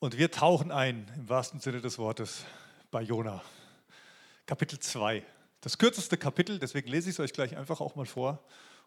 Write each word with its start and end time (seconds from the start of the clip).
Und 0.00 0.16
wir 0.16 0.30
tauchen 0.30 0.70
ein, 0.70 1.10
im 1.16 1.28
wahrsten 1.28 1.58
Sinne 1.58 1.80
des 1.80 1.98
Wortes, 1.98 2.44
bei 2.92 3.02
Jona. 3.02 3.42
Kapitel 4.46 4.78
2. 4.78 5.24
Das 5.60 5.76
kürzeste 5.76 6.16
Kapitel, 6.16 6.60
deswegen 6.60 6.88
lese 6.88 7.10
ich 7.10 7.16
es 7.16 7.20
euch 7.20 7.32
gleich 7.32 7.56
einfach 7.56 7.80
auch 7.80 7.96
mal 7.96 8.06
vor. 8.06 8.40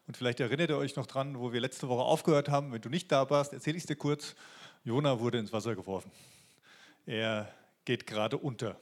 Und 0.06 0.16
vielleicht 0.16 0.40
erinnert 0.40 0.70
ihr 0.70 0.78
euch 0.78 0.96
noch 0.96 1.06
dran, 1.06 1.38
wo 1.38 1.52
wir 1.52 1.60
letzte 1.60 1.88
Woche 1.88 2.00
aufgehört 2.00 2.48
haben. 2.48 2.72
Wenn 2.72 2.80
du 2.80 2.88
nicht 2.88 3.12
da 3.12 3.28
warst, 3.28 3.52
erzähle 3.52 3.76
ich 3.76 3.82
es 3.82 3.86
dir 3.86 3.96
kurz. 3.96 4.34
Jona 4.84 5.20
wurde 5.20 5.36
ins 5.36 5.52
Wasser 5.52 5.76
geworfen. 5.76 6.10
Er 7.04 7.52
geht 7.84 8.06
gerade 8.06 8.38
unter, 8.38 8.80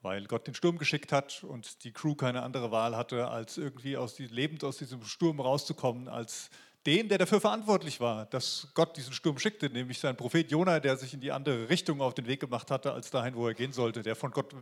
weil 0.00 0.24
Gott 0.24 0.46
den 0.46 0.54
Sturm 0.54 0.78
geschickt 0.78 1.12
hat 1.12 1.44
und 1.44 1.84
die 1.84 1.92
Crew 1.92 2.14
keine 2.14 2.42
andere 2.42 2.70
Wahl 2.70 2.96
hatte, 2.96 3.28
als 3.28 3.58
irgendwie 3.58 3.98
aus 3.98 4.14
die, 4.14 4.28
lebend 4.28 4.64
aus 4.64 4.78
diesem 4.78 5.04
Sturm 5.04 5.40
rauszukommen, 5.40 6.08
als 6.08 6.48
den, 6.86 7.08
der 7.08 7.18
dafür 7.18 7.40
verantwortlich 7.40 8.00
war, 8.00 8.26
dass 8.26 8.68
Gott 8.74 8.96
diesen 8.96 9.12
Sturm 9.12 9.38
schickte, 9.38 9.68
nämlich 9.68 9.98
sein 9.98 10.16
Prophet 10.16 10.50
Jona, 10.50 10.78
der 10.78 10.96
sich 10.96 11.12
in 11.12 11.20
die 11.20 11.32
andere 11.32 11.68
Richtung 11.68 12.00
auf 12.00 12.14
den 12.14 12.26
Weg 12.26 12.40
gemacht 12.40 12.70
hatte, 12.70 12.92
als 12.92 13.10
dahin, 13.10 13.34
wo 13.34 13.48
er 13.48 13.54
gehen 13.54 13.72
sollte, 13.72 14.02
der 14.02 14.14
von 14.14 14.30
Gott 14.30 14.54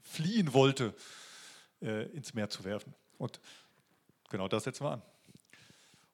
fliehen 0.00 0.52
wollte, 0.54 0.94
äh, 1.80 2.04
ins 2.12 2.34
Meer 2.34 2.48
zu 2.48 2.64
werfen. 2.64 2.94
Und 3.18 3.40
genau 4.30 4.46
das 4.46 4.64
setzen 4.64 4.84
wir 4.84 4.92
an. 4.92 5.02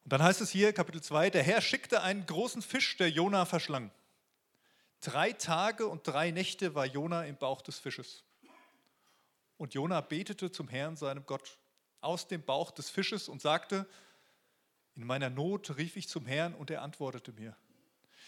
Und 0.04 0.12
dann 0.12 0.22
heißt 0.22 0.40
es 0.40 0.50
hier, 0.50 0.72
Kapitel 0.72 1.02
2, 1.02 1.28
der 1.28 1.42
Herr 1.42 1.60
schickte 1.60 2.02
einen 2.02 2.24
großen 2.24 2.62
Fisch, 2.62 2.96
der 2.96 3.10
Jona 3.10 3.44
verschlang. 3.44 3.90
Drei 5.02 5.32
Tage 5.32 5.86
und 5.86 6.06
drei 6.06 6.30
Nächte 6.30 6.74
war 6.74 6.86
Jona 6.86 7.26
im 7.26 7.36
Bauch 7.36 7.60
des 7.60 7.78
Fisches. 7.78 8.24
Und 9.58 9.74
Jona 9.74 10.00
betete 10.00 10.50
zum 10.50 10.68
Herrn, 10.68 10.96
seinem 10.96 11.26
Gott, 11.26 11.58
aus 12.00 12.26
dem 12.26 12.42
Bauch 12.42 12.70
des 12.70 12.88
Fisches 12.88 13.28
und 13.28 13.42
sagte, 13.42 13.86
in 14.98 15.06
meiner 15.06 15.30
Not 15.30 15.76
rief 15.76 15.94
ich 15.94 16.08
zum 16.08 16.26
Herrn 16.26 16.54
und 16.54 16.70
er 16.70 16.82
antwortete 16.82 17.32
mir. 17.32 17.56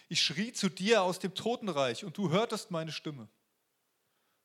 Ich 0.08 0.22
schrie 0.22 0.52
zu 0.52 0.68
dir 0.68 1.02
aus 1.02 1.18
dem 1.18 1.34
Totenreich 1.34 2.04
und 2.04 2.16
du 2.16 2.30
hörtest 2.30 2.70
meine 2.70 2.92
Stimme. 2.92 3.28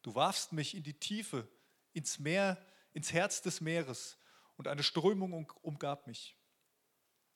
Du 0.01 0.15
warfst 0.15 0.51
mich 0.51 0.73
in 0.73 0.81
die 0.81 0.95
Tiefe, 0.99 1.47
ins 1.93 2.17
Meer, 2.17 2.57
ins 2.93 3.13
Herz 3.13 3.43
des 3.43 3.61
Meeres 3.61 4.17
und 4.57 4.67
eine 4.67 4.81
Strömung 4.81 5.53
umgab 5.61 6.07
mich. 6.07 6.35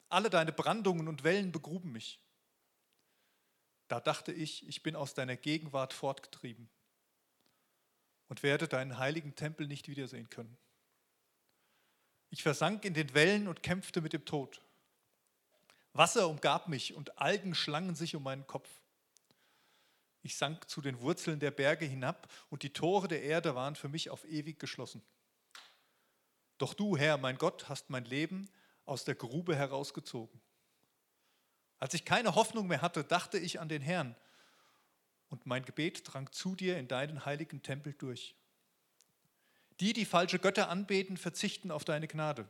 Alle 0.10 0.32
deine 0.32 0.52
Brandungen 0.52 1.08
und 1.08 1.24
Wellen 1.24 1.52
begruben 1.52 1.92
mich. 1.92 2.20
Da 3.90 4.00
dachte 4.00 4.32
ich, 4.32 4.68
ich 4.68 4.82
bin 4.82 4.96
aus 4.96 5.14
deiner 5.14 5.38
Gegenwart 5.38 5.94
fortgetrieben 5.94 6.68
und 8.28 8.42
werde 8.42 8.68
deinen 8.68 8.98
heiligen 8.98 9.36
Tempel 9.36 9.68
nicht 9.68 9.88
wiedersehen 9.88 10.32
können. 10.32 10.58
Ich 12.32 12.42
versank 12.42 12.86
in 12.86 12.96
den 12.96 13.14
Wellen 13.14 13.48
und 13.48 13.62
kämpfte 13.62 14.02
mit 14.02 14.14
dem 14.14 14.26
Tod. 14.26 14.64
Wasser 15.94 16.28
umgab 16.28 16.68
mich 16.68 16.94
und 16.94 17.18
Algen 17.20 17.56
schlangen 17.56 17.96
sich 17.96 18.16
um 18.16 18.24
meinen 18.24 18.46
Kopf. 18.48 18.70
Ich 20.22 20.36
sank 20.36 20.70
zu 20.70 20.82
den 20.82 21.00
Wurzeln 21.00 21.40
der 21.40 21.52
Berge 21.52 21.86
hinab 21.86 22.32
und 22.50 22.64
die 22.64 22.74
Tore 22.74 23.08
der 23.08 23.24
Erde 23.24 23.56
waren 23.56 23.76
für 23.76 23.90
mich 23.90 24.10
auf 24.10 24.26
ewig 24.26 24.60
geschlossen. 24.60 25.02
Doch 26.58 26.74
du, 26.74 26.98
Herr, 26.98 27.18
mein 27.18 27.38
Gott, 27.38 27.70
hast 27.70 27.90
mein 27.90 28.06
Leben 28.06 28.50
aus 28.86 29.06
der 29.06 29.16
Grube 29.16 29.56
herausgezogen. 29.56 30.42
Als 31.80 31.94
ich 31.94 32.04
keine 32.04 32.36
Hoffnung 32.36 32.68
mehr 32.68 32.82
hatte, 32.82 33.04
dachte 33.04 33.38
ich 33.38 33.60
an 33.60 33.70
den 33.70 33.82
Herrn 33.82 34.16
und 35.30 35.46
mein 35.46 35.64
Gebet 35.64 36.02
drang 36.06 36.30
zu 36.32 36.56
dir 36.56 36.78
in 36.78 36.88
deinen 36.88 37.26
heiligen 37.26 37.64
Tempel 37.64 37.94
durch. 37.94 38.36
Die, 39.80 39.94
die 39.94 40.06
falsche 40.06 40.40
Götter 40.40 40.70
anbeten, 40.70 41.16
verzichten 41.16 41.72
auf 41.72 41.86
deine 41.86 42.08
Gnade. 42.08 42.50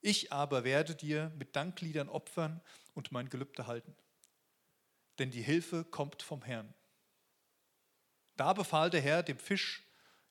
Ich 0.00 0.32
aber 0.32 0.64
werde 0.64 0.94
dir 0.94 1.32
mit 1.38 1.56
Dankliedern 1.56 2.08
opfern 2.08 2.60
und 2.94 3.12
mein 3.12 3.28
Gelübde 3.28 3.66
halten. 3.66 3.96
Denn 5.18 5.30
die 5.30 5.42
Hilfe 5.42 5.84
kommt 5.84 6.22
vom 6.22 6.42
Herrn. 6.42 6.72
Da 8.36 8.52
befahl 8.52 8.90
der 8.90 9.00
Herr 9.00 9.22
dem 9.22 9.38
Fisch, 9.38 9.84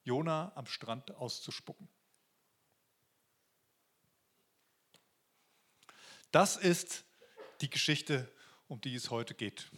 Jona 0.04 0.54
am 0.56 0.66
Strand 0.66 1.12
auszuspucken. 1.16 1.90
Das 6.32 6.56
ist 6.56 7.04
die 7.62 7.70
Geschichte, 7.70 8.32
um 8.68 8.80
die 8.80 8.96
es 8.96 9.10
heute 9.10 9.34
geht. 9.34 9.70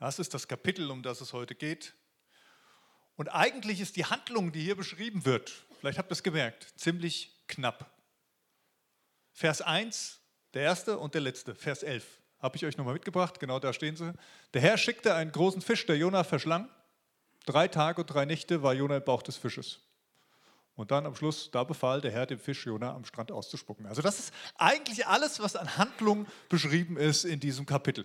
Das 0.00 0.18
ist 0.18 0.34
das 0.34 0.48
Kapitel, 0.48 0.90
um 0.90 1.02
das 1.02 1.20
es 1.20 1.32
heute 1.32 1.54
geht. 1.54 1.94
Und 3.16 3.28
eigentlich 3.28 3.80
ist 3.80 3.96
die 3.96 4.06
Handlung, 4.06 4.50
die 4.50 4.62
hier 4.62 4.76
beschrieben 4.76 5.24
wird, 5.24 5.50
vielleicht 5.78 5.98
habt 5.98 6.10
ihr 6.10 6.14
es 6.14 6.22
gemerkt, 6.22 6.72
ziemlich 6.76 7.38
knapp. 7.46 7.99
Vers 9.40 9.62
1, 9.62 10.20
der 10.52 10.60
erste 10.64 10.98
und 10.98 11.14
der 11.14 11.22
letzte, 11.22 11.54
Vers 11.54 11.82
11. 11.82 12.04
Habe 12.40 12.58
ich 12.58 12.66
euch 12.66 12.76
nochmal 12.76 12.92
mitgebracht, 12.92 13.40
genau 13.40 13.58
da 13.58 13.72
stehen 13.72 13.96
sie. 13.96 14.12
Der 14.52 14.60
Herr 14.60 14.76
schickte 14.76 15.14
einen 15.14 15.32
großen 15.32 15.62
Fisch, 15.62 15.86
der 15.86 15.96
Jonah 15.96 16.24
verschlang. 16.24 16.68
Drei 17.46 17.66
Tage 17.66 18.02
und 18.02 18.06
drei 18.08 18.26
Nächte 18.26 18.62
war 18.62 18.74
Jonah 18.74 18.98
im 18.98 19.04
Bauch 19.04 19.22
des 19.22 19.38
Fisches. 19.38 19.80
Und 20.74 20.90
dann 20.90 21.06
am 21.06 21.14
Schluss, 21.14 21.50
da 21.50 21.64
befahl 21.64 22.02
der 22.02 22.10
Herr 22.10 22.26
dem 22.26 22.38
Fisch 22.38 22.66
Jonah 22.66 22.94
am 22.94 23.06
Strand 23.06 23.32
auszuspucken. 23.32 23.86
Also 23.86 24.02
das 24.02 24.18
ist 24.18 24.34
eigentlich 24.58 25.06
alles, 25.06 25.40
was 25.40 25.56
an 25.56 25.78
Handlung 25.78 26.26
beschrieben 26.50 26.98
ist 26.98 27.24
in 27.24 27.40
diesem 27.40 27.64
Kapitel. 27.64 28.04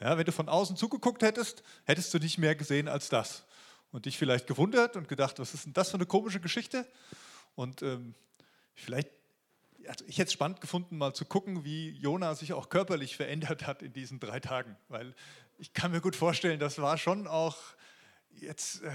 Ja, 0.00 0.18
wenn 0.18 0.24
du 0.24 0.32
von 0.32 0.48
außen 0.48 0.76
zugeguckt 0.76 1.22
hättest, 1.22 1.62
hättest 1.84 2.12
du 2.12 2.18
nicht 2.18 2.38
mehr 2.38 2.56
gesehen 2.56 2.88
als 2.88 3.08
das. 3.08 3.44
Und 3.92 4.06
dich 4.06 4.18
vielleicht 4.18 4.48
gewundert 4.48 4.96
und 4.96 5.06
gedacht, 5.06 5.38
was 5.38 5.54
ist 5.54 5.66
denn 5.66 5.74
das 5.74 5.90
für 5.90 5.96
eine 5.96 6.06
komische 6.06 6.40
Geschichte? 6.40 6.84
Und 7.54 7.82
ähm, 7.82 8.16
vielleicht 8.74 9.10
also 9.88 10.04
ich 10.06 10.18
hätte 10.18 10.28
es 10.28 10.32
spannend 10.32 10.60
gefunden, 10.60 10.96
mal 10.96 11.14
zu 11.14 11.24
gucken, 11.24 11.64
wie 11.64 11.90
Jona 11.90 12.34
sich 12.34 12.52
auch 12.52 12.68
körperlich 12.68 13.16
verändert 13.16 13.66
hat 13.66 13.82
in 13.82 13.92
diesen 13.92 14.20
drei 14.20 14.40
Tagen. 14.40 14.76
Weil 14.88 15.14
ich 15.58 15.72
kann 15.72 15.90
mir 15.90 16.00
gut 16.00 16.16
vorstellen, 16.16 16.58
das 16.58 16.78
war 16.78 16.98
schon 16.98 17.26
auch 17.26 17.56
jetzt. 18.30 18.82
Äh, 18.82 18.90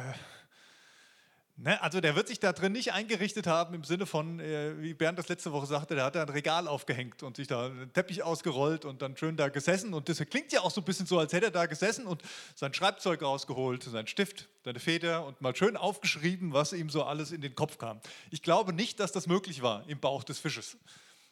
ne, 1.61 1.81
also 1.81 2.01
der 2.01 2.15
wird 2.15 2.27
sich 2.27 2.39
da 2.39 2.53
drin 2.53 2.71
nicht 2.71 2.93
eingerichtet 2.93 3.47
haben 3.47 3.73
im 3.73 3.83
Sinne 3.83 4.05
von, 4.05 4.39
äh, 4.39 4.81
wie 4.81 4.93
Bernd 4.93 5.19
das 5.19 5.27
letzte 5.27 5.51
Woche 5.51 5.65
sagte, 5.65 5.95
der 5.95 6.05
hat 6.05 6.15
da 6.15 6.23
ein 6.23 6.29
Regal 6.29 6.67
aufgehängt 6.67 7.23
und 7.23 7.37
sich 7.37 7.47
da 7.47 7.67
einen 7.67 7.93
Teppich 7.93 8.23
ausgerollt 8.23 8.85
und 8.85 9.01
dann 9.01 9.15
schön 9.17 9.37
da 9.37 9.49
gesessen. 9.49 9.93
Und 9.93 10.09
das 10.09 10.19
klingt 10.29 10.51
ja 10.51 10.61
auch 10.61 10.71
so 10.71 10.81
ein 10.81 10.85
bisschen 10.85 11.05
so, 11.05 11.19
als 11.19 11.33
hätte 11.33 11.47
er 11.47 11.51
da 11.51 11.65
gesessen 11.65 12.05
und 12.05 12.21
sein 12.55 12.73
Schreibzeug 12.73 13.21
rausgeholt, 13.21 13.83
sein 13.83 14.07
Stift, 14.07 14.49
seine 14.63 14.79
Feder 14.79 15.25
und 15.25 15.41
mal 15.41 15.55
schön 15.55 15.77
aufgeschrieben, 15.77 16.53
was 16.53 16.73
ihm 16.73 16.89
so 16.89 17.03
alles 17.03 17.31
in 17.31 17.41
den 17.41 17.55
Kopf 17.55 17.77
kam. 17.77 18.01
Ich 18.31 18.41
glaube 18.41 18.73
nicht, 18.73 18.99
dass 18.99 19.11
das 19.11 19.27
möglich 19.27 19.61
war 19.61 19.87
im 19.87 19.99
Bauch 19.99 20.23
des 20.23 20.39
Fisches, 20.39 20.77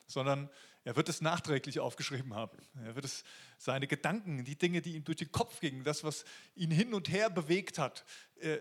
sondern 0.08 0.50
er 0.88 0.96
wird 0.96 1.10
es 1.10 1.20
nachträglich 1.20 1.82
aufgeschrieben 1.82 2.34
haben. 2.34 2.58
Er 2.86 2.96
wird 2.96 3.04
es 3.04 3.26
seine 3.58 3.88
Gedanken, 3.88 4.46
die 4.46 4.58
Dinge, 4.58 4.82
die 4.82 4.96
ihm 4.96 5.04
durch 5.04 5.18
den 5.18 5.34
Kopf 5.34 5.60
gingen, 5.60 5.84
das, 5.84 6.06
was 6.06 6.24
ihn 6.56 6.72
hin 6.72 6.94
und 6.94 7.10
her 7.10 7.30
bewegt 7.30 7.78
hat, 7.78 8.06
äh, 8.40 8.60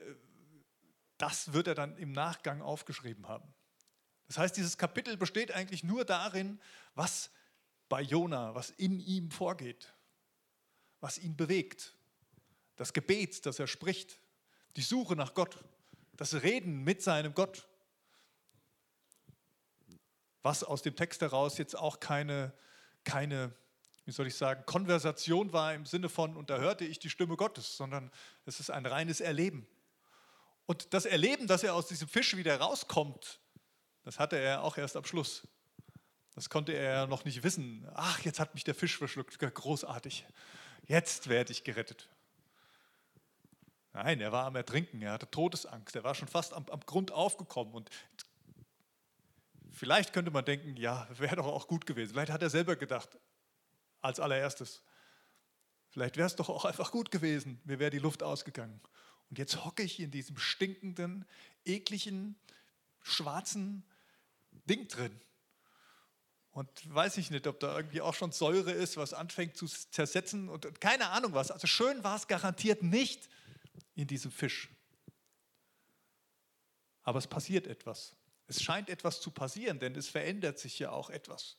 das 1.19 1.53
wird 1.53 1.67
er 1.67 1.75
dann 1.75 1.97
im 1.97 2.13
Nachgang 2.13 2.63
aufgeschrieben 2.63 3.29
haben. 3.29 3.55
Das 4.27 4.39
heißt, 4.39 4.57
dieses 4.57 4.77
Kapitel 4.77 5.17
besteht 5.17 5.53
eigentlich 5.53 5.85
nur 5.85 6.05
darin, 6.05 6.61
was 6.95 7.31
bei 7.89 8.03
Jona, 8.03 8.55
was 8.55 8.71
in 8.71 9.01
ihm 9.01 9.31
vorgeht, 9.31 9.95
was 11.01 11.19
ihn 11.19 11.37
bewegt. 11.37 11.97
Das 12.75 12.93
Gebet, 12.93 13.47
das 13.47 13.59
er 13.59 13.67
spricht, 13.67 14.21
die 14.77 14.83
Suche 14.83 15.17
nach 15.17 15.35
Gott, 15.35 15.65
das 16.15 16.35
Reden 16.35 16.83
mit 16.83 17.03
seinem 17.03 17.35
Gott. 17.35 17.69
Was 20.43 20.63
aus 20.63 20.83
dem 20.83 20.95
Text 20.95 21.21
heraus 21.23 21.59
jetzt 21.59 21.77
auch 21.77 22.01
keine, 22.01 22.53
keine, 23.05 23.53
wie 24.05 24.13
soll 24.13 24.27
ich 24.27 24.35
sagen, 24.35 24.65
Konversation 24.67 25.53
war 25.53 25.75
im 25.75 25.87
Sinne 25.87 26.09
von, 26.09 26.37
und 26.37 26.51
da 26.51 26.59
hörte 26.59 26.85
ich 26.85 26.99
die 26.99 27.11
Stimme 27.11 27.37
Gottes, 27.37 27.77
sondern 27.77 28.11
es 28.45 28.61
ist 28.61 28.71
ein 28.71 28.87
reines 28.87 29.21
Erleben. 29.21 29.67
Und 30.67 30.93
das 30.93 31.07
Erleben, 31.07 31.47
dass 31.47 31.63
er 31.63 31.75
aus 31.75 31.87
diesem 31.87 32.09
Fisch 32.09 32.37
wieder 32.37 32.59
rauskommt, 32.61 33.41
das 34.05 34.19
hatte 34.19 34.37
er 34.37 34.63
auch 34.63 34.77
erst 34.77 34.97
am 34.97 35.05
Schluss. 35.05 35.47
Das 36.35 36.51
konnte 36.51 36.73
er 36.73 37.07
noch 37.07 37.25
nicht 37.25 37.43
wissen. 37.43 37.89
Ach, 37.95 38.21
jetzt 38.21 38.41
hat 38.41 38.55
mich 38.55 38.65
der 38.65 38.75
Fisch 38.75 38.99
verschluckt. 38.99 39.39
Großartig. 39.39 40.27
Jetzt 40.87 41.29
werde 41.29 41.53
ich 41.53 41.65
gerettet. 41.65 42.09
Nein, 43.93 44.21
er 44.21 44.31
war 44.31 44.45
am 44.45 44.57
Ertrinken, 44.57 45.01
er 45.01 45.13
hatte 45.13 45.31
Todesangst, 45.31 45.97
er 45.97 46.05
war 46.05 46.15
schon 46.15 46.29
fast 46.29 46.53
am, 46.53 46.67
am 46.69 46.81
Grund 46.81 47.13
aufgekommen. 47.13 47.73
Und 47.73 47.89
vielleicht 49.73 50.13
könnte 50.13 50.31
man 50.31 50.45
denken, 50.45 50.77
ja, 50.77 51.09
wäre 51.19 51.37
doch 51.37 51.47
auch 51.47 51.67
gut 51.67 51.87
gewesen. 51.87 52.13
Vielleicht 52.13 52.31
hat 52.31 52.43
er 52.43 52.51
selber 52.51 52.77
gedacht, 52.77 53.09
als 54.03 54.21
allererstes. 54.21 54.83
Vielleicht 55.89 56.19
wäre 56.19 56.27
es 56.27 56.37
doch 56.37 56.51
auch 56.51 56.67
einfach 56.67 56.91
gut 56.91 57.11
gewesen, 57.11 57.59
mir 57.65 57.79
wäre 57.79 57.91
die 57.91 57.99
Luft 57.99 58.23
ausgegangen. 58.23 58.83
Und 59.31 59.39
jetzt 59.39 59.65
hocke 59.65 59.83
ich 59.83 60.01
in 60.01 60.11
diesem 60.11 60.39
stinkenden, 60.39 61.25
ekligen, 61.65 62.37
schwarzen 63.03 63.85
Ding 64.69 64.89
drin. 64.89 65.21
Und 66.51 66.71
weiß 66.95 67.19
ich 67.19 67.31
nicht, 67.31 67.47
ob 67.47 67.61
da 67.61 67.77
irgendwie 67.77 68.01
auch 68.01 68.15
schon 68.15 68.33
Säure 68.33 68.73
ist, 68.73 68.97
was 68.97 69.13
anfängt 69.13 69.57
zu 69.57 69.67
zersetzen 69.67 70.49
und 70.49 70.81
keine 70.81 71.11
Ahnung 71.11 71.35
was. 71.35 71.51
Also 71.51 71.67
schön 71.67 72.03
war 72.03 72.17
es 72.17 72.29
garantiert 72.29 72.83
nicht 72.83 73.29
in 73.95 74.07
diesem 74.07 74.31
Fisch. 74.31 74.71
Aber 77.03 77.19
es 77.19 77.27
passiert 77.27 77.67
etwas. 77.67 78.17
Es 78.47 78.63
scheint 78.63 78.89
etwas 78.89 79.21
zu 79.21 79.31
passieren, 79.31 79.79
denn 79.79 79.95
es 79.97 80.09
verändert 80.09 80.59
sich 80.59 80.79
ja 80.79 80.91
auch 80.91 81.11
etwas. 81.11 81.59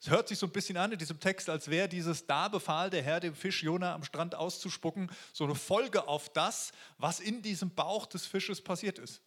Es 0.00 0.10
hört 0.10 0.28
sich 0.28 0.38
so 0.38 0.46
ein 0.46 0.52
bisschen 0.52 0.76
an 0.76 0.92
in 0.92 0.98
diesem 0.98 1.18
Text, 1.20 1.48
als 1.48 1.68
wäre 1.68 1.88
dieses 1.88 2.26
Da 2.26 2.48
befahl 2.48 2.90
der 2.90 3.02
Herr 3.02 3.20
dem 3.20 3.34
Fisch 3.34 3.62
Jona 3.62 3.94
am 3.94 4.04
Strand 4.04 4.34
auszuspucken, 4.34 5.10
so 5.32 5.44
eine 5.44 5.54
Folge 5.54 6.06
auf 6.06 6.28
das, 6.32 6.72
was 6.98 7.20
in 7.20 7.42
diesem 7.42 7.74
Bauch 7.74 8.06
des 8.06 8.26
Fisches 8.26 8.60
passiert 8.60 8.98
ist. 8.98 9.22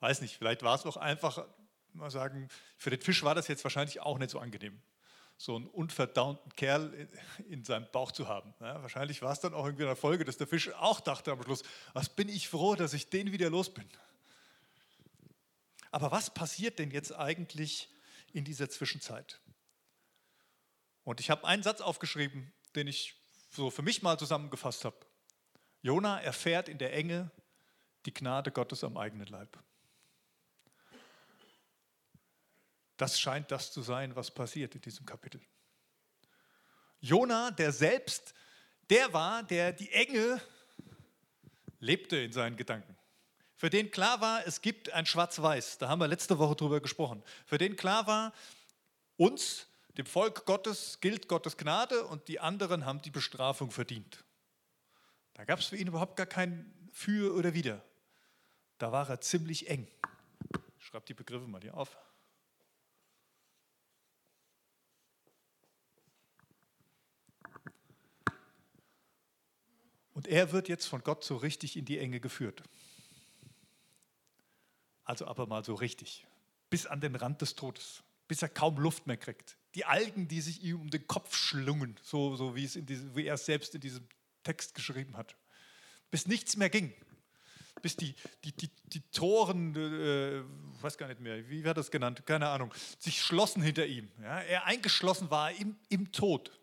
Weiß 0.00 0.20
nicht, 0.20 0.36
vielleicht 0.36 0.62
war 0.62 0.74
es 0.74 0.86
auch 0.86 0.96
einfach, 0.96 1.46
mal 1.92 2.10
sagen, 2.10 2.48
für 2.76 2.90
den 2.90 3.00
Fisch 3.00 3.22
war 3.22 3.34
das 3.34 3.48
jetzt 3.48 3.64
wahrscheinlich 3.64 4.00
auch 4.00 4.18
nicht 4.18 4.30
so 4.30 4.38
angenehm, 4.38 4.80
so 5.36 5.56
einen 5.56 5.66
unverdaunten 5.66 6.54
Kerl 6.54 7.08
in 7.48 7.64
seinem 7.64 7.86
Bauch 7.90 8.12
zu 8.12 8.28
haben. 8.28 8.54
Ja, 8.60 8.80
wahrscheinlich 8.82 9.22
war 9.22 9.32
es 9.32 9.40
dann 9.40 9.54
auch 9.54 9.64
irgendwie 9.64 9.84
eine 9.84 9.96
Folge, 9.96 10.24
dass 10.24 10.36
der 10.36 10.46
Fisch 10.46 10.72
auch 10.74 11.00
dachte 11.00 11.32
am 11.32 11.42
Schluss, 11.42 11.62
was 11.94 12.10
bin 12.10 12.28
ich 12.28 12.48
froh, 12.48 12.76
dass 12.76 12.92
ich 12.92 13.08
den 13.08 13.32
wieder 13.32 13.50
los 13.50 13.72
bin. 13.72 13.88
Aber 15.90 16.12
was 16.12 16.32
passiert 16.32 16.78
denn 16.78 16.90
jetzt 16.90 17.14
eigentlich 17.14 17.88
in 18.32 18.44
dieser 18.44 18.68
Zwischenzeit? 18.68 19.40
Und 21.04 21.20
ich 21.20 21.30
habe 21.30 21.46
einen 21.46 21.62
Satz 21.62 21.80
aufgeschrieben, 21.80 22.52
den 22.74 22.86
ich 22.86 23.14
so 23.50 23.70
für 23.70 23.82
mich 23.82 24.02
mal 24.02 24.18
zusammengefasst 24.18 24.84
habe. 24.84 24.96
Jona 25.82 26.20
erfährt 26.20 26.68
in 26.68 26.78
der 26.78 26.92
Enge 26.92 27.30
die 28.06 28.14
Gnade 28.14 28.52
Gottes 28.52 28.84
am 28.84 28.96
eigenen 28.96 29.26
Leib. 29.26 29.58
Das 32.96 33.18
scheint 33.18 33.50
das 33.50 33.72
zu 33.72 33.82
sein, 33.82 34.14
was 34.14 34.30
passiert 34.30 34.74
in 34.74 34.82
diesem 34.82 35.06
Kapitel. 35.06 35.40
Jona, 37.00 37.50
der 37.50 37.72
selbst 37.72 38.34
der 38.90 39.12
war, 39.12 39.42
der 39.42 39.72
die 39.72 39.90
Enge 39.90 40.40
lebte 41.78 42.18
in 42.18 42.32
seinen 42.32 42.56
Gedanken 42.56 42.99
für 43.60 43.68
den 43.68 43.90
klar 43.90 44.22
war, 44.22 44.46
es 44.46 44.62
gibt 44.62 44.88
ein 44.90 45.04
Schwarz-Weiß. 45.04 45.76
Da 45.76 45.90
haben 45.90 46.00
wir 46.00 46.08
letzte 46.08 46.38
Woche 46.38 46.56
drüber 46.56 46.80
gesprochen. 46.80 47.22
Für 47.44 47.58
den 47.58 47.76
klar 47.76 48.06
war, 48.06 48.32
uns, 49.18 49.66
dem 49.98 50.06
Volk 50.06 50.46
Gottes, 50.46 50.98
gilt 51.02 51.28
Gottes 51.28 51.58
Gnade 51.58 52.06
und 52.06 52.26
die 52.28 52.40
anderen 52.40 52.86
haben 52.86 53.02
die 53.02 53.10
Bestrafung 53.10 53.70
verdient. 53.70 54.24
Da 55.34 55.44
gab 55.44 55.58
es 55.58 55.66
für 55.66 55.76
ihn 55.76 55.88
überhaupt 55.88 56.16
gar 56.16 56.24
kein 56.24 56.72
Für 56.90 57.34
oder 57.34 57.52
Wider. 57.52 57.84
Da 58.78 58.92
war 58.92 59.10
er 59.10 59.20
ziemlich 59.20 59.68
eng. 59.68 59.86
Ich 60.78 60.86
schreibe 60.86 61.04
die 61.04 61.12
Begriffe 61.12 61.46
mal 61.46 61.60
hier 61.60 61.76
auf. 61.76 61.98
Und 70.14 70.28
er 70.28 70.50
wird 70.50 70.70
jetzt 70.70 70.86
von 70.86 71.04
Gott 71.04 71.24
so 71.24 71.36
richtig 71.36 71.76
in 71.76 71.84
die 71.84 71.98
Enge 71.98 72.20
geführt. 72.20 72.62
Also 75.10 75.26
aber 75.26 75.48
mal 75.48 75.64
so 75.64 75.74
richtig, 75.74 76.24
bis 76.70 76.86
an 76.86 77.00
den 77.00 77.16
Rand 77.16 77.42
des 77.42 77.56
Todes, 77.56 78.04
bis 78.28 78.42
er 78.42 78.48
kaum 78.48 78.76
Luft 78.76 79.08
mehr 79.08 79.16
kriegt. 79.16 79.58
Die 79.74 79.84
Algen, 79.84 80.28
die 80.28 80.40
sich 80.40 80.62
ihm 80.62 80.82
um 80.82 80.88
den 80.88 81.04
Kopf 81.08 81.36
schlungen, 81.36 81.98
so, 82.00 82.36
so 82.36 82.54
wie, 82.54 82.64
es 82.64 82.76
in 82.76 82.86
diesem, 82.86 83.16
wie 83.16 83.26
er 83.26 83.34
es 83.34 83.44
selbst 83.44 83.74
in 83.74 83.80
diesem 83.80 84.06
Text 84.44 84.72
geschrieben 84.76 85.16
hat. 85.16 85.34
Bis 86.12 86.28
nichts 86.28 86.56
mehr 86.56 86.70
ging. 86.70 86.94
Bis 87.82 87.96
die, 87.96 88.14
die, 88.44 88.52
die, 88.52 88.70
die 88.84 89.00
Toren, 89.10 89.74
äh, 89.74 90.44
weiß 90.80 90.96
gar 90.96 91.08
nicht 91.08 91.20
mehr, 91.20 91.48
wie 91.48 91.64
wird 91.64 91.76
das 91.76 91.90
genannt, 91.90 92.24
keine 92.24 92.48
Ahnung, 92.48 92.72
sich 93.00 93.20
schlossen 93.20 93.62
hinter 93.62 93.86
ihm. 93.86 94.12
Ja? 94.22 94.38
Er 94.42 94.66
eingeschlossen 94.66 95.28
war 95.28 95.50
im, 95.50 95.76
im 95.88 96.12
Tod. 96.12 96.56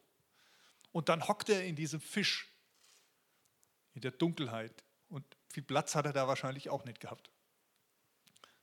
Und 0.94 1.10
dann 1.10 1.28
hockte 1.28 1.52
er 1.52 1.66
in 1.66 1.76
diesem 1.76 2.00
Fisch, 2.00 2.48
in 3.94 4.00
der 4.00 4.12
Dunkelheit. 4.12 4.86
Und 5.10 5.26
viel 5.50 5.64
Platz 5.64 5.96
hat 5.96 6.06
er 6.06 6.14
da 6.14 6.30
wahrscheinlich 6.30 6.70
auch 6.70 6.86
nicht 6.86 7.02
gehabt 7.02 7.30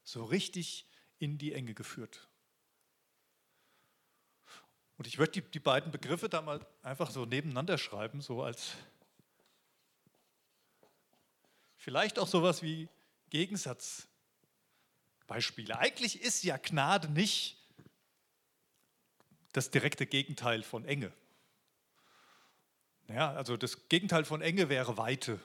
so 0.04 0.24
richtig 0.24 0.86
in 1.18 1.36
die 1.38 1.52
Enge 1.52 1.74
geführt. 1.74 2.28
Und 4.96 5.08
ich 5.08 5.18
würde 5.18 5.32
die, 5.32 5.42
die 5.42 5.58
beiden 5.58 5.90
Begriffe 5.90 6.28
da 6.28 6.40
mal 6.40 6.64
einfach 6.82 7.10
so 7.10 7.24
nebeneinander 7.24 7.78
schreiben, 7.78 8.20
so 8.20 8.40
als 8.42 8.74
vielleicht 11.76 12.20
auch 12.20 12.28
sowas 12.28 12.62
wie 12.62 12.88
Gegensatzbeispiele. 13.30 15.76
Eigentlich 15.76 16.22
ist 16.22 16.44
ja 16.44 16.56
Gnade 16.56 17.10
nicht 17.10 17.60
das 19.52 19.70
direkte 19.70 20.06
Gegenteil 20.06 20.62
von 20.62 20.84
Enge. 20.84 21.12
Ja, 23.08 23.32
also 23.32 23.56
das 23.56 23.88
Gegenteil 23.88 24.24
von 24.24 24.42
Enge 24.42 24.68
wäre 24.68 24.96
Weite. 24.96 25.40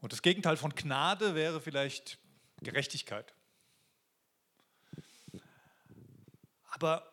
Und 0.00 0.12
das 0.12 0.22
Gegenteil 0.22 0.56
von 0.56 0.72
Gnade 0.74 1.34
wäre 1.34 1.60
vielleicht 1.60 2.20
Gerechtigkeit. 2.62 3.34
Aber 6.70 7.10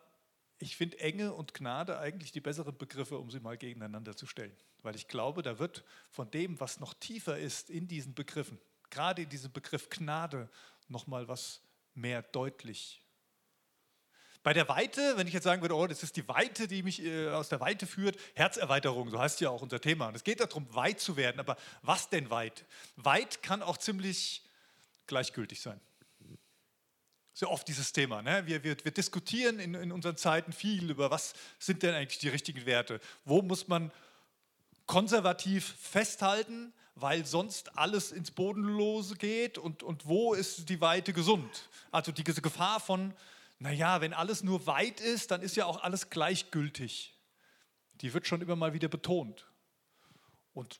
ich 0.59 0.75
finde 0.75 0.99
Enge 0.99 1.33
und 1.33 1.53
Gnade 1.53 1.99
eigentlich 1.99 2.31
die 2.31 2.41
besseren 2.41 2.77
Begriffe, 2.77 3.17
um 3.17 3.29
sie 3.29 3.39
mal 3.39 3.57
gegeneinander 3.57 4.15
zu 4.15 4.25
stellen. 4.25 4.55
Weil 4.81 4.95
ich 4.95 5.07
glaube, 5.07 5.41
da 5.41 5.59
wird 5.59 5.83
von 6.09 6.29
dem, 6.31 6.59
was 6.59 6.79
noch 6.79 6.93
tiefer 6.93 7.37
ist 7.37 7.69
in 7.69 7.87
diesen 7.87 8.13
Begriffen, 8.13 8.59
gerade 8.89 9.23
in 9.23 9.29
diesem 9.29 9.51
Begriff 9.51 9.89
Gnade, 9.89 10.49
nochmal 10.87 11.27
was 11.27 11.61
mehr 11.93 12.21
deutlich. 12.21 13.01
Bei 14.43 14.51
der 14.51 14.67
Weite, 14.67 15.15
wenn 15.15 15.25
ich 15.27 15.33
jetzt 15.33 15.45
sagen 15.45 15.61
würde, 15.61 15.75
oh, 15.75 15.87
das 15.87 16.03
ist 16.03 16.17
die 16.17 16.27
Weite, 16.27 16.67
die 16.67 16.83
mich 16.83 17.01
äh, 17.01 17.29
aus 17.29 17.47
der 17.47 17.61
Weite 17.61 17.87
führt, 17.87 18.17
Herzerweiterung, 18.33 19.09
so 19.09 19.17
heißt 19.17 19.39
ja 19.39 19.49
auch 19.49 19.61
unser 19.61 19.79
Thema. 19.79 20.07
Und 20.07 20.15
es 20.15 20.25
geht 20.25 20.41
darum, 20.41 20.67
weit 20.75 20.99
zu 20.99 21.15
werden. 21.15 21.39
Aber 21.39 21.55
was 21.81 22.09
denn 22.09 22.29
weit? 22.29 22.65
Weit 22.97 23.41
kann 23.41 23.63
auch 23.63 23.77
ziemlich 23.77 24.43
gleichgültig 25.07 25.61
sein. 25.61 25.79
Sehr 27.33 27.49
oft 27.49 27.67
dieses 27.67 27.91
Thema. 27.93 28.21
Ne? 28.21 28.45
Wir, 28.45 28.63
wir, 28.63 28.77
wir 28.83 28.91
diskutieren 28.91 29.59
in, 29.59 29.73
in 29.73 29.91
unseren 29.91 30.17
Zeiten 30.17 30.53
viel 30.53 30.91
über, 30.91 31.09
was 31.09 31.33
sind 31.57 31.81
denn 31.81 31.95
eigentlich 31.95 32.19
die 32.19 32.29
richtigen 32.29 32.65
Werte? 32.65 32.99
Wo 33.25 33.41
muss 33.41 33.67
man 33.67 33.91
konservativ 34.85 35.75
festhalten, 35.79 36.73
weil 36.95 37.25
sonst 37.25 37.75
alles 37.75 38.11
ins 38.11 38.29
Bodenlose 38.29 39.15
geht? 39.15 39.57
Und, 39.57 39.81
und 39.81 40.05
wo 40.05 40.35
ist 40.35 40.69
die 40.69 40.79
Weite 40.79 41.11
gesund? 41.11 41.69
Also 41.91 42.11
diese 42.11 42.41
Gefahr 42.43 42.79
von, 42.79 43.15
naja, 43.57 43.99
wenn 44.01 44.13
alles 44.13 44.43
nur 44.43 44.67
weit 44.67 45.01
ist, 45.01 45.31
dann 45.31 45.41
ist 45.41 45.55
ja 45.55 45.65
auch 45.65 45.81
alles 45.81 46.11
gleichgültig. 46.11 47.15
Die 47.95 48.13
wird 48.13 48.27
schon 48.27 48.41
immer 48.41 48.55
mal 48.55 48.73
wieder 48.73 48.89
betont. 48.89 49.47
Und 50.53 50.79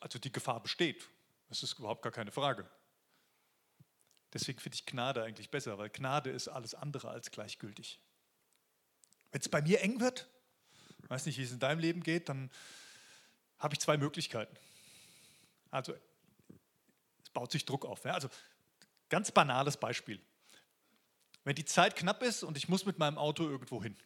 also 0.00 0.18
die 0.18 0.32
Gefahr 0.32 0.60
besteht. 0.60 1.08
Das 1.48 1.62
ist 1.62 1.78
überhaupt 1.78 2.02
gar 2.02 2.12
keine 2.12 2.32
Frage. 2.32 2.68
Deswegen 4.32 4.58
finde 4.58 4.76
ich 4.76 4.86
Gnade 4.86 5.22
eigentlich 5.22 5.50
besser, 5.50 5.78
weil 5.78 5.90
Gnade 5.90 6.30
ist 6.30 6.48
alles 6.48 6.74
andere 6.74 7.10
als 7.10 7.30
gleichgültig. 7.30 8.00
Wenn 9.30 9.40
es 9.40 9.48
bei 9.48 9.62
mir 9.62 9.80
eng 9.80 10.00
wird, 10.00 10.28
weiß 11.08 11.26
nicht, 11.26 11.38
wie 11.38 11.42
es 11.42 11.52
in 11.52 11.58
deinem 11.58 11.78
Leben 11.78 12.02
geht, 12.02 12.28
dann 12.28 12.50
habe 13.58 13.74
ich 13.74 13.80
zwei 13.80 13.96
Möglichkeiten. 13.96 14.56
Also 15.70 15.94
es 17.22 17.30
baut 17.30 17.52
sich 17.52 17.64
Druck 17.64 17.84
auf. 17.84 18.04
Ja? 18.04 18.14
Also 18.14 18.28
ganz 19.08 19.30
banales 19.30 19.76
Beispiel. 19.76 20.20
Wenn 21.44 21.54
die 21.54 21.64
Zeit 21.64 21.96
knapp 21.96 22.22
ist 22.22 22.42
und 22.42 22.56
ich 22.56 22.68
muss 22.68 22.86
mit 22.86 22.98
meinem 22.98 23.18
Auto 23.18 23.42
irgendwo 23.44 23.82
hin, 23.82 23.96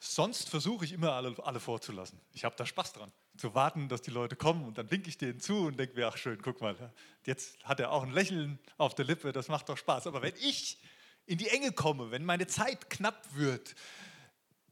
Sonst 0.00 0.48
versuche 0.48 0.86
ich 0.86 0.92
immer 0.92 1.12
alle, 1.12 1.36
alle 1.44 1.60
vorzulassen. 1.60 2.18
Ich 2.32 2.44
habe 2.44 2.56
da 2.56 2.64
Spaß 2.64 2.94
dran, 2.94 3.12
zu 3.40 3.54
warten, 3.54 3.88
dass 3.88 4.02
die 4.02 4.10
Leute 4.10 4.36
kommen 4.36 4.64
und 4.64 4.78
dann 4.78 4.90
winke 4.90 5.08
ich 5.08 5.18
denen 5.18 5.40
zu 5.40 5.66
und 5.66 5.78
denke 5.78 5.96
mir, 5.96 6.06
ach 6.06 6.16
schön, 6.16 6.40
guck 6.40 6.60
mal, 6.60 6.76
jetzt 7.24 7.62
hat 7.64 7.80
er 7.80 7.90
auch 7.90 8.02
ein 8.02 8.12
Lächeln 8.12 8.58
auf 8.76 8.94
der 8.94 9.06
Lippe, 9.06 9.32
das 9.32 9.48
macht 9.48 9.68
doch 9.68 9.76
Spaß. 9.76 10.06
Aber 10.06 10.22
wenn 10.22 10.34
ich 10.36 10.78
in 11.26 11.38
die 11.38 11.48
Enge 11.48 11.72
komme, 11.72 12.10
wenn 12.10 12.24
meine 12.24 12.46
Zeit 12.46 12.90
knapp 12.90 13.34
wird, 13.34 13.74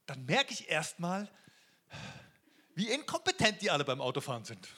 dann 0.07 0.25
merke 0.27 0.53
ich 0.53 0.69
erstmal, 0.69 1.29
wie 2.75 2.89
inkompetent 2.89 3.61
die 3.63 3.71
alle 3.71 3.85
beim 3.85 4.01
Autofahren 4.01 4.45
sind. 4.45 4.69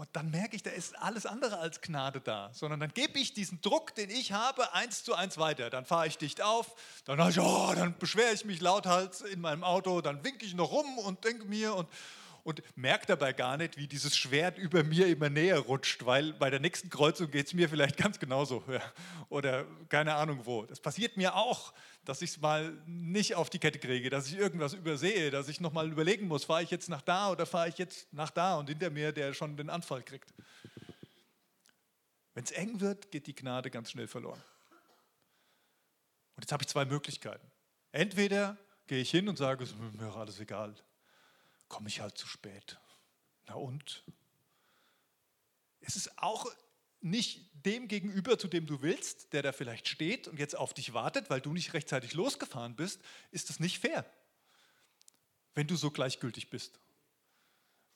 Und 0.00 0.08
dann 0.14 0.30
merke 0.30 0.56
ich, 0.56 0.62
da 0.62 0.70
ist 0.70 0.98
alles 0.98 1.26
andere 1.26 1.58
als 1.58 1.82
Gnade 1.82 2.22
da, 2.22 2.48
sondern 2.54 2.80
dann 2.80 2.94
gebe 2.94 3.18
ich 3.18 3.34
diesen 3.34 3.60
Druck, 3.60 3.94
den 3.96 4.08
ich 4.08 4.32
habe, 4.32 4.72
eins 4.72 5.04
zu 5.04 5.14
eins 5.14 5.36
weiter. 5.36 5.68
Dann 5.68 5.84
fahre 5.84 6.06
ich 6.06 6.16
dicht 6.16 6.40
auf, 6.40 6.74
dann, 7.04 7.20
oh, 7.20 7.72
dann 7.74 7.94
beschwere 7.98 8.32
ich 8.32 8.46
mich 8.46 8.62
lauthals 8.62 9.20
in 9.20 9.42
meinem 9.42 9.62
Auto, 9.62 10.00
dann 10.00 10.24
winke 10.24 10.46
ich 10.46 10.54
noch 10.54 10.72
rum 10.72 10.96
und 10.96 11.22
denke 11.26 11.44
mir 11.44 11.74
und, 11.74 11.86
und 12.44 12.62
merke 12.76 13.06
dabei 13.06 13.32
gar 13.32 13.56
nicht, 13.56 13.76
wie 13.76 13.86
dieses 13.86 14.16
Schwert 14.16 14.58
über 14.58 14.82
mir 14.84 15.06
immer 15.06 15.30
näher 15.30 15.58
rutscht, 15.58 16.06
weil 16.06 16.32
bei 16.32 16.50
der 16.50 16.60
nächsten 16.60 16.90
Kreuzung 16.90 17.30
geht 17.30 17.46
es 17.46 17.54
mir 17.54 17.68
vielleicht 17.68 17.96
ganz 17.96 18.18
genauso. 18.18 18.64
Ja. 18.68 18.80
Oder 19.28 19.66
keine 19.88 20.14
Ahnung 20.14 20.40
wo. 20.44 20.64
Das 20.64 20.80
passiert 20.80 21.16
mir 21.16 21.34
auch 21.34 21.72
dass 22.04 22.22
ich 22.22 22.30
es 22.30 22.40
mal 22.40 22.76
nicht 22.86 23.34
auf 23.34 23.50
die 23.50 23.58
Kette 23.58 23.78
kriege, 23.78 24.10
dass 24.10 24.26
ich 24.26 24.36
irgendwas 24.36 24.72
übersehe, 24.72 25.30
dass 25.30 25.48
ich 25.48 25.60
nochmal 25.60 25.90
überlegen 25.90 26.26
muss, 26.26 26.44
fahre 26.44 26.62
ich 26.62 26.70
jetzt 26.70 26.88
nach 26.88 27.02
da 27.02 27.30
oder 27.30 27.46
fahre 27.46 27.68
ich 27.68 27.78
jetzt 27.78 28.12
nach 28.12 28.30
da 28.30 28.58
und 28.58 28.68
hinter 28.68 28.90
mir, 28.90 29.12
der 29.12 29.34
schon 29.34 29.56
den 29.56 29.70
Anfall 29.70 30.02
kriegt. 30.02 30.32
Wenn 32.34 32.44
es 32.44 32.50
eng 32.52 32.80
wird, 32.80 33.10
geht 33.10 33.26
die 33.26 33.34
Gnade 33.34 33.70
ganz 33.70 33.90
schnell 33.90 34.08
verloren. 34.08 34.42
Und 36.36 36.44
jetzt 36.44 36.52
habe 36.52 36.62
ich 36.62 36.68
zwei 36.68 36.84
Möglichkeiten. 36.84 37.46
Entweder 37.92 38.56
gehe 38.86 39.00
ich 39.00 39.10
hin 39.10 39.28
und 39.28 39.36
sage, 39.36 39.64
es 39.64 39.70
ist 39.70 39.78
mir 39.78 40.14
alles 40.14 40.40
egal, 40.40 40.74
komme 41.70 41.88
ich 41.88 42.00
halt 42.00 42.18
zu 42.18 42.26
spät. 42.26 42.78
Na 43.46 43.54
und? 43.54 44.04
Es 45.80 45.96
ist 45.96 46.18
auch 46.18 46.46
nicht 47.00 47.50
dem 47.64 47.88
gegenüber, 47.88 48.38
zu 48.38 48.48
dem 48.48 48.66
du 48.66 48.82
willst, 48.82 49.32
der 49.32 49.42
da 49.42 49.52
vielleicht 49.52 49.88
steht 49.88 50.28
und 50.28 50.38
jetzt 50.38 50.54
auf 50.54 50.74
dich 50.74 50.92
wartet, 50.92 51.30
weil 51.30 51.40
du 51.40 51.54
nicht 51.54 51.72
rechtzeitig 51.72 52.12
losgefahren 52.12 52.76
bist, 52.76 53.00
ist 53.30 53.48
das 53.48 53.58
nicht 53.58 53.78
fair, 53.78 54.04
wenn 55.54 55.66
du 55.66 55.76
so 55.76 55.90
gleichgültig 55.90 56.50
bist. 56.50 56.78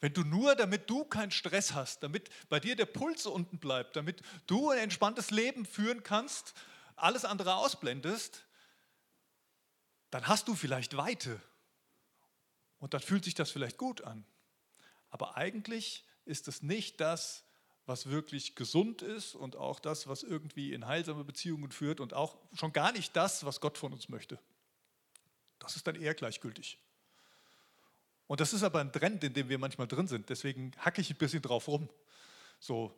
Wenn 0.00 0.14
du 0.14 0.22
nur, 0.22 0.54
damit 0.54 0.88
du 0.88 1.04
keinen 1.04 1.30
Stress 1.30 1.72
hast, 1.72 2.02
damit 2.02 2.30
bei 2.48 2.60
dir 2.60 2.76
der 2.76 2.86
Puls 2.86 3.26
unten 3.26 3.58
bleibt, 3.58 3.96
damit 3.96 4.22
du 4.46 4.70
ein 4.70 4.78
entspanntes 4.78 5.30
Leben 5.30 5.66
führen 5.66 6.02
kannst, 6.02 6.54
alles 6.96 7.24
andere 7.24 7.56
ausblendest, 7.56 8.44
dann 10.10 10.26
hast 10.26 10.48
du 10.48 10.54
vielleicht 10.54 10.96
Weite. 10.96 11.40
Und 12.84 12.92
dann 12.92 13.00
fühlt 13.00 13.24
sich 13.24 13.32
das 13.32 13.50
vielleicht 13.50 13.78
gut 13.78 14.02
an. 14.02 14.26
Aber 15.08 15.38
eigentlich 15.38 16.04
ist 16.26 16.48
es 16.48 16.62
nicht 16.62 17.00
das, 17.00 17.42
was 17.86 18.10
wirklich 18.10 18.56
gesund 18.56 19.00
ist 19.00 19.34
und 19.34 19.56
auch 19.56 19.80
das, 19.80 20.06
was 20.06 20.22
irgendwie 20.22 20.74
in 20.74 20.86
heilsame 20.86 21.24
Beziehungen 21.24 21.70
führt 21.70 21.98
und 21.98 22.12
auch 22.12 22.36
schon 22.52 22.74
gar 22.74 22.92
nicht 22.92 23.16
das, 23.16 23.46
was 23.46 23.62
Gott 23.62 23.78
von 23.78 23.94
uns 23.94 24.10
möchte. 24.10 24.38
Das 25.60 25.76
ist 25.76 25.86
dann 25.86 25.96
eher 25.96 26.12
gleichgültig. 26.12 26.78
Und 28.26 28.40
das 28.40 28.52
ist 28.52 28.62
aber 28.62 28.80
ein 28.80 28.92
Trend, 28.92 29.24
in 29.24 29.32
dem 29.32 29.48
wir 29.48 29.56
manchmal 29.56 29.88
drin 29.88 30.06
sind. 30.06 30.28
Deswegen 30.28 30.72
hacke 30.76 31.00
ich 31.00 31.08
ein 31.08 31.16
bisschen 31.16 31.40
drauf 31.40 31.68
rum. 31.68 31.88
So 32.60 32.94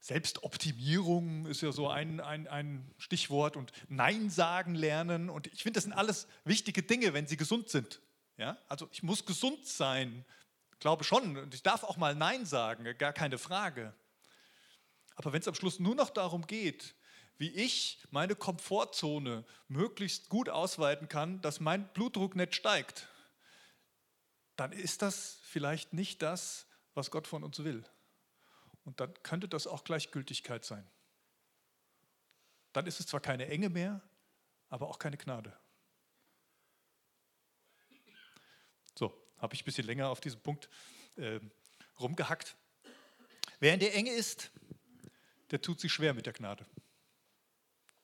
Selbstoptimierung 0.00 1.44
ist 1.44 1.60
ja 1.60 1.70
so 1.70 1.90
ein, 1.90 2.20
ein, 2.20 2.48
ein 2.48 2.94
Stichwort 2.96 3.58
und 3.58 3.72
Nein 3.90 4.30
sagen 4.30 4.74
lernen. 4.74 5.28
Und 5.28 5.48
ich 5.48 5.64
finde, 5.64 5.76
das 5.76 5.84
sind 5.84 5.92
alles 5.92 6.28
wichtige 6.44 6.82
Dinge, 6.82 7.12
wenn 7.12 7.26
sie 7.26 7.36
gesund 7.36 7.68
sind. 7.68 8.00
Ja? 8.38 8.56
Also 8.68 8.88
ich 8.90 9.02
muss 9.02 9.26
gesund 9.26 9.66
sein, 9.66 10.24
glaube 10.78 11.04
schon. 11.04 11.36
Und 11.36 11.54
ich 11.54 11.62
darf 11.62 11.84
auch 11.84 11.98
mal 11.98 12.14
Nein 12.14 12.46
sagen, 12.46 12.96
gar 12.96 13.12
keine 13.12 13.36
Frage. 13.36 13.92
Aber 15.16 15.32
wenn 15.32 15.40
es 15.40 15.48
am 15.48 15.54
Schluss 15.54 15.78
nur 15.80 15.94
noch 15.94 16.10
darum 16.10 16.46
geht, 16.46 16.94
wie 17.36 17.50
ich 17.50 18.00
meine 18.10 18.34
Komfortzone 18.34 19.44
möglichst 19.68 20.28
gut 20.28 20.48
ausweiten 20.48 21.08
kann, 21.08 21.40
dass 21.40 21.60
mein 21.60 21.92
Blutdruck 21.92 22.34
nicht 22.36 22.54
steigt, 22.54 23.08
dann 24.56 24.72
ist 24.72 25.02
das 25.02 25.38
vielleicht 25.42 25.92
nicht 25.92 26.22
das, 26.22 26.66
was 26.94 27.10
Gott 27.10 27.26
von 27.28 27.44
uns 27.44 27.62
will. 27.62 27.84
Und 28.84 29.00
dann 29.00 29.14
könnte 29.22 29.48
das 29.48 29.66
auch 29.66 29.84
Gleichgültigkeit 29.84 30.64
sein. 30.64 30.88
Dann 32.72 32.86
ist 32.86 33.00
es 33.00 33.06
zwar 33.06 33.20
keine 33.20 33.46
Enge 33.46 33.68
mehr, 33.68 34.00
aber 34.68 34.88
auch 34.88 34.98
keine 34.98 35.16
Gnade. 35.16 35.56
So, 38.94 39.12
habe 39.38 39.54
ich 39.54 39.62
ein 39.62 39.64
bisschen 39.64 39.86
länger 39.86 40.08
auf 40.08 40.20
diesem 40.20 40.40
Punkt 40.40 40.68
äh, 41.16 41.40
rumgehackt. 41.98 42.56
Wer 43.60 43.74
in 43.74 43.80
der 43.80 43.94
Enge 43.94 44.10
ist, 44.10 44.50
der 45.50 45.60
tut 45.60 45.80
sich 45.80 45.92
schwer 45.92 46.14
mit 46.14 46.26
der 46.26 46.32
Gnade. 46.32 46.66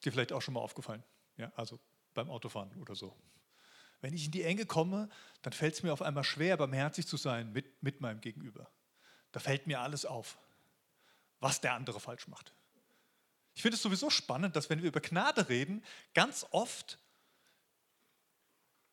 Dir 0.04 0.12
vielleicht 0.12 0.32
auch 0.32 0.42
schon 0.42 0.54
mal 0.54 0.60
aufgefallen. 0.60 1.02
Ja, 1.36 1.52
also 1.56 1.78
beim 2.14 2.30
Autofahren 2.30 2.70
oder 2.80 2.94
so. 2.94 3.16
Wenn 4.00 4.14
ich 4.14 4.26
in 4.26 4.32
die 4.32 4.42
Enge 4.42 4.66
komme, 4.66 5.08
dann 5.42 5.52
fällt 5.52 5.74
es 5.74 5.82
mir 5.82 5.92
auf 5.92 6.02
einmal 6.02 6.24
schwer, 6.24 6.56
barmherzig 6.56 7.06
zu 7.06 7.16
sein 7.16 7.52
mit, 7.52 7.82
mit 7.82 8.00
meinem 8.00 8.20
Gegenüber. 8.20 8.70
Da 9.32 9.40
fällt 9.40 9.66
mir 9.66 9.80
alles 9.80 10.04
auf, 10.04 10.38
was 11.40 11.60
der 11.60 11.74
andere 11.74 12.00
falsch 12.00 12.28
macht. 12.28 12.52
Ich 13.54 13.62
finde 13.62 13.76
es 13.76 13.82
sowieso 13.82 14.10
spannend, 14.10 14.56
dass 14.56 14.68
wenn 14.68 14.82
wir 14.82 14.88
über 14.88 15.00
Gnade 15.00 15.48
reden, 15.48 15.84
ganz 16.12 16.46
oft 16.50 16.98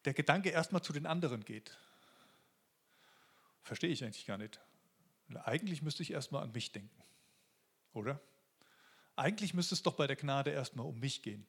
der 0.05 0.13
Gedanke 0.13 0.49
erstmal 0.49 0.81
zu 0.81 0.93
den 0.93 1.05
anderen 1.05 1.43
geht. 1.43 1.77
Verstehe 3.63 3.89
ich 3.89 4.03
eigentlich 4.03 4.25
gar 4.25 4.37
nicht. 4.37 4.59
Eigentlich 5.43 5.81
müsste 5.81 6.03
ich 6.03 6.11
erstmal 6.11 6.43
an 6.43 6.51
mich 6.51 6.71
denken, 6.71 7.03
oder? 7.93 8.19
Eigentlich 9.15 9.53
müsste 9.53 9.75
es 9.75 9.83
doch 9.83 9.93
bei 9.93 10.07
der 10.07 10.15
Gnade 10.15 10.51
erstmal 10.51 10.85
um 10.85 10.99
mich 10.99 11.21
gehen 11.21 11.45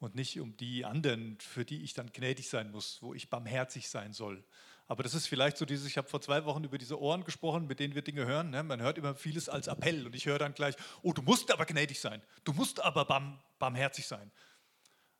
und 0.00 0.14
nicht 0.14 0.38
um 0.40 0.56
die 0.56 0.84
anderen, 0.84 1.38
für 1.40 1.64
die 1.64 1.82
ich 1.82 1.94
dann 1.94 2.12
gnädig 2.12 2.48
sein 2.48 2.70
muss, 2.70 3.02
wo 3.02 3.14
ich 3.14 3.30
barmherzig 3.30 3.88
sein 3.88 4.12
soll. 4.12 4.44
Aber 4.86 5.02
das 5.02 5.14
ist 5.14 5.26
vielleicht 5.26 5.58
so 5.58 5.66
dieses, 5.66 5.86
ich 5.86 5.98
habe 5.98 6.08
vor 6.08 6.20
zwei 6.20 6.44
Wochen 6.44 6.64
über 6.64 6.78
diese 6.78 6.98
Ohren 7.00 7.24
gesprochen, 7.24 7.66
mit 7.66 7.78
denen 7.78 7.94
wir 7.94 8.02
Dinge 8.02 8.24
hören. 8.24 8.50
Ne? 8.50 8.62
Man 8.62 8.80
hört 8.80 8.96
immer 8.96 9.14
vieles 9.14 9.48
als 9.48 9.66
Appell 9.66 10.06
und 10.06 10.14
ich 10.14 10.26
höre 10.26 10.38
dann 10.38 10.54
gleich, 10.54 10.76
oh, 11.02 11.12
du 11.12 11.20
musst 11.20 11.50
aber 11.50 11.66
gnädig 11.66 12.00
sein, 12.00 12.22
du 12.44 12.52
musst 12.52 12.80
aber 12.80 13.04
barm, 13.04 13.38
barmherzig 13.58 14.06
sein. 14.06 14.30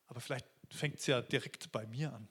Aber 0.06 0.20
vielleicht 0.20 0.46
fängt 0.70 1.00
es 1.00 1.06
ja 1.06 1.20
direkt 1.20 1.70
bei 1.70 1.86
mir 1.86 2.12
an. 2.12 2.28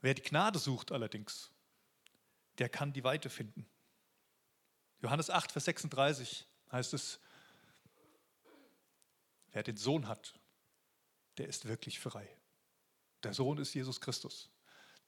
Wer 0.00 0.14
die 0.14 0.22
Gnade 0.22 0.58
sucht 0.58 0.92
allerdings, 0.92 1.50
der 2.58 2.68
kann 2.68 2.92
die 2.92 3.04
Weite 3.04 3.30
finden. 3.30 3.68
Johannes 5.00 5.30
8, 5.30 5.52
Vers 5.52 5.64
36 5.64 6.46
heißt 6.72 6.94
es, 6.94 7.20
wer 9.52 9.62
den 9.62 9.76
Sohn 9.76 10.08
hat, 10.08 10.34
der 11.38 11.48
ist 11.48 11.66
wirklich 11.66 11.98
frei. 12.00 12.28
Der 13.22 13.34
Sohn 13.34 13.58
ist 13.58 13.74
Jesus 13.74 14.00
Christus. 14.00 14.50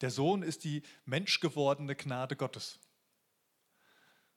Der 0.00 0.10
Sohn 0.10 0.42
ist 0.42 0.64
die 0.64 0.82
menschgewordene 1.04 1.94
Gnade 1.94 2.36
Gottes. 2.36 2.78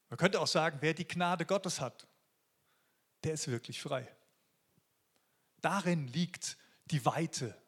Man 0.10 0.18
könnte 0.18 0.40
auch 0.40 0.48
sagen, 0.48 0.78
wer 0.82 0.94
die 0.94 1.08
Gnade 1.08 1.46
Gottes 1.46 1.82
hat, 1.82 2.08
der 3.24 3.34
ist 3.34 3.48
wirklich 3.48 3.82
frei. 3.82 4.16
Darin 5.62 6.08
liegt 6.08 6.58
die 6.86 7.04
Weite, 7.06 7.60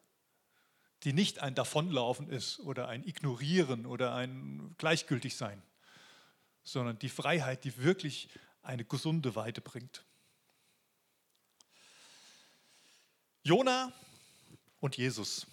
die 1.04 1.12
nicht 1.12 1.38
ein 1.40 1.54
Davonlaufen 1.54 2.28
ist 2.28 2.58
oder 2.60 2.88
ein 2.88 3.06
Ignorieren 3.06 3.86
oder 3.86 4.14
ein 4.14 4.74
Gleichgültigsein, 4.78 5.62
sondern 6.64 6.98
die 6.98 7.08
Freiheit, 7.08 7.64
die 7.64 7.76
wirklich 7.78 8.28
eine 8.62 8.84
gesunde 8.84 9.34
Weite 9.36 9.60
bringt. 9.60 10.04
Jona 13.42 13.92
und 14.80 14.96
Jesus. 14.96 15.46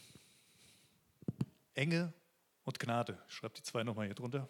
Enge 1.76 2.14
und 2.64 2.80
Gnade. 2.80 3.22
Ich 3.28 3.36
schreibe 3.36 3.54
die 3.54 3.64
zwei 3.64 3.84
nochmal 3.84 4.08
hier 4.08 4.16
drunter. 4.16 4.50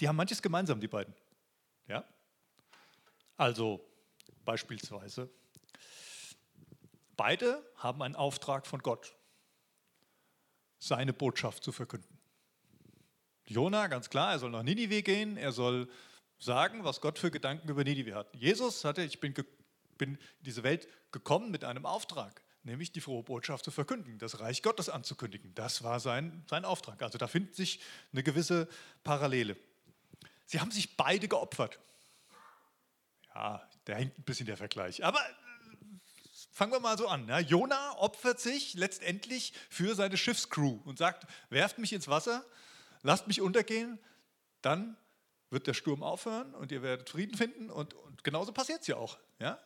Die 0.00 0.08
haben 0.08 0.16
manches 0.16 0.42
gemeinsam, 0.42 0.80
die 0.80 0.88
beiden. 0.88 1.14
Ja? 1.86 2.04
Also 3.42 3.84
beispielsweise 4.44 5.28
Beide 7.16 7.60
haben 7.74 8.00
einen 8.00 8.14
Auftrag 8.14 8.68
von 8.68 8.80
Gott, 8.80 9.16
seine 10.78 11.12
Botschaft 11.12 11.64
zu 11.64 11.72
verkünden. 11.72 12.20
Jona, 13.46 13.88
ganz 13.88 14.10
klar, 14.10 14.30
er 14.30 14.38
soll 14.38 14.50
nach 14.50 14.62
Ninive 14.62 15.02
gehen, 15.02 15.36
er 15.36 15.50
soll 15.50 15.88
sagen, 16.38 16.84
was 16.84 17.00
Gott 17.00 17.18
für 17.18 17.32
Gedanken 17.32 17.68
über 17.68 17.82
Ninive 17.82 18.14
hat. 18.14 18.32
Jesus 18.32 18.84
hatte, 18.84 19.02
ich 19.02 19.18
bin, 19.18 19.34
bin 19.98 20.14
in 20.14 20.18
diese 20.42 20.62
Welt 20.62 20.86
gekommen 21.10 21.50
mit 21.50 21.64
einem 21.64 21.84
Auftrag, 21.84 22.44
nämlich 22.62 22.92
die 22.92 23.00
frohe 23.00 23.24
Botschaft 23.24 23.64
zu 23.64 23.72
verkünden, 23.72 24.18
das 24.18 24.38
Reich 24.38 24.62
Gottes 24.62 24.88
anzukündigen. 24.88 25.52
Das 25.56 25.82
war 25.82 25.98
sein, 25.98 26.44
sein 26.48 26.64
Auftrag. 26.64 27.02
Also 27.02 27.18
da 27.18 27.26
findet 27.26 27.56
sich 27.56 27.80
eine 28.12 28.22
gewisse 28.22 28.68
Parallele. 29.02 29.56
Sie 30.46 30.60
haben 30.60 30.70
sich 30.70 30.96
beide 30.96 31.26
geopfert. 31.26 31.80
Ja, 33.34 33.68
da 33.84 33.94
hängt 33.94 34.18
ein 34.18 34.22
bisschen 34.22 34.46
der 34.46 34.56
Vergleich. 34.56 35.04
Aber 35.04 35.20
fangen 36.52 36.72
wir 36.72 36.80
mal 36.80 36.98
so 36.98 37.08
an. 37.08 37.28
Ja. 37.28 37.38
Jona 37.38 37.98
opfert 37.98 38.40
sich 38.40 38.74
letztendlich 38.74 39.52
für 39.70 39.94
seine 39.94 40.16
Schiffscrew 40.16 40.80
und 40.84 40.98
sagt, 40.98 41.26
werft 41.50 41.78
mich 41.78 41.92
ins 41.92 42.08
Wasser, 42.08 42.44
lasst 43.02 43.26
mich 43.26 43.40
untergehen, 43.40 43.98
dann 44.60 44.96
wird 45.50 45.66
der 45.66 45.74
Sturm 45.74 46.02
aufhören 46.02 46.54
und 46.54 46.72
ihr 46.72 46.82
werdet 46.82 47.10
Frieden 47.10 47.36
finden. 47.36 47.70
Und, 47.70 47.94
und 47.94 48.24
genauso 48.24 48.52
passiert 48.52 48.82
es 48.82 48.86
ja 48.86 48.96
auch. 48.96 49.18
Ja. 49.38 49.58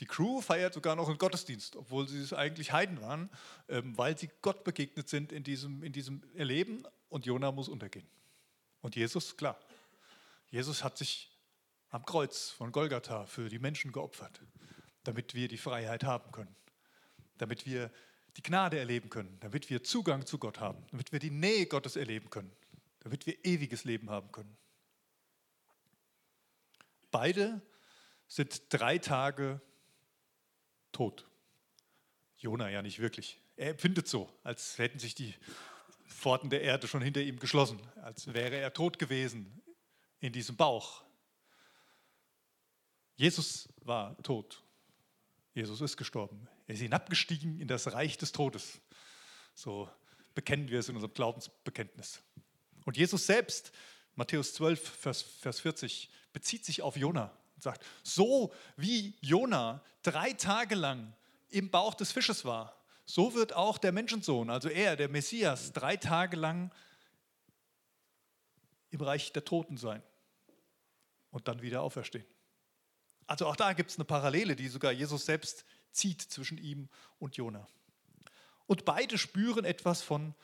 Die 0.00 0.06
Crew 0.06 0.40
feiert 0.40 0.72
sogar 0.72 0.96
noch 0.96 1.08
einen 1.08 1.18
Gottesdienst, 1.18 1.76
obwohl 1.76 2.08
sie 2.08 2.22
es 2.22 2.32
eigentlich 2.32 2.72
Heiden 2.72 3.02
waren, 3.02 3.28
ähm, 3.68 3.96
weil 3.98 4.16
sie 4.16 4.30
Gott 4.40 4.64
begegnet 4.64 5.10
sind 5.10 5.30
in 5.30 5.44
diesem, 5.44 5.82
in 5.82 5.92
diesem 5.92 6.22
Erleben 6.34 6.84
und 7.10 7.26
Jona 7.26 7.52
muss 7.52 7.68
untergehen. 7.68 8.06
Und 8.80 8.96
Jesus, 8.96 9.36
klar, 9.36 9.58
Jesus 10.50 10.82
hat 10.82 10.96
sich 10.96 11.29
am 11.90 12.04
Kreuz 12.04 12.50
von 12.50 12.72
Golgatha 12.72 13.26
für 13.26 13.48
die 13.48 13.58
Menschen 13.58 13.92
geopfert 13.92 14.40
damit 15.04 15.34
wir 15.34 15.48
die 15.48 15.58
Freiheit 15.58 16.04
haben 16.04 16.30
können, 16.32 16.54
damit 17.38 17.66
wir 17.66 17.90
die 18.36 18.42
Gnade 18.42 18.78
erleben 18.78 19.10
können, 19.10 19.38
damit 19.40 19.70
wir 19.70 19.82
Zugang 19.82 20.26
zu 20.26 20.38
Gott 20.38 20.60
haben, 20.60 20.84
damit 20.90 21.12
wir 21.12 21.18
die 21.18 21.30
Nähe 21.30 21.66
Gottes 21.66 21.96
erleben 21.96 22.30
können, 22.30 22.52
damit 23.00 23.26
wir 23.26 23.44
ewiges 23.44 23.84
Leben 23.84 24.10
haben 24.10 24.30
können. 24.30 24.56
Beide 27.10 27.60
sind 28.28 28.62
drei 28.68 28.98
Tage 28.98 29.60
tot. 30.92 31.28
Jona 32.36 32.70
ja 32.70 32.82
nicht 32.82 33.00
wirklich. 33.00 33.40
Er 33.56 33.70
empfindet 33.70 34.06
so, 34.06 34.32
als 34.44 34.78
hätten 34.78 34.98
sich 34.98 35.14
die 35.14 35.34
Pforten 36.06 36.50
der 36.50 36.62
Erde 36.62 36.86
schon 36.86 37.02
hinter 37.02 37.20
ihm 37.20 37.38
geschlossen, 37.38 37.80
als 38.02 38.32
wäre 38.32 38.56
er 38.56 38.72
tot 38.72 38.98
gewesen 38.98 39.60
in 40.20 40.32
diesem 40.32 40.56
Bauch. 40.56 41.04
Jesus 43.20 43.68
war 43.84 44.16
tot 44.22 44.62
Jesus 45.52 45.82
ist 45.82 45.98
gestorben. 45.98 46.48
Er 46.66 46.74
ist 46.74 46.80
hinabgestiegen 46.80 47.60
in 47.60 47.68
das 47.68 47.92
Reich 47.92 48.16
des 48.16 48.32
Todes. 48.32 48.80
So 49.54 49.90
bekennen 50.34 50.70
wir 50.70 50.78
es 50.78 50.88
in 50.88 50.94
unserem 50.94 51.12
Glaubensbekenntnis. 51.12 52.22
Und 52.86 52.96
Jesus 52.96 53.26
selbst, 53.26 53.72
Matthäus 54.14 54.54
12, 54.54 54.80
Vers, 54.80 55.20
Vers 55.20 55.60
40, 55.60 56.08
bezieht 56.32 56.64
sich 56.64 56.80
auf 56.80 56.96
Jona 56.96 57.36
und 57.56 57.62
sagt, 57.62 57.84
so 58.02 58.54
wie 58.76 59.14
Jona 59.20 59.84
drei 60.02 60.32
Tage 60.32 60.76
lang 60.76 61.12
im 61.50 61.70
Bauch 61.70 61.94
des 61.94 62.12
Fisches 62.12 62.46
war, 62.46 62.74
so 63.04 63.34
wird 63.34 63.52
auch 63.52 63.76
der 63.76 63.92
Menschensohn, 63.92 64.48
also 64.48 64.70
er, 64.70 64.96
der 64.96 65.10
Messias, 65.10 65.72
drei 65.72 65.98
Tage 65.98 66.36
lang 66.36 66.72
im 68.90 69.00
Reich 69.00 69.32
der 69.32 69.44
Toten 69.44 69.76
sein 69.76 70.02
und 71.32 71.48
dann 71.48 71.60
wieder 71.60 71.82
auferstehen. 71.82 72.24
Also 73.30 73.46
auch 73.46 73.54
da 73.54 73.74
gibt 73.74 73.92
es 73.92 73.96
eine 73.96 74.04
Parallele, 74.04 74.56
die 74.56 74.66
sogar 74.66 74.90
Jesus 74.90 75.24
selbst 75.24 75.64
zieht 75.92 76.20
zwischen 76.20 76.58
ihm 76.58 76.88
und 77.20 77.36
Jona. 77.36 77.64
Und 78.66 78.84
beide 78.84 79.18
spüren 79.18 79.64
etwas 79.64 80.02
von 80.02 80.34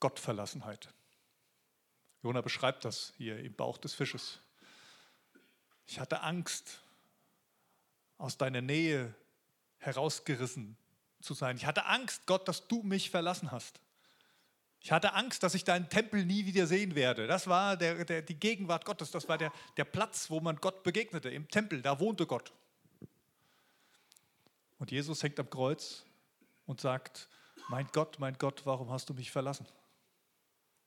Gottverlassenheit. 0.00 0.88
Jona 2.22 2.40
beschreibt 2.40 2.86
das 2.86 3.12
hier 3.18 3.38
im 3.38 3.52
Bauch 3.52 3.76
des 3.76 3.92
Fisches. 3.92 4.38
Ich 5.86 6.00
hatte 6.00 6.22
Angst, 6.22 6.80
aus 8.16 8.38
deiner 8.38 8.62
Nähe 8.62 9.14
herausgerissen 9.76 10.78
zu 11.20 11.34
sein. 11.34 11.58
Ich 11.58 11.66
hatte 11.66 11.84
Angst, 11.84 12.24
Gott, 12.24 12.48
dass 12.48 12.66
du 12.66 12.82
mich 12.82 13.10
verlassen 13.10 13.52
hast. 13.52 13.78
Ich 14.82 14.90
hatte 14.90 15.14
Angst, 15.14 15.44
dass 15.44 15.54
ich 15.54 15.62
deinen 15.62 15.88
Tempel 15.88 16.24
nie 16.24 16.44
wieder 16.44 16.66
sehen 16.66 16.96
werde. 16.96 17.28
Das 17.28 17.46
war 17.46 17.76
der, 17.76 18.04
der, 18.04 18.20
die 18.20 18.34
Gegenwart 18.34 18.84
Gottes, 18.84 19.12
das 19.12 19.28
war 19.28 19.38
der, 19.38 19.52
der 19.76 19.84
Platz, 19.84 20.28
wo 20.28 20.40
man 20.40 20.56
Gott 20.56 20.82
begegnete, 20.82 21.30
im 21.30 21.48
Tempel, 21.48 21.82
da 21.82 22.00
wohnte 22.00 22.26
Gott. 22.26 22.52
Und 24.78 24.90
Jesus 24.90 25.22
hängt 25.22 25.38
am 25.38 25.48
Kreuz 25.48 26.04
und 26.66 26.80
sagt, 26.80 27.28
mein 27.68 27.86
Gott, 27.92 28.18
mein 28.18 28.36
Gott, 28.38 28.66
warum 28.66 28.90
hast 28.90 29.08
du 29.08 29.14
mich 29.14 29.30
verlassen? 29.30 29.68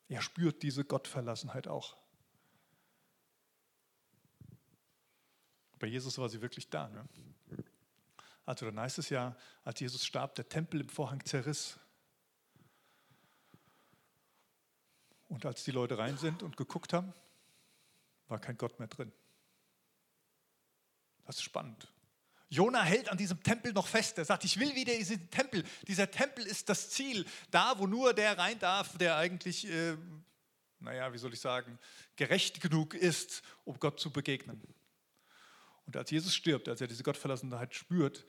Er 0.09 0.21
spürt 0.21 0.61
diese 0.61 0.83
Gottverlassenheit 0.83 1.69
auch. 1.69 1.95
Bei 5.79 5.87
Jesus 5.87 6.17
war 6.17 6.27
sie 6.27 6.41
wirklich 6.41 6.69
da. 6.69 6.89
Ne? 6.89 7.07
Also 8.45 8.65
dann 8.65 8.77
heißt 8.77 8.99
es 8.99 9.09
ja, 9.09 9.37
als 9.63 9.79
Jesus 9.79 10.05
starb, 10.05 10.35
der 10.35 10.49
Tempel 10.49 10.81
im 10.81 10.89
Vorhang 10.89 11.23
zerriss. 11.23 11.79
Und 15.27 15.45
als 15.45 15.63
die 15.63 15.71
Leute 15.71 15.97
rein 15.97 16.17
sind 16.17 16.43
und 16.43 16.57
geguckt 16.57 16.93
haben, 16.93 17.13
war 18.27 18.39
kein 18.39 18.57
Gott 18.57 18.79
mehr 18.79 18.87
drin. 18.87 19.11
Das 21.25 21.37
ist 21.37 21.43
spannend. 21.43 21.91
Jona 22.49 22.83
hält 22.83 23.09
an 23.09 23.17
diesem 23.17 23.41
Tempel 23.41 23.73
noch 23.73 23.87
fest. 23.87 24.17
Er 24.17 24.25
sagt, 24.25 24.43
ich 24.43 24.59
will 24.59 24.75
wieder 24.75 24.93
diesen 24.95 25.29
Tempel. 25.29 25.63
Dieser 25.87 26.09
Tempel 26.09 26.45
ist 26.45 26.69
das 26.69 26.91
Ziel. 26.91 27.25
Da, 27.49 27.77
wo 27.79 27.87
nur 27.87 28.13
der 28.13 28.37
rein 28.37 28.59
darf, 28.59 28.97
der 28.97 29.17
eigentlich, 29.17 29.67
äh, 29.67 29.97
naja, 30.79 31.11
wie 31.11 31.17
soll 31.17 31.33
ich 31.33 31.39
sagen, 31.39 31.79
gerecht 32.15 32.61
genug 32.61 32.93
ist, 32.93 33.41
um 33.63 33.79
Gott 33.79 33.99
zu 33.99 34.11
begegnen. 34.11 34.61
Und 35.85 35.97
als 35.97 36.11
Jesus 36.11 36.35
stirbt, 36.35 36.69
als 36.69 36.81
er 36.81 36.87
diese 36.87 37.03
Gottverlassenheit 37.03 37.73
spürt, 37.73 38.25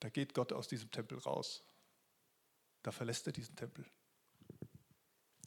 da 0.00 0.08
geht 0.08 0.34
Gott 0.34 0.52
aus 0.52 0.68
diesem 0.68 0.90
Tempel 0.90 1.18
raus. 1.18 1.62
Da 2.82 2.90
verlässt 2.90 3.26
er 3.26 3.32
diesen 3.32 3.54
Tempel. 3.56 3.84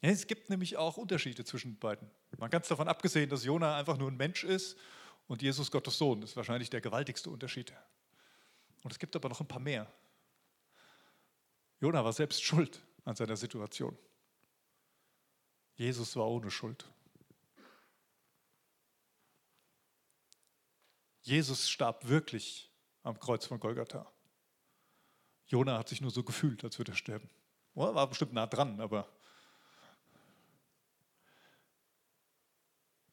Es 0.00 0.26
gibt 0.26 0.48
nämlich 0.48 0.76
auch 0.76 0.96
Unterschiede 0.96 1.44
zwischen 1.44 1.78
beiden. 1.78 2.10
Man 2.38 2.50
ganz 2.50 2.68
davon 2.68 2.88
abgesehen, 2.88 3.28
dass 3.30 3.44
Jona 3.44 3.76
einfach 3.76 3.96
nur 3.96 4.10
ein 4.10 4.16
Mensch 4.16 4.44
ist 4.44 4.76
und 5.26 5.42
Jesus 5.42 5.70
Gottes 5.70 5.98
Sohn. 5.98 6.20
Das 6.20 6.30
ist 6.30 6.36
wahrscheinlich 6.36 6.70
der 6.70 6.80
gewaltigste 6.80 7.30
Unterschied. 7.30 7.72
Und 8.82 8.92
es 8.92 8.98
gibt 8.98 9.16
aber 9.16 9.28
noch 9.28 9.40
ein 9.40 9.48
paar 9.48 9.60
mehr. 9.60 9.92
Jona 11.80 12.04
war 12.04 12.12
selbst 12.12 12.42
schuld 12.42 12.80
an 13.04 13.16
seiner 13.16 13.36
Situation. 13.36 13.96
Jesus 15.74 16.14
war 16.16 16.28
ohne 16.28 16.50
Schuld. 16.50 16.84
Jesus 21.22 21.68
starb 21.68 22.08
wirklich 22.08 22.70
am 23.02 23.18
Kreuz 23.18 23.46
von 23.46 23.60
Golgatha. 23.60 24.10
Jona 25.46 25.78
hat 25.78 25.88
sich 25.88 26.00
nur 26.00 26.10
so 26.10 26.22
gefühlt, 26.22 26.64
als 26.64 26.78
würde 26.78 26.92
er 26.92 26.96
sterben. 26.96 27.28
War 27.74 28.08
bestimmt 28.08 28.32
nah 28.32 28.46
dran, 28.46 28.80
aber 28.80 29.08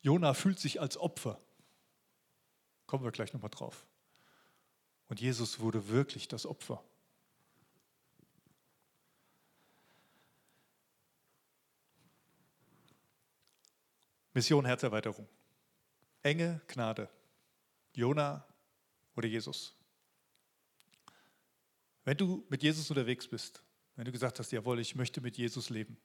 Jona 0.05 0.35
fühlt 0.35 0.59
sich 0.59 0.79
als 0.79 0.97
Opfer. 0.97 1.41
Kommen 2.85 3.03
wir 3.03 3.11
gleich 3.11 3.33
nochmal 3.33 3.49
drauf. 3.49 3.87
Und 5.07 5.19
Jesus 5.19 5.59
wurde 5.59 5.89
wirklich 5.89 6.27
das 6.27 6.45
Opfer. 6.45 6.83
Mission 14.35 14.63
Herzerweiterung. 14.65 15.27
Enge 16.21 16.61
Gnade. 16.67 17.09
Jona 17.95 18.45
oder 19.15 19.27
Jesus. 19.27 19.73
Wenn 22.03 22.17
du 22.17 22.45
mit 22.49 22.61
Jesus 22.61 22.87
unterwegs 22.91 23.27
bist, 23.27 23.63
wenn 23.95 24.05
du 24.05 24.11
gesagt 24.11 24.37
hast, 24.37 24.51
jawohl, 24.51 24.79
ich 24.79 24.93
möchte 24.93 25.19
mit 25.19 25.35
Jesus 25.35 25.71
leben, 25.71 25.97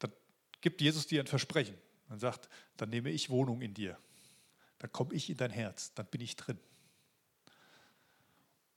dann 0.00 0.12
gibt 0.60 0.80
Jesus 0.80 1.06
dir 1.06 1.20
ein 1.20 1.28
Versprechen. 1.28 1.78
Man 2.10 2.18
sagt, 2.20 2.50
dann 2.76 2.90
nehme 2.90 3.08
ich 3.08 3.30
Wohnung 3.30 3.62
in 3.62 3.72
dir. 3.72 3.96
Dann 4.78 4.92
komme 4.92 5.14
ich 5.14 5.30
in 5.30 5.38
dein 5.38 5.50
Herz, 5.50 5.94
dann 5.94 6.04
bin 6.06 6.20
ich 6.20 6.36
drin. 6.36 6.58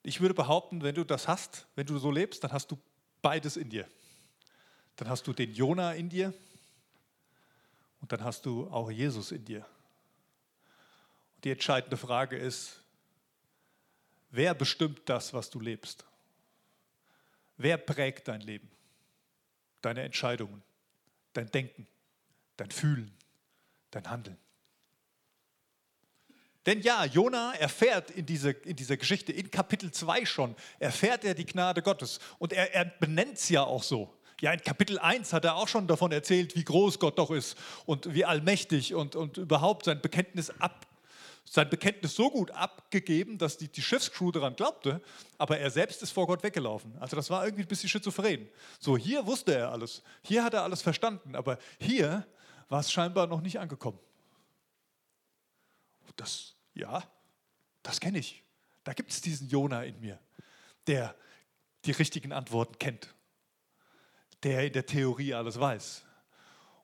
Ich 0.04 0.22
würde 0.22 0.34
behaupten, 0.34 0.82
wenn 0.82 0.96
du 0.96 1.04
das 1.04 1.28
hast, 1.28 1.68
wenn 1.76 1.86
du 1.86 1.98
so 1.98 2.12
lebst, 2.12 2.44
dann 2.46 2.54
hast 2.54 2.72
du 2.72 2.78
beides 3.22 3.58
in 3.58 3.70
dir. 3.70 3.86
Dann 4.96 5.10
hast 5.10 5.28
du 5.28 5.34
den 5.34 5.54
Jona 5.54 5.94
in 5.94 6.08
dir 6.08 6.34
und 8.00 8.12
dann 8.12 8.24
hast 8.24 8.46
du 8.46 8.70
auch 8.70 8.90
Jesus 8.90 9.34
in 9.34 9.44
dir. 9.44 9.66
Und 11.36 11.44
die 11.44 11.52
entscheidende 11.52 11.98
Frage 11.98 12.38
ist, 12.38 12.84
Wer 14.36 14.56
bestimmt 14.56 15.02
das, 15.06 15.32
was 15.32 15.52
du 15.52 15.60
lebst? 15.60 16.04
Wer 17.58 17.78
prägt 17.78 18.28
dein 18.28 18.42
Leben? 18.42 18.68
Deine 19.84 20.02
Entscheidungen, 20.02 20.64
dein 21.34 21.52
Denken, 21.52 21.86
dein 22.58 22.72
Fühlen, 22.72 23.16
dein 23.96 24.10
Handeln. 24.10 24.38
Denn 26.66 26.82
ja, 26.82 27.04
Jona 27.06 27.54
erfährt 27.56 28.12
in, 28.12 28.26
diese, 28.26 28.52
in 28.52 28.76
dieser 28.76 28.96
Geschichte, 28.96 29.34
in 29.34 29.52
Kapitel 29.52 29.92
2 29.92 30.26
schon, 30.26 30.56
erfährt 30.80 31.26
er 31.26 31.34
die 31.34 31.46
Gnade 31.46 31.82
Gottes. 31.82 32.20
Und 32.40 32.54
er, 32.54 32.74
er 32.74 32.86
benennt 32.86 33.38
es 33.38 33.50
ja 33.50 33.64
auch 33.64 33.84
so. 33.84 34.14
Ja, 34.40 34.52
in 34.52 34.62
Kapitel 34.62 34.98
1 35.00 35.34
hat 35.34 35.46
er 35.46 35.56
auch 35.56 35.68
schon 35.68 35.88
davon 35.88 36.12
erzählt, 36.12 36.56
wie 36.56 36.64
groß 36.64 37.00
Gott 37.00 37.18
doch 37.18 37.32
ist 37.32 37.58
und 37.86 38.14
wie 38.14 38.26
allmächtig 38.26 38.94
und, 38.94 39.16
und 39.16 39.38
überhaupt 39.38 39.86
sein 39.86 40.02
Bekenntnis 40.02 40.50
ab, 40.60 40.86
sein 41.46 41.70
Bekenntnis 41.70 42.16
so 42.16 42.30
gut 42.30 42.52
abgegeben, 42.52 43.38
dass 43.38 43.58
die, 43.58 43.68
die 43.68 43.82
Schiffscrew 43.82 44.32
daran 44.32 44.56
glaubte, 44.56 45.02
aber 45.38 45.60
er 45.60 45.70
selbst 45.70 46.02
ist 46.02 46.12
vor 46.12 46.28
Gott 46.28 46.44
weggelaufen. 46.44 46.94
Also 47.00 47.16
das 47.16 47.30
war 47.30 47.46
irgendwie 47.46 47.64
ein 47.64 47.68
bisschen 47.68 47.90
schizophren. 47.90 48.50
So, 48.80 48.98
hier 48.98 49.26
wusste 49.26 49.56
er 49.56 49.72
alles, 49.72 50.02
hier 50.24 50.44
hat 50.44 50.54
er 50.54 50.64
alles 50.64 50.82
verstanden, 50.82 51.36
aber 51.36 51.58
hier 51.80 52.26
war 52.70 52.80
es 52.80 52.92
scheinbar 52.92 53.28
noch 53.28 53.42
nicht 53.42 53.60
angekommen. 53.60 54.00
Das, 56.16 56.56
ja, 56.74 57.04
das 57.82 58.00
kenne 58.00 58.20
ich. 58.20 58.44
Da 58.84 58.94
gibt 58.94 59.12
es 59.12 59.22
diesen 59.22 59.48
Jona 59.48 59.84
in 59.84 60.00
mir, 60.00 60.20
der 60.88 61.16
die 61.86 61.92
richtigen 61.92 62.32
Antworten 62.32 62.78
kennt, 62.78 63.14
der 64.44 64.68
in 64.68 64.74
der 64.74 64.86
Theorie 64.86 65.34
alles 65.34 65.60
weiß 65.60 66.04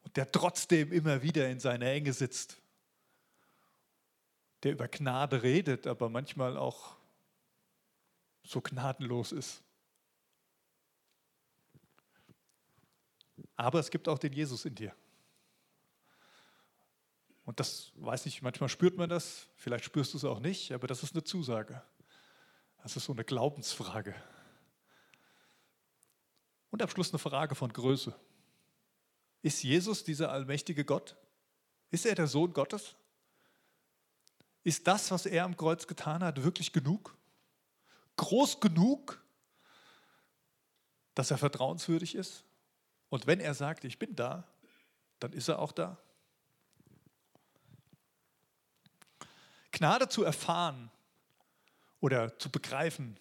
und 0.03 0.17
der 0.17 0.31
trotzdem 0.31 0.91
immer 0.91 1.21
wieder 1.21 1.49
in 1.49 1.59
seiner 1.59 1.87
Enge 1.87 2.13
sitzt 2.13 2.59
der 4.63 4.73
über 4.73 4.87
Gnade 4.87 5.41
redet, 5.41 5.87
aber 5.87 6.09
manchmal 6.09 6.57
auch 6.57 6.97
so 8.43 8.61
gnadenlos 8.61 9.31
ist. 9.31 9.61
Aber 13.55 13.79
es 13.79 13.89
gibt 13.89 14.07
auch 14.07 14.19
den 14.19 14.33
Jesus 14.33 14.65
in 14.65 14.75
dir. 14.75 14.95
Und 17.49 17.59
das 17.59 17.91
weiß 17.95 18.27
ich, 18.27 18.43
manchmal 18.43 18.69
spürt 18.69 18.95
man 18.95 19.09
das, 19.09 19.47
vielleicht 19.55 19.83
spürst 19.83 20.13
du 20.13 20.19
es 20.19 20.23
auch 20.23 20.39
nicht, 20.39 20.71
aber 20.71 20.85
das 20.85 21.01
ist 21.01 21.15
eine 21.15 21.23
Zusage. 21.23 21.81
Das 22.83 22.95
ist 22.95 23.05
so 23.05 23.11
eine 23.11 23.23
Glaubensfrage. 23.23 24.13
Und 26.69 26.83
am 26.83 26.89
Schluss 26.89 27.09
eine 27.09 27.17
Frage 27.17 27.55
von 27.55 27.73
Größe. 27.73 28.13
Ist 29.41 29.63
Jesus 29.63 30.03
dieser 30.03 30.31
allmächtige 30.31 30.85
Gott? 30.85 31.15
Ist 31.89 32.05
er 32.05 32.13
der 32.13 32.27
Sohn 32.27 32.53
Gottes? 32.53 32.95
Ist 34.63 34.85
das, 34.85 35.09
was 35.09 35.25
er 35.25 35.43
am 35.43 35.57
Kreuz 35.57 35.87
getan 35.87 36.23
hat, 36.23 36.43
wirklich 36.43 36.71
genug? 36.71 37.17
Groß 38.17 38.59
genug, 38.59 39.23
dass 41.15 41.31
er 41.31 41.39
vertrauenswürdig 41.39 42.13
ist? 42.13 42.43
Und 43.09 43.25
wenn 43.25 43.39
er 43.39 43.55
sagt, 43.55 43.85
ich 43.85 43.97
bin 43.97 44.15
da, 44.15 44.47
dann 45.19 45.33
ist 45.33 45.47
er 45.47 45.57
auch 45.57 45.71
da. 45.71 45.97
Gnade 49.79 50.09
zu 50.09 50.25
erfahren 50.25 50.91
oder 52.01 52.37
zu 52.37 52.49
begreifen, 52.49 53.17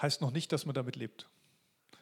heißt 0.00 0.22
noch 0.22 0.30
nicht, 0.30 0.50
dass 0.52 0.64
man 0.64 0.74
damit 0.74 0.96
lebt. 0.96 1.28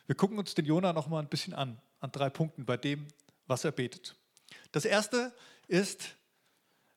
Wir 0.07 0.14
gucken 0.14 0.38
uns 0.38 0.55
den 0.55 0.64
Jona 0.64 0.92
noch 0.92 1.09
mal 1.09 1.18
ein 1.18 1.29
bisschen 1.29 1.55
an, 1.55 1.81
an 1.98 2.12
drei 2.12 2.31
Punkten 2.31 2.64
bei 2.66 2.77
dem, 2.77 3.09
was 3.48 3.64
er 3.64 3.72
betet. 3.72 4.14
Das 4.70 4.85
erste 4.85 5.35
ist, 5.66 6.14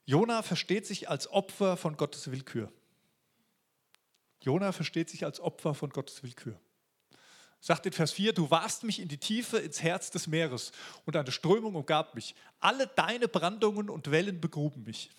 Jona 0.05 0.43
versteht 0.43 0.85
sich 0.85 1.09
als 1.09 1.27
Opfer 1.27 1.77
von 1.77 1.97
Gottes 1.97 2.29
Willkür. 2.29 2.71
Jona 4.41 4.71
versteht 4.71 5.09
sich 5.09 5.25
als 5.25 5.39
Opfer 5.39 5.73
von 5.73 5.89
Gottes 5.89 6.21
Willkür. 6.21 6.59
Sagt 7.59 7.85
in 7.85 7.91
Vers 7.91 8.11
4, 8.11 8.33
du 8.33 8.49
warst 8.51 8.83
mich 8.83 8.99
in 8.99 9.07
die 9.07 9.17
Tiefe, 9.17 9.57
ins 9.57 9.81
Herz 9.81 10.11
des 10.11 10.27
Meeres 10.27 10.71
und 11.05 11.15
eine 11.15 11.31
Strömung 11.31 11.75
umgab 11.75 12.15
mich. 12.15 12.35
Alle 12.59 12.87
deine 12.87 13.27
Brandungen 13.27 13.89
und 13.89 14.11
Wellen 14.11 14.39
begruben 14.39 14.83
mich. 14.83 15.09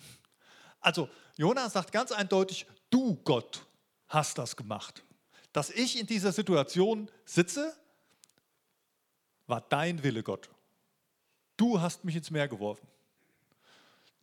Also 0.79 1.09
Jona 1.35 1.69
sagt 1.69 1.91
ganz 1.91 2.11
eindeutig, 2.11 2.65
du 2.89 3.15
Gott 3.23 3.65
hast 4.07 4.37
das 4.37 4.55
gemacht. 4.55 5.03
Dass 5.51 5.69
ich 5.69 5.99
in 5.99 6.07
dieser 6.07 6.31
Situation 6.31 7.09
sitze, 7.25 7.75
war 9.47 9.61
dein 9.61 10.03
Wille, 10.03 10.23
Gott. 10.23 10.49
Du 11.57 11.81
hast 11.81 12.05
mich 12.05 12.15
ins 12.15 12.31
Meer 12.31 12.47
geworfen. 12.47 12.87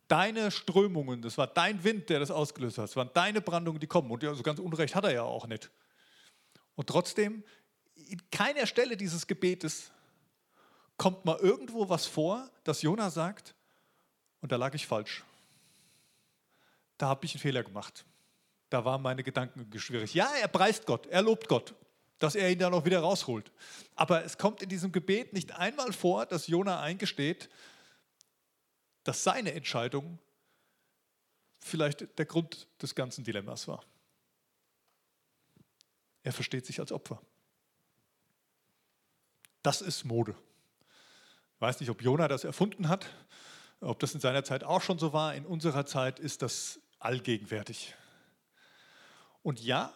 Deine 0.07 0.51
Strömungen, 0.51 1.21
das 1.21 1.37
war 1.37 1.47
dein 1.47 1.83
Wind, 1.83 2.09
der 2.09 2.19
das 2.19 2.31
ausgelöst 2.31 2.77
hat. 2.77 2.85
Das 2.85 2.95
waren 2.95 3.11
deine 3.13 3.41
Brandungen, 3.41 3.79
die 3.79 3.87
kommen. 3.87 4.09
Und 4.09 4.23
so 4.23 4.41
ganz 4.41 4.59
Unrecht 4.59 4.95
hat 4.95 5.03
er 5.03 5.11
ja 5.11 5.23
auch 5.23 5.47
nicht. 5.47 5.69
Und 6.75 6.87
trotzdem, 6.87 7.43
in 8.09 8.29
keiner 8.31 8.65
Stelle 8.65 8.97
dieses 8.97 9.27
Gebetes 9.27 9.91
kommt 10.97 11.25
mal 11.25 11.37
irgendwo 11.37 11.89
was 11.89 12.05
vor, 12.05 12.49
dass 12.63 12.81
Jona 12.81 13.09
sagt, 13.09 13.55
und 14.41 14.51
da 14.51 14.55
lag 14.55 14.73
ich 14.73 14.87
falsch. 14.87 15.23
Da 16.97 17.07
habe 17.07 17.25
ich 17.25 17.33
einen 17.33 17.41
Fehler 17.41 17.63
gemacht. 17.63 18.05
Da 18.69 18.83
waren 18.83 19.01
meine 19.01 19.23
Gedanken 19.23 19.67
schwierig. 19.79 20.13
Ja, 20.13 20.29
er 20.41 20.47
preist 20.47 20.85
Gott, 20.85 21.05
er 21.07 21.21
lobt 21.21 21.47
Gott, 21.47 21.73
dass 22.19 22.35
er 22.35 22.49
ihn 22.51 22.59
dann 22.59 22.73
auch 22.73 22.85
wieder 22.85 22.99
rausholt. 22.99 23.51
Aber 23.95 24.23
es 24.25 24.37
kommt 24.37 24.61
in 24.61 24.69
diesem 24.69 24.91
Gebet 24.91 25.33
nicht 25.33 25.53
einmal 25.53 25.93
vor, 25.93 26.25
dass 26.25 26.47
Jona 26.47 26.81
eingesteht, 26.81 27.49
dass 29.03 29.23
seine 29.23 29.53
Entscheidung 29.53 30.19
vielleicht 31.59 32.17
der 32.17 32.25
Grund 32.25 32.67
des 32.81 32.95
ganzen 32.95 33.23
Dilemmas 33.23 33.67
war. 33.67 33.83
Er 36.23 36.33
versteht 36.33 36.65
sich 36.65 36.79
als 36.79 36.91
Opfer. 36.91 37.21
Das 39.63 39.81
ist 39.81 40.05
Mode. 40.05 40.35
Ich 41.55 41.61
weiß 41.61 41.79
nicht, 41.79 41.89
ob 41.89 42.01
Jona 42.01 42.27
das 42.27 42.43
erfunden 42.43 42.87
hat, 42.87 43.07
ob 43.81 43.99
das 43.99 44.13
in 44.13 44.19
seiner 44.19 44.43
Zeit 44.43 44.63
auch 44.63 44.81
schon 44.81 44.99
so 44.99 45.13
war. 45.13 45.35
In 45.35 45.45
unserer 45.45 45.85
Zeit 45.85 46.19
ist 46.19 46.41
das 46.41 46.79
allgegenwärtig. 46.99 47.95
Und 49.43 49.59
ja, 49.59 49.93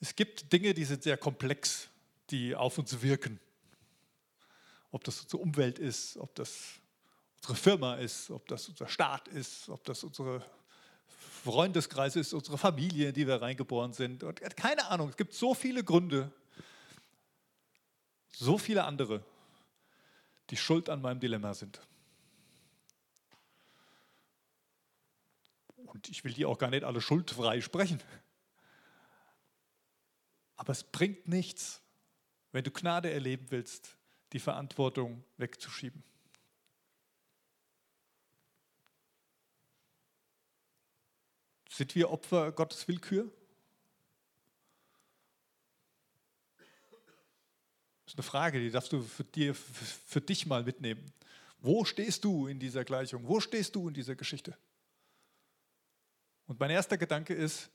es 0.00 0.14
gibt 0.14 0.52
Dinge, 0.52 0.74
die 0.74 0.84
sind 0.84 1.02
sehr 1.02 1.16
komplex, 1.16 1.88
die 2.30 2.54
auf 2.54 2.78
uns 2.78 3.02
wirken. 3.02 3.40
Ob 4.92 5.04
das 5.04 5.20
unsere 5.22 5.42
Umwelt 5.42 5.78
ist, 5.78 6.16
ob 6.16 6.34
das 6.34 6.80
unsere 7.36 7.54
Firma 7.54 7.94
ist, 7.96 8.30
ob 8.30 8.46
das 8.48 8.68
unser 8.68 8.88
Staat 8.88 9.28
ist, 9.28 9.68
ob 9.68 9.84
das 9.84 10.04
unsere 10.04 10.44
Freundeskreis 11.44 12.16
ist, 12.16 12.32
unsere 12.32 12.58
Familie, 12.58 13.08
in 13.08 13.14
die 13.14 13.26
wir 13.26 13.40
reingeboren 13.40 13.92
sind. 13.92 14.22
Und 14.22 14.40
keine 14.56 14.86
Ahnung, 14.88 15.08
es 15.08 15.16
gibt 15.16 15.32
so 15.32 15.54
viele 15.54 15.82
Gründe, 15.82 16.30
so 18.32 18.58
viele 18.58 18.84
andere, 18.84 19.24
die 20.50 20.56
schuld 20.56 20.88
an 20.88 21.00
meinem 21.00 21.20
Dilemma 21.20 21.54
sind. 21.54 21.80
Und 25.76 26.08
ich 26.08 26.24
will 26.24 26.32
die 26.32 26.46
auch 26.46 26.58
gar 26.58 26.70
nicht 26.70 26.84
alle 26.84 27.00
schuldfrei 27.00 27.60
sprechen. 27.60 28.00
Aber 30.56 30.72
es 30.72 30.84
bringt 30.84 31.26
nichts, 31.26 31.82
wenn 32.52 32.64
du 32.64 32.70
Gnade 32.70 33.10
erleben 33.10 33.50
willst, 33.50 33.96
die 34.32 34.38
Verantwortung 34.38 35.24
wegzuschieben. 35.36 36.04
Sind 41.68 41.94
wir 41.94 42.10
Opfer 42.10 42.52
Gottes 42.52 42.86
Willkür? 42.88 43.32
Ist 48.10 48.16
eine 48.16 48.24
Frage, 48.24 48.58
die 48.58 48.72
darfst 48.72 48.92
du 48.92 49.04
für, 49.04 49.22
dir, 49.22 49.54
für 49.54 50.20
dich 50.20 50.44
mal 50.44 50.64
mitnehmen. 50.64 51.12
Wo 51.60 51.84
stehst 51.84 52.24
du 52.24 52.48
in 52.48 52.58
dieser 52.58 52.84
Gleichung? 52.84 53.22
Wo 53.24 53.38
stehst 53.38 53.76
du 53.76 53.86
in 53.86 53.94
dieser 53.94 54.16
Geschichte? 54.16 54.56
Und 56.48 56.58
mein 56.58 56.70
erster 56.70 56.98
Gedanke 56.98 57.34
ist, 57.34 57.70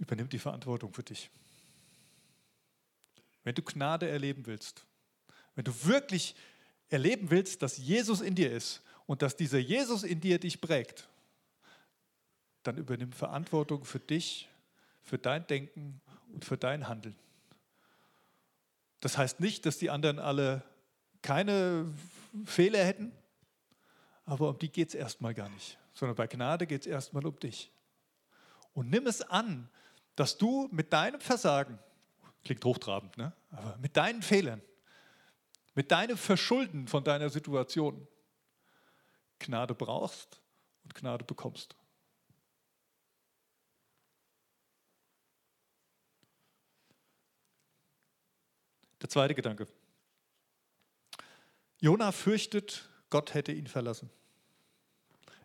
übernimm 0.00 0.28
die 0.28 0.40
Verantwortung 0.40 0.92
für 0.92 1.04
dich. 1.04 1.30
Wenn 3.44 3.54
du 3.54 3.62
Gnade 3.62 4.08
erleben 4.08 4.44
willst, 4.46 4.84
wenn 5.54 5.64
du 5.64 5.84
wirklich 5.84 6.34
erleben 6.88 7.30
willst, 7.30 7.62
dass 7.62 7.76
Jesus 7.76 8.20
in 8.20 8.34
dir 8.34 8.50
ist 8.50 8.82
und 9.06 9.22
dass 9.22 9.36
dieser 9.36 9.60
Jesus 9.60 10.02
in 10.02 10.20
dir 10.20 10.40
dich 10.40 10.60
prägt, 10.60 11.06
dann 12.64 12.78
übernimm 12.78 13.12
Verantwortung 13.12 13.84
für 13.84 14.00
dich, 14.00 14.48
für 15.04 15.18
dein 15.18 15.46
Denken 15.46 16.00
und 16.32 16.44
für 16.44 16.56
dein 16.56 16.88
Handeln. 16.88 17.16
Das 19.00 19.16
heißt 19.16 19.40
nicht, 19.40 19.66
dass 19.66 19.78
die 19.78 19.90
anderen 19.90 20.18
alle 20.18 20.62
keine 21.22 21.86
Fehler 22.44 22.84
hätten, 22.84 23.12
aber 24.24 24.50
um 24.50 24.58
die 24.58 24.70
geht 24.70 24.88
es 24.88 24.94
erstmal 24.94 25.34
gar 25.34 25.48
nicht, 25.48 25.78
sondern 25.94 26.16
bei 26.16 26.26
Gnade 26.26 26.66
geht 26.66 26.82
es 26.82 26.86
erstmal 26.86 27.26
um 27.26 27.38
dich. 27.38 27.72
Und 28.74 28.90
nimm 28.90 29.06
es 29.06 29.22
an, 29.22 29.68
dass 30.16 30.36
du 30.36 30.68
mit 30.70 30.92
deinem 30.92 31.20
Versagen, 31.20 31.78
klingt 32.44 32.64
hochtrabend, 32.64 33.16
ne? 33.16 33.32
aber 33.50 33.76
mit 33.78 33.96
deinen 33.96 34.22
Fehlern, 34.22 34.60
mit 35.74 35.90
deinem 35.90 36.16
Verschulden 36.16 36.88
von 36.88 37.04
deiner 37.04 37.30
Situation 37.30 38.06
Gnade 39.38 39.74
brauchst 39.74 40.40
und 40.84 40.94
Gnade 40.94 41.24
bekommst. 41.24 41.76
Der 49.02 49.08
zweite 49.08 49.34
Gedanke. 49.34 49.66
Jona 51.80 52.12
fürchtet, 52.12 52.88
Gott 53.10 53.34
hätte 53.34 53.52
ihn 53.52 53.66
verlassen. 53.66 54.10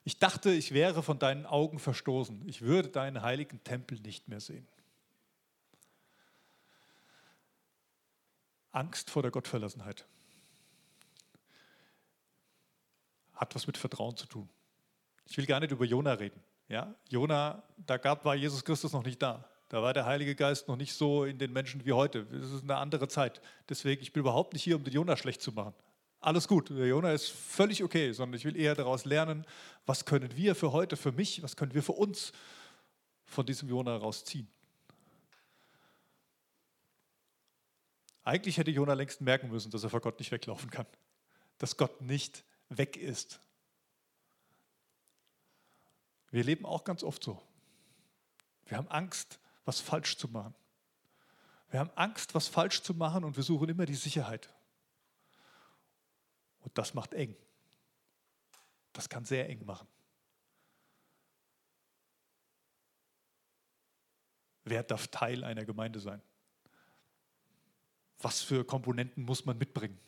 Ich 0.03 0.19
dachte, 0.19 0.51
ich 0.51 0.73
wäre 0.73 1.03
von 1.03 1.19
deinen 1.19 1.45
Augen 1.45 1.79
verstoßen. 1.79 2.47
Ich 2.47 2.61
würde 2.61 2.89
deinen 2.89 3.21
heiligen 3.21 3.63
Tempel 3.63 3.99
nicht 3.99 4.27
mehr 4.27 4.39
sehen. 4.39 4.67
Angst 8.71 9.11
vor 9.11 9.21
der 9.21 9.31
Gottverlassenheit 9.31 10.05
hat 13.35 13.55
was 13.55 13.67
mit 13.67 13.77
Vertrauen 13.77 14.15
zu 14.15 14.25
tun. 14.25 14.49
Ich 15.25 15.37
will 15.37 15.45
gar 15.45 15.59
nicht 15.59 15.71
über 15.71 15.85
Jona 15.85 16.13
reden. 16.13 16.41
Ja, 16.69 16.95
Jona, 17.09 17.63
da 17.77 17.97
gab, 17.97 18.25
war 18.25 18.35
Jesus 18.35 18.63
Christus 18.63 18.93
noch 18.93 19.03
nicht 19.03 19.21
da. 19.21 19.47
Da 19.73 19.81
war 19.81 19.93
der 19.93 20.05
Heilige 20.05 20.35
Geist 20.35 20.67
noch 20.67 20.75
nicht 20.75 20.93
so 20.93 21.25
in 21.25 21.39
den 21.39 21.51
Menschen 21.51 21.83
wie 21.83 21.93
heute. 21.93 22.27
Es 22.31 22.51
ist 22.51 22.61
eine 22.61 22.77
andere 22.77 23.07
Zeit. 23.07 23.41
Deswegen, 23.69 24.03
ich 24.03 24.13
bin 24.13 24.21
überhaupt 24.21 24.53
nicht 24.53 24.61
hier, 24.61 24.75
um 24.75 24.83
den 24.83 24.93
Jona 24.93 25.17
schlecht 25.17 25.41
zu 25.41 25.51
machen 25.51 25.73
alles 26.23 26.47
gut, 26.47 26.69
der 26.69 26.87
Jona 26.87 27.11
ist 27.11 27.29
völlig 27.29 27.83
okay, 27.83 28.13
sondern 28.13 28.37
ich 28.37 28.45
will 28.45 28.55
eher 28.55 28.75
daraus 28.75 29.03
lernen, 29.03 29.45
was 29.85 30.05
können 30.05 30.35
wir 30.37 30.55
für 30.55 30.71
heute, 30.71 30.95
für 30.95 31.11
mich, 31.11 31.43
was 31.43 31.57
können 31.57 31.73
wir 31.73 31.83
für 31.83 31.91
uns 31.91 32.31
von 33.25 33.45
diesem 33.45 33.67
Jona 33.67 33.97
rausziehen. 33.97 34.47
Eigentlich 38.23 38.57
hätte 38.57 38.71
Jona 38.71 38.93
längst 38.93 39.19
merken 39.19 39.49
müssen, 39.49 39.69
dass 39.69 39.83
er 39.83 39.89
vor 39.89 39.99
Gott 39.99 40.17
nicht 40.19 40.31
weglaufen 40.31 40.69
kann, 40.69 40.87
dass 41.57 41.75
Gott 41.75 41.99
nicht 41.99 42.45
weg 42.69 42.95
ist. 42.95 43.41
Wir 46.31 46.45
leben 46.45 46.65
auch 46.65 46.85
ganz 46.85 47.03
oft 47.03 47.21
so. 47.21 47.41
Wir 48.65 48.77
haben 48.77 48.87
Angst, 48.87 49.39
was 49.65 49.79
falsch 49.79 50.17
zu 50.17 50.27
machen. 50.27 50.53
Wir 51.69 51.79
haben 51.79 51.91
Angst, 51.95 52.35
was 52.35 52.47
falsch 52.47 52.81
zu 52.83 52.93
machen 52.93 53.23
und 53.23 53.35
wir 53.35 53.43
suchen 53.43 53.69
immer 53.69 53.85
die 53.85 53.95
Sicherheit. 53.95 54.53
Und 56.61 56.77
das 56.77 56.93
macht 56.93 57.13
eng. 57.13 57.35
Das 58.93 59.09
kann 59.09 59.25
sehr 59.25 59.49
eng 59.49 59.65
machen. 59.65 59.87
Wer 64.65 64.83
darf 64.83 65.07
Teil 65.07 65.43
einer 65.43 65.65
Gemeinde 65.65 65.99
sein? 65.99 66.21
Was 68.19 68.41
für 68.41 68.63
Komponenten 68.63 69.23
muss 69.23 69.45
man 69.45 69.57
mitbringen? 69.57 69.99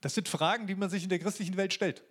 Das 0.00 0.14
sind 0.14 0.28
Fragen, 0.28 0.66
die 0.66 0.74
man 0.74 0.88
sich 0.88 1.02
in 1.02 1.08
der 1.08 1.18
christlichen 1.18 1.56
Welt 1.56 1.74
stellt. 1.74 2.02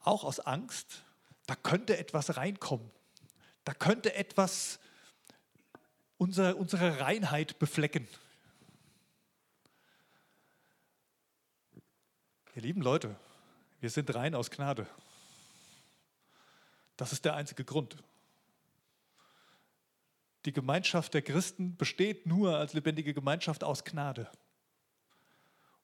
Auch 0.00 0.24
aus 0.24 0.40
Angst, 0.40 1.02
da 1.46 1.56
könnte 1.56 1.98
etwas 1.98 2.36
reinkommen. 2.36 2.90
Da 3.68 3.74
könnte 3.74 4.14
etwas 4.14 4.80
unsere, 6.16 6.56
unsere 6.56 7.00
Reinheit 7.00 7.58
beflecken. 7.58 8.08
Ihr 12.54 12.62
lieben 12.62 12.80
Leute, 12.80 13.14
wir 13.80 13.90
sind 13.90 14.14
rein 14.14 14.34
aus 14.34 14.50
Gnade. 14.50 14.86
Das 16.96 17.12
ist 17.12 17.26
der 17.26 17.34
einzige 17.34 17.62
Grund. 17.62 18.02
die 20.46 20.54
Gemeinschaft 20.54 21.12
der 21.12 21.20
Christen 21.20 21.76
besteht 21.76 22.24
nur 22.24 22.56
als 22.56 22.72
lebendige 22.72 23.12
Gemeinschaft 23.12 23.62
aus 23.62 23.84
Gnade. 23.84 24.30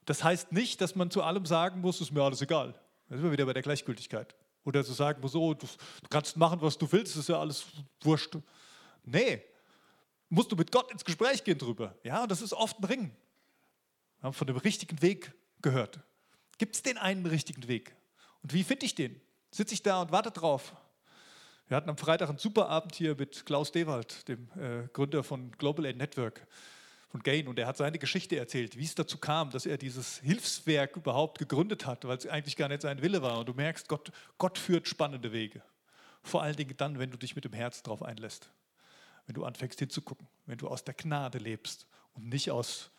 Das 0.06 0.24
heißt 0.24 0.52
nicht, 0.52 0.80
dass 0.80 0.94
man 0.94 1.10
zu 1.10 1.22
allem 1.22 1.44
sagen 1.44 1.82
muss, 1.82 2.00
ist 2.00 2.12
mir 2.12 2.22
alles 2.22 2.40
egal. 2.40 2.80
Da 3.10 3.16
sind 3.16 3.24
wir 3.24 3.32
wieder 3.32 3.44
bei 3.44 3.52
der 3.52 3.62
Gleichgültigkeit. 3.62 4.34
Oder 4.64 4.84
zu 4.84 4.92
sagen 4.92 5.20
muss, 5.20 5.34
oh, 5.34 5.54
du, 5.54 5.66
du 5.66 6.08
kannst 6.08 6.36
machen, 6.36 6.60
was 6.60 6.78
du 6.78 6.90
willst, 6.90 7.16
ist 7.16 7.28
ja 7.28 7.38
alles 7.38 7.64
wurscht. 8.00 8.36
Nee, 9.04 9.42
musst 10.28 10.50
du 10.50 10.56
mit 10.56 10.72
Gott 10.72 10.90
ins 10.90 11.04
Gespräch 11.04 11.44
gehen 11.44 11.58
drüber. 11.58 11.94
Ja, 12.02 12.26
das 12.26 12.40
ist 12.40 12.52
oft 12.52 12.78
ein 12.78 12.84
Ring. 12.84 13.16
Wir 14.18 14.28
haben 14.28 14.32
von 14.32 14.46
dem 14.46 14.56
richtigen 14.56 15.00
Weg 15.02 15.32
gehört. 15.60 16.00
Gibt 16.58 16.76
es 16.76 16.82
den 16.82 16.98
einen 16.98 17.26
richtigen 17.26 17.68
Weg? 17.68 17.94
Und 18.42 18.52
wie 18.52 18.64
finde 18.64 18.86
ich 18.86 18.94
den? 18.94 19.20
Sitze 19.50 19.74
ich 19.74 19.82
da 19.82 20.02
und 20.02 20.12
warte 20.12 20.30
drauf? 20.30 20.74
Wir 21.68 21.76
hatten 21.76 21.88
am 21.88 21.96
Freitag 21.96 22.28
einen 22.28 22.38
super 22.38 22.68
Abend 22.68 22.94
hier 22.94 23.14
mit 23.14 23.46
Klaus 23.46 23.72
Dewald, 23.72 24.28
dem 24.28 24.48
äh, 24.56 24.88
Gründer 24.92 25.22
von 25.22 25.50
Global 25.52 25.86
Aid 25.86 25.96
Network 25.96 26.46
von 27.14 27.22
Gain. 27.22 27.46
Und 27.46 27.60
er 27.60 27.68
hat 27.68 27.76
seine 27.76 28.00
Geschichte 28.00 28.36
erzählt, 28.36 28.76
wie 28.76 28.82
es 28.82 28.96
dazu 28.96 29.18
kam, 29.18 29.50
dass 29.50 29.66
er 29.66 29.78
dieses 29.78 30.18
Hilfswerk 30.18 30.96
überhaupt 30.96 31.38
gegründet 31.38 31.86
hat, 31.86 32.04
weil 32.04 32.16
es 32.16 32.26
eigentlich 32.26 32.56
gar 32.56 32.68
nicht 32.68 32.82
sein 32.82 33.02
Wille 33.02 33.22
war. 33.22 33.38
Und 33.38 33.48
du 33.48 33.54
merkst, 33.54 33.86
Gott, 33.88 34.10
Gott 34.36 34.58
führt 34.58 34.88
spannende 34.88 35.30
Wege. 35.30 35.62
Vor 36.24 36.42
allen 36.42 36.56
Dingen 36.56 36.76
dann, 36.76 36.98
wenn 36.98 37.12
du 37.12 37.16
dich 37.16 37.36
mit 37.36 37.44
dem 37.44 37.52
Herz 37.52 37.84
darauf 37.84 38.02
einlässt. 38.02 38.50
Wenn 39.26 39.34
du 39.34 39.44
anfängst 39.44 39.78
hinzugucken, 39.78 40.26
wenn 40.46 40.58
du 40.58 40.66
aus 40.66 40.82
der 40.82 40.94
Gnade 40.94 41.38
lebst 41.38 41.86
und 42.14 42.28
nicht 42.28 42.50
aus 42.50 42.90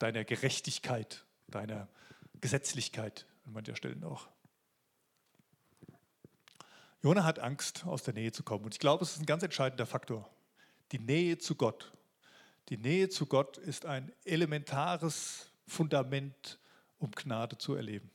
deiner 0.00 0.24
Gerechtigkeit, 0.24 1.24
deiner 1.46 1.86
Gesetzlichkeit 2.40 3.24
an 3.46 3.52
mancher 3.52 3.76
Stellen 3.76 4.02
auch. 4.02 4.26
Jona 7.04 7.22
hat 7.22 7.38
Angst, 7.38 7.86
aus 7.86 8.02
der 8.02 8.14
Nähe 8.14 8.32
zu 8.32 8.42
kommen. 8.42 8.64
Und 8.64 8.74
ich 8.74 8.80
glaube, 8.80 9.04
es 9.04 9.12
ist 9.12 9.20
ein 9.20 9.26
ganz 9.26 9.44
entscheidender 9.44 9.86
Faktor. 9.86 10.28
Die 10.90 10.98
Nähe 10.98 11.38
zu 11.38 11.54
Gott. 11.54 11.92
Die 12.70 12.76
Nähe 12.76 13.08
zu 13.08 13.26
Gott 13.26 13.58
ist 13.58 13.84
ein 13.84 14.12
elementares 14.24 15.50
Fundament, 15.66 16.58
um 16.98 17.10
Gnade 17.10 17.58
zu 17.58 17.74
erleben. 17.74 18.10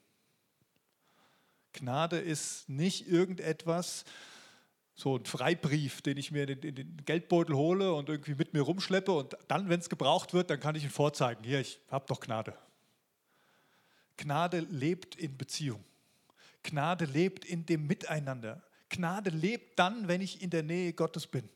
Gnade 1.74 2.20
ist 2.20 2.70
nicht 2.70 3.08
irgendetwas, 3.08 4.06
so 4.96 5.18
ein 5.18 5.26
Freibrief, 5.26 6.02
den 6.02 6.16
ich 6.16 6.32
mir 6.32 6.48
in 6.48 6.76
den 6.76 7.04
Geldbeutel 7.06 7.54
hole 7.54 7.94
und 7.94 8.08
irgendwie 8.08 8.36
mit 8.36 8.54
mir 8.54 8.62
rumschleppe 8.62 9.12
und 9.12 9.36
dann, 9.50 9.68
wenn 9.68 9.82
es 9.82 9.90
gebraucht 9.90 10.34
wird, 10.34 10.50
dann 10.50 10.62
kann 10.62 10.76
ich 10.76 10.86
ihn 10.86 10.90
vorzeigen. 10.90 11.44
Hier, 11.44 11.60
ich 11.60 11.82
habe 11.90 12.06
doch 12.08 12.22
Gnade. 12.22 12.58
Gnade 14.16 14.60
lebt 14.60 15.16
in 15.16 15.38
Beziehung. 15.38 15.84
Gnade 16.64 17.04
lebt 17.04 17.44
in 17.44 17.66
dem 17.66 17.88
Miteinander. 17.88 18.64
Gnade 18.88 19.32
lebt 19.32 19.78
dann, 19.78 20.08
wenn 20.08 20.22
ich 20.22 20.42
in 20.42 20.50
der 20.50 20.64
Nähe 20.64 20.94
Gottes 20.94 21.28
bin. 21.28 21.50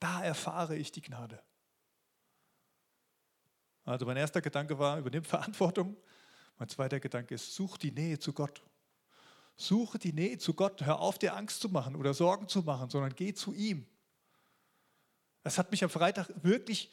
Da 0.00 0.24
erfahre 0.24 0.74
ich 0.76 0.90
die 0.90 1.02
Gnade. 1.02 1.38
Also 3.84 4.06
mein 4.06 4.16
erster 4.16 4.40
Gedanke 4.40 4.78
war, 4.78 4.98
übernimm 4.98 5.24
Verantwortung. 5.24 5.96
Mein 6.58 6.68
zweiter 6.68 7.00
Gedanke 7.00 7.34
ist, 7.34 7.54
such 7.54 7.76
die 7.76 7.90
Nähe 7.90 8.18
zu 8.18 8.32
Gott. 8.32 8.62
Suche 9.56 9.98
die 9.98 10.12
Nähe 10.12 10.38
zu 10.38 10.54
Gott. 10.54 10.82
Hör 10.82 11.00
auf, 11.00 11.18
dir 11.18 11.34
Angst 11.34 11.60
zu 11.60 11.68
machen 11.68 11.96
oder 11.96 12.14
Sorgen 12.14 12.48
zu 12.48 12.62
machen, 12.62 12.90
sondern 12.90 13.14
geh 13.14 13.34
zu 13.34 13.52
ihm. 13.52 13.86
Das 15.42 15.58
hat 15.58 15.70
mich 15.70 15.82
am 15.82 15.90
Freitag 15.90 16.30
wirklich 16.42 16.90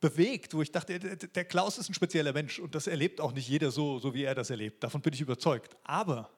bewegt, 0.00 0.54
wo 0.54 0.62
ich 0.62 0.72
dachte, 0.72 0.98
der 0.98 1.44
Klaus 1.44 1.76
ist 1.76 1.90
ein 1.90 1.94
spezieller 1.94 2.32
Mensch 2.32 2.58
und 2.58 2.74
das 2.74 2.86
erlebt 2.86 3.20
auch 3.20 3.32
nicht 3.32 3.48
jeder 3.48 3.70
so, 3.70 3.98
so 3.98 4.14
wie 4.14 4.24
er 4.24 4.34
das 4.34 4.48
erlebt. 4.48 4.82
Davon 4.82 5.02
bin 5.02 5.12
ich 5.12 5.20
überzeugt. 5.20 5.76
Aber 5.84 6.30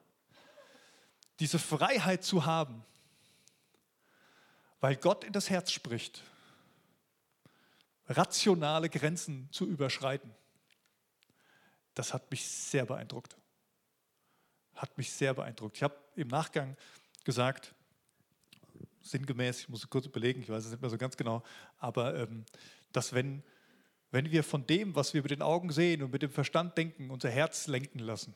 diese 1.39 1.59
Freiheit 1.59 2.23
zu 2.23 2.45
haben, 2.45 2.83
weil 4.81 4.97
Gott 4.97 5.23
in 5.23 5.31
das 5.31 5.49
Herz 5.49 5.71
spricht, 5.71 6.21
rationale 8.07 8.89
Grenzen 8.89 9.49
zu 9.51 9.67
überschreiten, 9.67 10.33
das 11.93 12.13
hat 12.13 12.29
mich 12.31 12.47
sehr 12.47 12.85
beeindruckt. 12.85 13.37
Hat 14.75 14.97
mich 14.97 15.11
sehr 15.11 15.33
beeindruckt. 15.33 15.77
Ich 15.77 15.83
habe 15.83 15.95
im 16.15 16.27
Nachgang 16.27 16.75
gesagt, 17.23 17.73
sinngemäß, 19.01 19.61
ich 19.61 19.69
muss 19.69 19.89
kurz 19.89 20.05
überlegen, 20.05 20.41
ich 20.41 20.49
weiß 20.49 20.65
es 20.65 20.71
nicht 20.71 20.81
mehr 20.81 20.89
so 20.89 20.97
ganz 20.97 21.17
genau, 21.17 21.43
aber 21.77 22.15
ähm, 22.15 22.45
dass 22.91 23.13
wenn, 23.13 23.43
wenn 24.11 24.31
wir 24.31 24.43
von 24.43 24.65
dem, 24.65 24.95
was 24.95 25.13
wir 25.13 25.21
mit 25.21 25.31
den 25.31 25.41
Augen 25.41 25.71
sehen 25.71 26.03
und 26.03 26.11
mit 26.11 26.21
dem 26.21 26.31
Verstand 26.31 26.77
denken, 26.77 27.11
unser 27.11 27.29
Herz 27.29 27.67
lenken 27.67 27.99
lassen, 27.99 28.33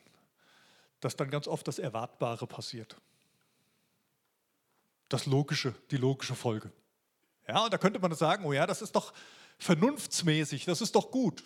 dass 0.99 1.15
dann 1.15 1.29
ganz 1.29 1.47
oft 1.47 1.67
das 1.67 1.79
Erwartbare 1.79 2.47
passiert. 2.47 2.97
Das 5.09 5.25
Logische, 5.25 5.73
die 5.91 5.97
logische 5.97 6.35
Folge. 6.35 6.71
Ja, 7.47 7.63
und 7.63 7.73
da 7.73 7.77
könnte 7.77 7.99
man 7.99 8.13
sagen, 8.13 8.45
oh 8.45 8.53
ja, 8.53 8.67
das 8.67 8.81
ist 8.81 8.95
doch 8.95 9.13
vernunftsmäßig, 9.57 10.65
das 10.65 10.81
ist 10.81 10.95
doch 10.95 11.11
gut. 11.11 11.43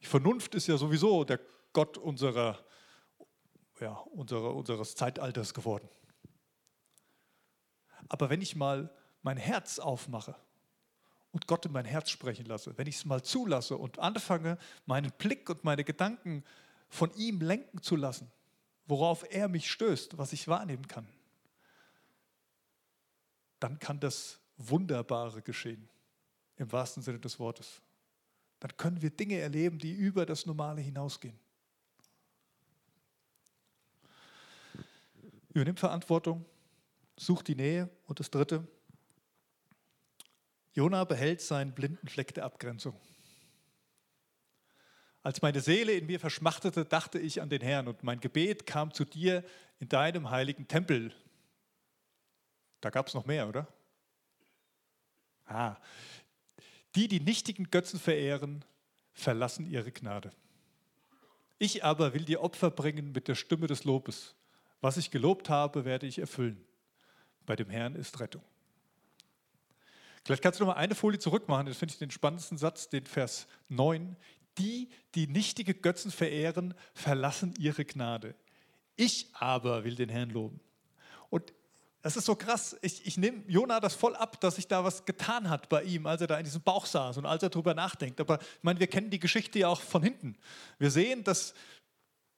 Die 0.00 0.06
Vernunft 0.06 0.54
ist 0.54 0.66
ja 0.66 0.76
sowieso 0.76 1.24
der 1.24 1.40
Gott 1.72 1.96
unserer, 1.98 2.58
ja, 3.80 3.92
unserer, 3.92 4.54
unseres 4.54 4.94
Zeitalters 4.94 5.54
geworden. 5.54 5.88
Aber 8.08 8.30
wenn 8.30 8.40
ich 8.40 8.56
mal 8.56 8.90
mein 9.22 9.36
Herz 9.36 9.78
aufmache 9.78 10.34
und 11.32 11.46
Gott 11.46 11.66
in 11.66 11.72
mein 11.72 11.84
Herz 11.84 12.10
sprechen 12.10 12.46
lasse, 12.46 12.76
wenn 12.78 12.86
ich 12.86 12.96
es 12.96 13.04
mal 13.04 13.22
zulasse 13.22 13.76
und 13.76 13.98
anfange, 13.98 14.58
meinen 14.86 15.12
Blick 15.18 15.50
und 15.50 15.64
meine 15.64 15.84
Gedanken 15.84 16.44
von 16.88 17.12
ihm 17.14 17.40
lenken 17.40 17.82
zu 17.82 17.96
lassen, 17.96 18.30
worauf 18.86 19.24
er 19.30 19.48
mich 19.48 19.70
stößt, 19.70 20.16
was 20.16 20.32
ich 20.32 20.48
wahrnehmen 20.48 20.88
kann, 20.88 21.06
dann 23.60 23.78
kann 23.78 24.00
das 24.00 24.40
Wunderbare 24.58 25.40
geschehen, 25.40 25.88
im 26.56 26.70
wahrsten 26.70 27.02
Sinne 27.02 27.20
des 27.20 27.38
Wortes. 27.38 27.80
Dann 28.60 28.76
können 28.76 29.00
wir 29.00 29.10
Dinge 29.10 29.38
erleben, 29.38 29.78
die 29.78 29.92
über 29.92 30.26
das 30.26 30.44
Normale 30.46 30.80
hinausgehen. 30.80 31.38
Übernimm 35.50 35.76
Verantwortung, 35.76 36.44
such 37.16 37.42
die 37.42 37.54
Nähe. 37.54 37.88
Und 38.06 38.20
das 38.20 38.30
Dritte, 38.30 38.66
Jona 40.72 41.04
behält 41.04 41.40
seinen 41.40 41.72
blinden 41.72 42.08
Fleck 42.08 42.34
der 42.34 42.44
Abgrenzung. 42.44 42.94
Als 45.22 45.42
meine 45.42 45.60
Seele 45.60 45.92
in 45.92 46.06
mir 46.06 46.20
verschmachtete, 46.20 46.84
dachte 46.84 47.18
ich 47.18 47.42
an 47.42 47.48
den 47.48 47.60
Herrn 47.60 47.88
und 47.88 48.02
mein 48.02 48.20
Gebet 48.20 48.66
kam 48.66 48.92
zu 48.92 49.04
dir 49.04 49.44
in 49.78 49.88
deinem 49.88 50.30
heiligen 50.30 50.68
Tempel. 50.68 51.12
Da 52.80 52.90
gab 52.90 53.08
es 53.08 53.14
noch 53.14 53.26
mehr, 53.26 53.48
oder? 53.48 53.66
Ah, 55.48 55.76
die, 56.94 57.08
die 57.08 57.20
nichtigen 57.20 57.70
Götzen 57.70 57.98
verehren, 57.98 58.64
verlassen 59.12 59.66
ihre 59.66 59.90
Gnade. 59.90 60.30
Ich 61.58 61.84
aber 61.84 62.14
will 62.14 62.24
dir 62.24 62.40
Opfer 62.42 62.70
bringen 62.70 63.12
mit 63.12 63.28
der 63.28 63.34
Stimme 63.34 63.66
des 63.66 63.84
Lobes. 63.84 64.34
Was 64.80 64.96
ich 64.96 65.10
gelobt 65.10 65.48
habe, 65.48 65.84
werde 65.84 66.06
ich 66.06 66.18
erfüllen. 66.18 66.64
Bei 67.46 67.56
dem 67.56 67.70
Herrn 67.70 67.94
ist 67.94 68.20
Rettung. 68.20 68.42
Vielleicht 70.24 70.42
kannst 70.42 70.60
du 70.60 70.64
noch 70.64 70.74
mal 70.74 70.80
eine 70.80 70.94
Folie 70.94 71.18
zurück 71.18 71.48
machen, 71.48 71.66
das 71.66 71.78
finde 71.78 71.92
ich 71.92 71.98
den 71.98 72.10
spannendsten 72.10 72.58
Satz, 72.58 72.88
den 72.88 73.06
Vers 73.06 73.46
9 73.68 74.16
die, 74.58 74.88
die 75.14 75.26
nichtige 75.26 75.74
Götzen 75.74 76.10
verehren, 76.10 76.74
verlassen 76.92 77.54
ihre 77.58 77.84
Gnade. 77.84 78.34
Ich 78.96 79.28
aber 79.32 79.84
will 79.84 79.94
den 79.94 80.08
Herrn 80.08 80.30
loben. 80.30 80.60
Das 82.02 82.16
ist 82.16 82.26
so 82.26 82.36
krass. 82.36 82.76
Ich, 82.80 83.06
ich 83.06 83.16
nehme 83.16 83.42
Jona 83.48 83.80
das 83.80 83.94
voll 83.94 84.14
ab, 84.14 84.40
dass 84.40 84.56
sich 84.56 84.68
da 84.68 84.84
was 84.84 85.04
getan 85.04 85.50
hat 85.50 85.68
bei 85.68 85.82
ihm, 85.82 86.06
als 86.06 86.20
er 86.20 86.28
da 86.28 86.38
in 86.38 86.44
diesem 86.44 86.62
Bauch 86.62 86.86
saß 86.86 87.16
und 87.18 87.26
als 87.26 87.42
er 87.42 87.50
darüber 87.50 87.74
nachdenkt. 87.74 88.20
Aber 88.20 88.38
ich 88.40 88.62
meine, 88.62 88.78
wir 88.78 88.86
kennen 88.86 89.10
die 89.10 89.18
Geschichte 89.18 89.58
ja 89.58 89.68
auch 89.68 89.80
von 89.80 90.02
hinten. 90.02 90.36
Wir 90.78 90.90
sehen, 90.90 91.24
dass 91.24 91.54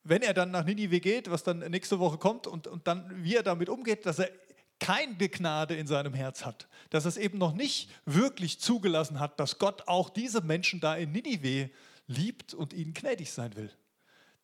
wenn 0.02 0.22
er 0.22 0.32
dann 0.32 0.50
nach 0.50 0.64
Ninive 0.64 1.00
geht, 1.00 1.30
was 1.30 1.42
dann 1.42 1.58
nächste 1.58 1.98
Woche 1.98 2.16
kommt 2.16 2.46
und, 2.46 2.66
und 2.66 2.86
dann 2.86 3.22
wie 3.22 3.36
er 3.36 3.42
damit 3.42 3.68
umgeht, 3.68 4.06
dass 4.06 4.18
er 4.18 4.30
keine 4.78 5.28
Gnade 5.28 5.76
in 5.76 5.86
seinem 5.86 6.14
Herz 6.14 6.46
hat, 6.46 6.66
dass 6.88 7.04
er 7.04 7.10
es 7.10 7.16
eben 7.18 7.36
noch 7.36 7.52
nicht 7.52 7.90
wirklich 8.06 8.60
zugelassen 8.60 9.20
hat, 9.20 9.38
dass 9.38 9.58
Gott 9.58 9.86
auch 9.86 10.08
diese 10.08 10.40
Menschen 10.40 10.80
da 10.80 10.96
in 10.96 11.12
Ninive 11.12 11.68
liebt 12.06 12.54
und 12.54 12.72
ihnen 12.72 12.94
gnädig 12.94 13.30
sein 13.30 13.54
will. 13.56 13.70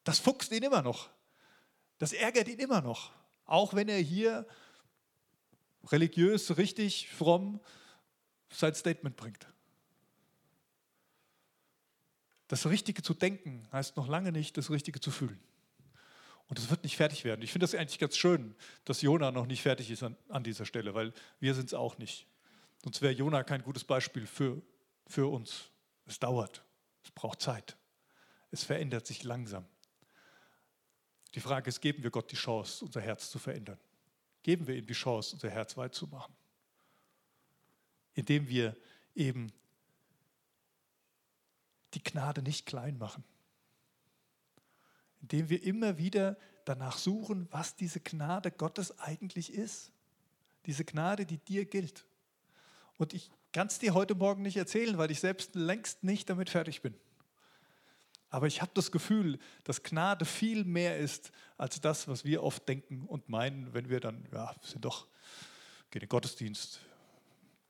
Das 0.04 0.18
fuchst 0.18 0.52
ihn 0.52 0.62
immer 0.62 0.82
noch. 0.82 1.08
Das 1.98 2.12
ärgert 2.12 2.48
ihn 2.48 2.58
immer 2.58 2.82
noch. 2.82 3.12
Auch 3.46 3.72
wenn 3.72 3.88
er 3.88 3.98
hier 3.98 4.46
religiös, 5.90 6.56
richtig, 6.56 7.08
fromm 7.10 7.60
sein 8.50 8.74
Statement 8.74 9.16
bringt. 9.16 9.46
Das 12.48 12.66
Richtige 12.66 13.02
zu 13.02 13.14
denken 13.14 13.66
heißt 13.72 13.96
noch 13.96 14.06
lange 14.06 14.32
nicht, 14.32 14.56
das 14.56 14.70
Richtige 14.70 15.00
zu 15.00 15.10
fühlen. 15.10 15.40
Und 16.48 16.58
es 16.60 16.70
wird 16.70 16.84
nicht 16.84 16.96
fertig 16.96 17.24
werden. 17.24 17.42
Ich 17.42 17.50
finde 17.50 17.64
das 17.64 17.74
eigentlich 17.74 17.98
ganz 17.98 18.16
schön, 18.16 18.54
dass 18.84 19.02
Jona 19.02 19.32
noch 19.32 19.46
nicht 19.46 19.62
fertig 19.62 19.90
ist 19.90 20.04
an, 20.04 20.16
an 20.28 20.44
dieser 20.44 20.64
Stelle, 20.64 20.94
weil 20.94 21.12
wir 21.40 21.54
sind 21.54 21.66
es 21.66 21.74
auch 21.74 21.98
nicht. 21.98 22.26
Sonst 22.84 23.02
wäre 23.02 23.12
Jona 23.12 23.42
kein 23.42 23.62
gutes 23.62 23.82
Beispiel 23.82 24.26
für, 24.26 24.62
für 25.08 25.26
uns. 25.26 25.70
Es 26.06 26.20
dauert. 26.20 26.62
Es 27.02 27.10
braucht 27.10 27.40
Zeit. 27.40 27.76
Es 28.52 28.62
verändert 28.62 29.06
sich 29.06 29.24
langsam. 29.24 29.66
Die 31.34 31.40
Frage 31.40 31.68
ist, 31.68 31.80
geben 31.80 32.04
wir 32.04 32.10
Gott 32.10 32.30
die 32.30 32.36
Chance, 32.36 32.84
unser 32.84 33.00
Herz 33.00 33.28
zu 33.28 33.40
verändern? 33.40 33.78
Geben 34.46 34.66
wir 34.68 34.76
ihm 34.76 34.86
die 34.86 34.94
Chance, 34.94 35.34
unser 35.34 35.50
Herz 35.50 35.76
weit 35.76 35.92
zu 35.92 36.06
machen? 36.06 36.32
indem 38.16 38.48
wir 38.48 38.74
eben 39.14 39.52
die 41.94 42.02
Gnade 42.02 42.42
nicht 42.42 42.66
klein 42.66 42.98
machen. 42.98 43.22
Indem 45.20 45.48
wir 45.48 45.62
immer 45.62 45.98
wieder 45.98 46.36
danach 46.64 46.98
suchen, 46.98 47.46
was 47.50 47.76
diese 47.76 48.00
Gnade 48.00 48.50
Gottes 48.50 48.98
eigentlich 48.98 49.52
ist. 49.52 49.92
Diese 50.64 50.84
Gnade, 50.84 51.26
die 51.26 51.38
dir 51.38 51.66
gilt. 51.66 52.06
Und 52.96 53.12
ich 53.12 53.30
kann 53.52 53.66
es 53.66 53.78
dir 53.78 53.94
heute 53.94 54.14
Morgen 54.14 54.42
nicht 54.42 54.56
erzählen, 54.56 54.98
weil 54.98 55.10
ich 55.10 55.20
selbst 55.20 55.54
längst 55.54 56.02
nicht 56.02 56.28
damit 56.28 56.50
fertig 56.50 56.80
bin. 56.80 56.94
Aber 58.28 58.46
ich 58.46 58.60
habe 58.60 58.72
das 58.74 58.90
Gefühl, 58.90 59.38
dass 59.64 59.82
Gnade 59.82 60.24
viel 60.24 60.64
mehr 60.64 60.98
ist 60.98 61.30
als 61.56 61.80
das, 61.80 62.08
was 62.08 62.24
wir 62.24 62.42
oft 62.42 62.68
denken 62.68 63.02
und 63.06 63.28
meinen, 63.28 63.72
wenn 63.72 63.88
wir 63.88 64.00
dann, 64.00 64.26
ja, 64.32 64.54
sind 64.62 64.84
doch, 64.84 65.06
gehen 65.90 66.00
in 66.02 66.06
den 66.06 66.08
Gottesdienst, 66.08 66.80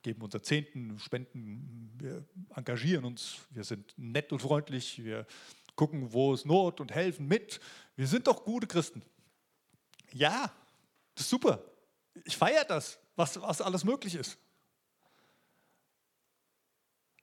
geben 0.03 0.23
unser 0.23 0.43
Zehnten, 0.43 0.99
spenden, 0.99 1.93
wir 1.99 2.25
engagieren 2.55 3.05
uns, 3.05 3.39
wir 3.51 3.65
sind 3.65 3.93
nett 3.97 4.33
und 4.33 4.41
freundlich, 4.41 5.05
wir 5.05 5.27
gucken, 5.77 6.13
wo 6.13 6.33
es 6.33 6.45
Not 6.45 6.81
und 6.81 6.93
helfen 6.93 7.29
mit. 7.29 7.61
Wir 7.95 8.07
sind 8.07 8.27
doch 8.27 8.45
gute 8.45 8.67
Christen. 8.67 9.03
Ja, 10.13 10.51
das 11.15 11.25
ist 11.25 11.31
super. 11.31 11.63
Ich 12.25 12.37
feiere 12.37 12.65
das, 12.65 12.99
was, 13.15 13.41
was 13.41 13.61
alles 13.61 13.85
möglich 13.85 14.15
ist. 14.15 14.39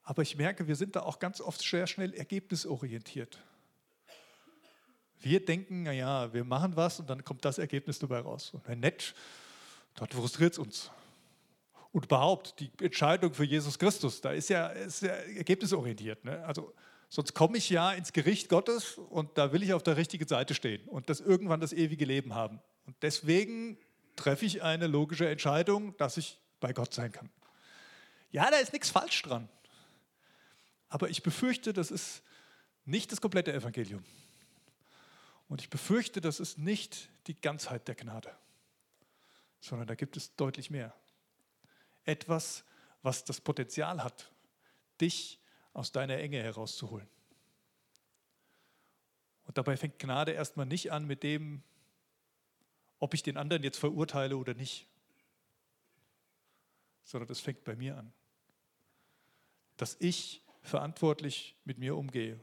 Aber 0.04 0.22
ich 0.22 0.36
merke, 0.36 0.68
wir 0.68 0.76
sind 0.76 0.96
da 0.96 1.00
auch 1.00 1.18
ganz 1.18 1.40
oft 1.40 1.60
sehr 1.60 1.86
schnell 1.86 2.12
ergebnisorientiert. 2.14 3.38
Wir 5.20 5.44
denken, 5.44 5.84
naja, 5.84 6.32
wir 6.34 6.44
machen 6.44 6.76
was 6.76 7.00
und 7.00 7.08
dann 7.08 7.24
kommt 7.24 7.44
das 7.46 7.56
Ergebnis 7.56 7.98
dabei 7.98 8.20
raus. 8.20 8.50
Und 8.52 8.68
wenn 8.68 8.80
nett, 8.80 9.14
dann 9.94 10.08
frustriert 10.08 10.52
es 10.52 10.58
uns. 10.58 10.90
Und 11.92 12.04
überhaupt, 12.04 12.60
die 12.60 12.70
Entscheidung 12.82 13.32
für 13.32 13.44
Jesus 13.44 13.78
Christus, 13.78 14.20
da 14.20 14.32
ist 14.32 14.50
ja, 14.50 14.66
ist 14.68 15.02
ja 15.02 15.12
ergebnisorientiert. 15.12 16.24
Ne? 16.24 16.44
Also, 16.44 16.74
sonst 17.08 17.32
komme 17.32 17.56
ich 17.56 17.70
ja 17.70 17.92
ins 17.92 18.12
Gericht 18.12 18.50
Gottes 18.50 18.98
und 18.98 19.38
da 19.38 19.52
will 19.52 19.62
ich 19.62 19.72
auf 19.72 19.82
der 19.82 19.96
richtigen 19.96 20.28
Seite 20.28 20.54
stehen 20.54 20.86
und 20.88 21.08
das 21.08 21.20
irgendwann 21.20 21.60
das 21.60 21.72
ewige 21.72 22.04
Leben 22.04 22.34
haben. 22.34 22.60
Und 22.86 22.96
deswegen 23.00 23.78
treffe 24.16 24.44
ich 24.44 24.62
eine 24.62 24.88
logische 24.88 25.28
Entscheidung, 25.28 25.96
dass 25.96 26.18
ich 26.18 26.38
bei 26.60 26.72
Gott 26.72 26.92
sein 26.92 27.12
kann. 27.12 27.30
Ja, 28.30 28.50
da 28.50 28.56
ist 28.56 28.72
nichts 28.72 28.90
falsch 28.90 29.22
dran. 29.22 29.48
Aber 30.94 31.10
ich 31.10 31.24
befürchte, 31.24 31.72
das 31.72 31.90
ist 31.90 32.22
nicht 32.84 33.10
das 33.10 33.20
komplette 33.20 33.52
Evangelium. 33.52 34.04
Und 35.48 35.60
ich 35.60 35.68
befürchte, 35.68 36.20
das 36.20 36.38
ist 36.38 36.56
nicht 36.56 37.08
die 37.26 37.34
Ganzheit 37.34 37.88
der 37.88 37.96
Gnade, 37.96 38.32
sondern 39.58 39.88
da 39.88 39.96
gibt 39.96 40.16
es 40.16 40.36
deutlich 40.36 40.70
mehr. 40.70 40.94
Etwas, 42.04 42.62
was 43.02 43.24
das 43.24 43.40
Potenzial 43.40 44.04
hat, 44.04 44.30
dich 45.00 45.40
aus 45.72 45.90
deiner 45.90 46.18
Enge 46.18 46.40
herauszuholen. 46.40 47.08
Und 49.46 49.58
dabei 49.58 49.76
fängt 49.76 49.98
Gnade 49.98 50.30
erstmal 50.30 50.66
nicht 50.66 50.92
an 50.92 51.08
mit 51.08 51.24
dem, 51.24 51.64
ob 53.00 53.14
ich 53.14 53.24
den 53.24 53.36
anderen 53.36 53.64
jetzt 53.64 53.78
verurteile 53.78 54.36
oder 54.36 54.54
nicht, 54.54 54.86
sondern 57.02 57.26
das 57.26 57.40
fängt 57.40 57.64
bei 57.64 57.74
mir 57.74 57.98
an. 57.98 58.12
Dass 59.76 59.96
ich 59.98 60.43
verantwortlich 60.64 61.54
mit 61.64 61.78
mir 61.78 61.94
umgehe 61.94 62.40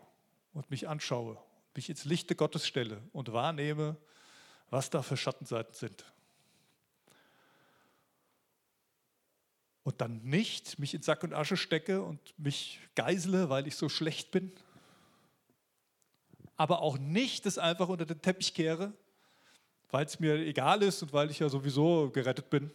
und 0.53 0.69
mich 0.69 0.87
anschaue, 0.87 1.37
mich 1.75 1.89
ins 1.89 2.05
Lichte 2.05 2.35
Gottes 2.35 2.67
stelle 2.67 3.01
und 3.13 3.33
wahrnehme, 3.33 3.97
was 4.69 4.89
da 4.89 5.01
für 5.01 5.17
Schattenseiten 5.17 5.73
sind. 5.73 6.05
Und 9.83 9.99
dann 9.99 10.21
nicht 10.21 10.77
mich 10.77 10.93
in 10.93 11.01
Sack 11.01 11.23
und 11.23 11.33
Asche 11.33 11.57
stecke 11.57 12.03
und 12.03 12.19
mich 12.37 12.79
geisele, 12.93 13.49
weil 13.49 13.65
ich 13.65 13.75
so 13.75 13.89
schlecht 13.89 14.29
bin. 14.29 14.51
Aber 16.55 16.83
auch 16.83 16.99
nicht 16.99 17.47
das 17.47 17.57
einfach 17.57 17.89
unter 17.89 18.05
den 18.05 18.21
Teppich 18.21 18.53
kehre, 18.53 18.93
weil 19.89 20.05
es 20.05 20.19
mir 20.19 20.35
egal 20.35 20.83
ist 20.83 21.01
und 21.01 21.11
weil 21.11 21.31
ich 21.31 21.39
ja 21.39 21.49
sowieso 21.49 22.11
gerettet 22.11 22.51
bin, 22.51 22.69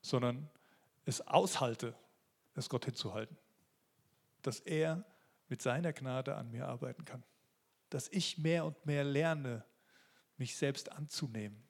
sondern 0.00 0.48
es 1.04 1.20
aushalte, 1.26 1.94
es 2.54 2.70
Gott 2.70 2.86
hinzuhalten 2.86 3.36
dass 4.46 4.60
er 4.60 5.04
mit 5.48 5.60
seiner 5.60 5.92
Gnade 5.92 6.36
an 6.36 6.50
mir 6.50 6.68
arbeiten 6.68 7.04
kann. 7.04 7.24
Dass 7.90 8.08
ich 8.08 8.38
mehr 8.38 8.64
und 8.64 8.86
mehr 8.86 9.02
lerne, 9.02 9.64
mich 10.36 10.56
selbst 10.56 10.92
anzunehmen. 10.92 11.66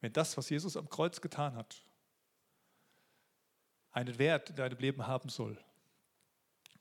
Wenn 0.00 0.12
das, 0.12 0.36
was 0.36 0.48
Jesus 0.48 0.76
am 0.76 0.88
Kreuz 0.88 1.20
getan 1.20 1.54
hat, 1.54 1.84
einen 3.92 4.18
Wert 4.18 4.50
in 4.50 4.56
deinem 4.56 4.78
Leben 4.78 5.06
haben 5.06 5.28
soll 5.28 5.62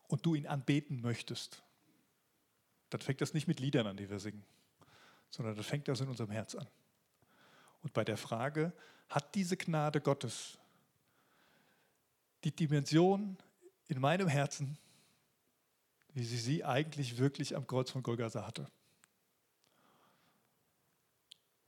und 0.07 0.25
du 0.25 0.35
ihn 0.35 0.47
anbeten 0.47 1.01
möchtest, 1.01 1.63
dann 2.89 3.01
fängt 3.01 3.21
das 3.21 3.33
nicht 3.33 3.47
mit 3.47 3.59
Liedern 3.59 3.87
an, 3.87 3.97
die 3.97 4.09
wir 4.09 4.19
singen, 4.19 4.45
sondern 5.29 5.55
dann 5.55 5.63
fängt 5.63 5.87
das 5.87 5.99
in 5.99 6.07
unserem 6.07 6.31
Herz 6.31 6.55
an. 6.55 6.67
Und 7.81 7.93
bei 7.93 8.03
der 8.03 8.17
Frage, 8.17 8.73
hat 9.09 9.33
diese 9.35 9.57
Gnade 9.57 10.01
Gottes 10.01 10.57
die 12.43 12.55
Dimension 12.55 13.37
in 13.87 13.99
meinem 13.99 14.27
Herzen, 14.27 14.77
wie 16.13 16.23
sie 16.23 16.37
sie 16.37 16.63
eigentlich 16.63 17.17
wirklich 17.17 17.55
am 17.55 17.67
Kreuz 17.67 17.91
von 17.91 18.03
Golgatha 18.03 18.45
hatte? 18.45 18.67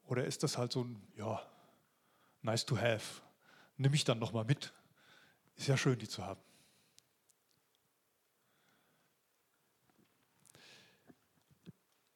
Oder 0.05 0.25
ist 0.25 0.43
das 0.43 0.57
halt 0.57 0.71
so 0.71 0.83
ein, 0.83 1.01
ja, 1.15 1.41
nice 2.41 2.65
to 2.65 2.77
have, 2.77 3.21
nimm 3.77 3.93
ich 3.93 4.03
dann 4.03 4.19
nochmal 4.19 4.45
mit? 4.45 4.73
Ist 5.55 5.67
ja 5.67 5.77
schön, 5.77 5.97
die 5.97 6.07
zu 6.07 6.25
haben. 6.25 6.41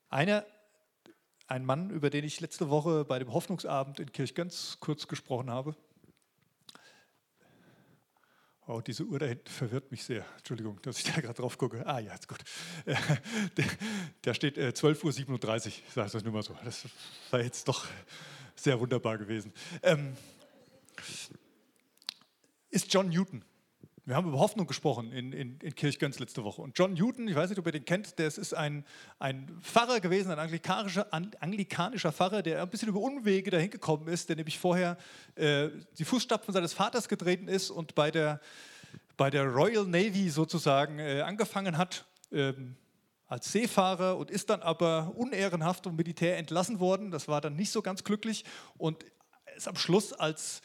Einer 0.09 0.45
ein 1.47 1.65
Mann, 1.65 1.89
über 1.89 2.09
den 2.09 2.23
ich 2.23 2.39
letzte 2.39 2.69
Woche 2.69 3.05
bei 3.05 3.19
dem 3.19 3.31
Hoffnungsabend 3.31 3.99
in 3.99 4.11
Kirchgönz 4.11 4.77
kurz 4.79 5.07
gesprochen 5.07 5.49
habe. 5.49 5.75
Oh, 8.67 8.81
diese 8.81 9.03
Uhr 9.03 9.19
da 9.19 9.27
hinten 9.27 9.47
verwirrt 9.47 9.91
mich 9.91 10.03
sehr. 10.03 10.25
Entschuldigung, 10.37 10.81
dass 10.81 10.97
ich 10.97 11.03
da 11.03 11.21
gerade 11.21 11.35
drauf 11.35 11.57
gucke. 11.57 11.85
Ah 11.85 11.99
ja, 11.99 12.13
ist 12.13 12.27
gut. 12.27 12.43
Da 14.23 14.33
steht 14.33 14.57
äh, 14.57 14.69
12.37 14.69 15.27
Uhr, 15.29 15.67
ich 15.67 15.83
das 15.93 16.23
nur 16.23 16.33
mal 16.33 16.41
so. 16.41 16.57
Das 16.63 16.85
war 17.29 17.41
jetzt 17.41 17.67
doch 17.67 17.85
sehr 18.55 18.79
wunderbar 18.79 19.19
gewesen. 19.19 19.53
Ähm, 19.83 20.17
ist 22.71 22.91
John 22.91 23.09
Newton 23.09 23.45
wir 24.05 24.15
haben 24.15 24.27
über 24.27 24.37
Hoffnung 24.37 24.67
gesprochen 24.67 25.11
in, 25.11 25.33
in, 25.33 25.59
in 25.59 25.73
Kirchgönz 25.73 26.19
letzte 26.19 26.43
Woche. 26.43 26.61
Und 26.61 26.77
John 26.77 26.93
Newton, 26.93 27.27
ich 27.27 27.35
weiß 27.35 27.49
nicht, 27.49 27.57
ob 27.57 27.65
ihr 27.65 27.71
den 27.71 27.85
kennt, 27.85 28.19
der 28.19 28.27
ist 28.27 28.53
ein, 28.53 28.85
ein 29.17 29.49
Pfarrer 29.61 29.99
gewesen, 29.99 30.31
ein 30.31 30.37
anglikanischer, 30.37 31.07
anglikanischer 31.11 32.11
Pfarrer, 32.11 32.43
der 32.43 32.61
ein 32.61 32.69
bisschen 32.69 32.89
über 32.89 32.99
Unwege 32.99 33.49
dahin 33.49 33.71
gekommen 33.71 34.07
ist, 34.07 34.29
der 34.29 34.35
nämlich 34.35 34.59
vorher 34.59 34.97
äh, 35.33 35.69
die 35.97 36.05
Fußstapfen 36.05 36.53
seines 36.53 36.73
Vaters 36.73 37.09
getreten 37.09 37.47
ist 37.47 37.71
und 37.71 37.95
bei 37.95 38.11
der, 38.11 38.39
bei 39.17 39.31
der 39.31 39.45
Royal 39.45 39.87
Navy 39.87 40.29
sozusagen 40.29 40.99
äh, 40.99 41.21
angefangen 41.21 41.77
hat. 41.77 42.05
Ähm, 42.31 42.75
als 43.27 43.51
Seefahrer 43.51 44.17
und 44.17 44.29
ist 44.29 44.51
dann 44.51 44.61
aber 44.61 45.13
unehrenhaft 45.15 45.87
und 45.87 45.95
Militär 45.95 46.37
entlassen 46.37 46.79
worden. 46.79 47.09
Das 47.09 47.27
war 47.27 47.41
dann 47.41 47.55
nicht 47.55 47.71
so 47.71 47.81
ganz 47.81 48.03
glücklich 48.03 48.45
und 48.77 49.03
ist 49.55 49.67
am 49.67 49.75
Schluss 49.75 50.13
als 50.13 50.61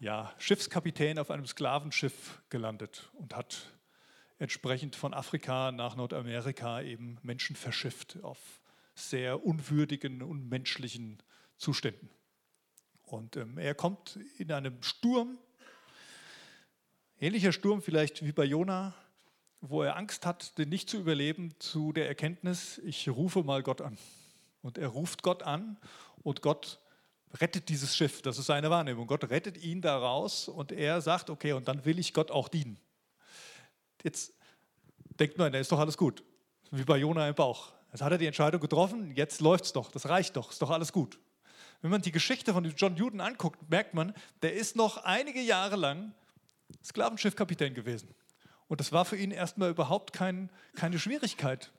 ja, 0.00 0.34
Schiffskapitän 0.38 1.18
auf 1.18 1.30
einem 1.30 1.46
Sklavenschiff 1.46 2.42
gelandet 2.48 3.10
und 3.12 3.36
hat 3.36 3.66
entsprechend 4.38 4.96
von 4.96 5.12
Afrika 5.12 5.70
nach 5.70 5.94
Nordamerika 5.94 6.80
eben 6.80 7.18
Menschen 7.22 7.54
verschifft 7.54 8.18
auf 8.22 8.38
sehr 8.94 9.44
unwürdigen, 9.44 10.22
unmenschlichen 10.22 11.22
Zuständen. 11.58 12.08
Und 13.02 13.36
ähm, 13.36 13.58
er 13.58 13.74
kommt 13.74 14.18
in 14.38 14.50
einem 14.52 14.82
Sturm, 14.82 15.38
ähnlicher 17.18 17.52
Sturm 17.52 17.82
vielleicht 17.82 18.24
wie 18.24 18.32
bei 18.32 18.44
Jona, 18.44 18.94
wo 19.60 19.82
er 19.82 19.96
Angst 19.96 20.24
hat, 20.24 20.56
den 20.56 20.70
nicht 20.70 20.88
zu 20.88 20.98
überleben, 20.98 21.54
zu 21.58 21.92
der 21.92 22.08
Erkenntnis, 22.08 22.78
ich 22.78 23.10
rufe 23.10 23.42
mal 23.42 23.62
Gott 23.62 23.82
an. 23.82 23.98
Und 24.62 24.78
er 24.78 24.88
ruft 24.88 25.22
Gott 25.22 25.42
an 25.42 25.76
und 26.22 26.40
Gott 26.40 26.80
rettet 27.38 27.68
dieses 27.68 27.96
Schiff. 27.96 28.22
Das 28.22 28.38
ist 28.38 28.46
seine 28.46 28.70
Wahrnehmung. 28.70 29.06
Gott 29.06 29.30
rettet 29.30 29.62
ihn 29.62 29.80
da 29.80 29.96
raus 29.96 30.48
und 30.48 30.72
er 30.72 31.00
sagt, 31.00 31.30
okay, 31.30 31.52
und 31.52 31.68
dann 31.68 31.84
will 31.84 31.98
ich 31.98 32.12
Gott 32.12 32.30
auch 32.30 32.48
dienen. 32.48 32.78
Jetzt 34.02 34.32
denkt 35.18 35.38
man, 35.38 35.52
da 35.52 35.58
ist 35.58 35.70
doch 35.70 35.78
alles 35.78 35.96
gut. 35.96 36.22
Wie 36.70 36.84
bei 36.84 36.96
Jona 36.96 37.28
im 37.28 37.34
Bauch. 37.34 37.72
Jetzt 37.92 38.02
hat 38.02 38.12
er 38.12 38.18
die 38.18 38.26
Entscheidung 38.26 38.60
getroffen, 38.60 39.12
jetzt 39.16 39.40
läuft 39.40 39.64
es 39.64 39.72
doch, 39.72 39.90
das 39.90 40.08
reicht 40.08 40.36
doch, 40.36 40.50
ist 40.50 40.62
doch 40.62 40.70
alles 40.70 40.92
gut. 40.92 41.18
Wenn 41.82 41.90
man 41.90 42.02
die 42.02 42.12
Geschichte 42.12 42.52
von 42.52 42.64
John 42.76 42.94
Newton 42.94 43.20
anguckt, 43.20 43.68
merkt 43.68 43.94
man, 43.94 44.14
der 44.42 44.54
ist 44.54 44.76
noch 44.76 44.98
einige 44.98 45.40
Jahre 45.40 45.76
lang 45.76 46.14
Sklavenschiffkapitän 46.84 47.74
gewesen. 47.74 48.14
Und 48.68 48.80
das 48.80 48.92
war 48.92 49.04
für 49.04 49.16
ihn 49.16 49.32
erstmal 49.32 49.70
überhaupt 49.70 50.12
kein, 50.12 50.50
keine 50.76 50.98
Schwierigkeit, 50.98 51.72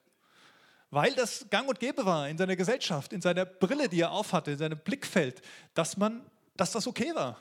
weil 0.91 1.15
das 1.15 1.49
gang 1.49 1.67
und 1.69 1.79
gäbe 1.79 2.05
war 2.05 2.27
in 2.27 2.37
seiner 2.37 2.57
Gesellschaft, 2.57 3.13
in 3.13 3.21
seiner 3.21 3.45
Brille, 3.45 3.87
die 3.87 4.01
er 4.01 4.11
aufhatte, 4.11 4.51
in 4.51 4.57
seinem 4.57 4.77
Blickfeld, 4.77 5.41
dass, 5.73 5.95
man, 5.95 6.29
dass 6.57 6.73
das 6.73 6.85
okay 6.85 7.15
war. 7.15 7.39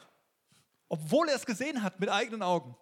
Obwohl 0.89 1.29
er 1.29 1.35
es 1.35 1.45
gesehen 1.45 1.83
hat 1.83 1.99
mit 1.99 2.09
eigenen 2.09 2.43
Augen. 2.43 2.77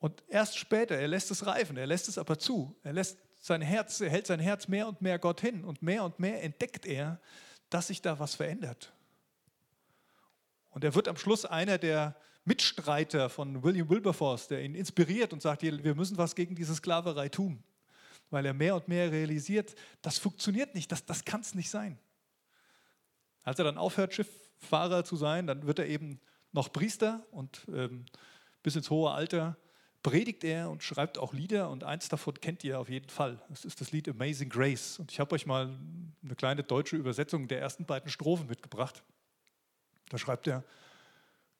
Und 0.00 0.22
erst 0.28 0.58
später, 0.58 0.96
er 0.96 1.08
lässt 1.08 1.30
es 1.30 1.46
reifen, 1.46 1.76
er 1.76 1.86
lässt 1.86 2.08
es 2.08 2.18
aber 2.18 2.38
zu. 2.38 2.76
Er 2.82 2.92
lässt 2.92 3.18
sein 3.40 3.62
Herz, 3.62 4.00
er 4.00 4.10
hält 4.10 4.26
sein 4.26 4.40
Herz 4.40 4.68
mehr 4.68 4.88
und 4.88 5.00
mehr 5.00 5.18
Gott 5.18 5.40
hin 5.40 5.64
und 5.64 5.80
mehr 5.80 6.04
und 6.04 6.18
mehr 6.18 6.42
entdeckt 6.42 6.86
er, 6.86 7.20
dass 7.70 7.86
sich 7.86 8.02
da 8.02 8.18
was 8.18 8.34
verändert. 8.34 8.92
Und 10.70 10.82
er 10.82 10.94
wird 10.94 11.06
am 11.06 11.16
Schluss 11.16 11.44
einer 11.44 11.78
der 11.78 12.16
Mitstreiter 12.44 13.30
von 13.30 13.62
William 13.62 13.88
Wilberforce, 13.88 14.48
der 14.48 14.62
ihn 14.62 14.74
inspiriert 14.74 15.32
und 15.32 15.40
sagt, 15.40 15.62
wir 15.62 15.94
müssen 15.94 16.18
was 16.18 16.34
gegen 16.34 16.54
diese 16.54 16.74
Sklaverei 16.74 17.28
tun, 17.28 17.62
weil 18.30 18.44
er 18.44 18.52
mehr 18.52 18.74
und 18.76 18.88
mehr 18.88 19.10
realisiert, 19.10 19.74
das 20.02 20.18
funktioniert 20.18 20.74
nicht, 20.74 20.92
das, 20.92 21.06
das 21.06 21.24
kann 21.24 21.40
es 21.40 21.54
nicht 21.54 21.70
sein. 21.70 21.98
Als 23.42 23.58
er 23.58 23.64
dann 23.64 23.78
aufhört, 23.78 24.14
Schifffahrer 24.14 25.04
zu 25.04 25.16
sein, 25.16 25.46
dann 25.46 25.66
wird 25.66 25.78
er 25.78 25.86
eben 25.86 26.20
noch 26.52 26.72
Priester 26.72 27.26
und 27.30 27.66
ähm, 27.68 28.04
bis 28.62 28.76
ins 28.76 28.90
hohe 28.90 29.10
Alter 29.10 29.56
predigt 30.02 30.44
er 30.44 30.70
und 30.70 30.82
schreibt 30.82 31.18
auch 31.18 31.32
Lieder 31.32 31.70
und 31.70 31.82
eins 31.82 32.08
davon 32.08 32.34
kennt 32.34 32.62
ihr 32.62 32.78
auf 32.78 32.90
jeden 32.90 33.08
Fall. 33.08 33.42
Das 33.48 33.64
ist 33.64 33.80
das 33.80 33.90
Lied 33.90 34.08
Amazing 34.08 34.50
Grace. 34.50 34.98
Und 34.98 35.10
ich 35.10 35.18
habe 35.18 35.34
euch 35.34 35.46
mal 35.46 35.74
eine 36.22 36.36
kleine 36.36 36.62
deutsche 36.62 36.96
Übersetzung 36.96 37.48
der 37.48 37.60
ersten 37.60 37.86
beiden 37.86 38.10
Strophen 38.10 38.46
mitgebracht. 38.46 39.02
Da 40.10 40.18
schreibt 40.18 40.46
er, 40.46 40.62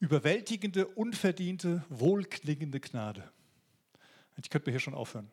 überwältigende, 0.01 0.87
unverdiente, 0.87 1.85
wohlklingende 1.89 2.81
Gnade. 2.81 3.31
Ich 4.37 4.51
könnte 4.51 4.69
mir 4.69 4.73
hier 4.73 4.81
schon 4.81 4.95
aufhören. 4.95 5.31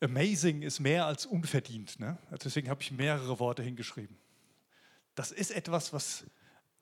Amazing 0.00 0.62
ist 0.62 0.80
mehr 0.80 1.06
als 1.06 1.24
unverdient. 1.24 1.98
Ne? 1.98 2.18
Deswegen 2.42 2.68
habe 2.68 2.82
ich 2.82 2.90
mehrere 2.90 3.38
Worte 3.38 3.62
hingeschrieben. 3.62 4.18
Das 5.14 5.30
ist 5.30 5.50
etwas, 5.50 5.92
was, 5.92 6.24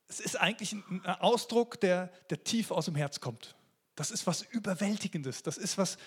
es 0.09 0.21
ist 0.21 0.37
eigentlich 0.37 0.73
ein 0.73 1.05
Ausdruck, 1.07 1.81
der, 1.81 2.09
der 2.31 2.43
tief 2.43 2.71
aus 2.71 2.87
dem 2.87 2.97
Herz 2.97 3.21
kommt. 3.21 3.55
Das 3.95 4.11
ist 4.11 4.27
was 4.27 4.43
Überwältigendes. 4.43 5.43
Das 5.43 5.59
ist 5.59 5.77
was, 5.79 5.99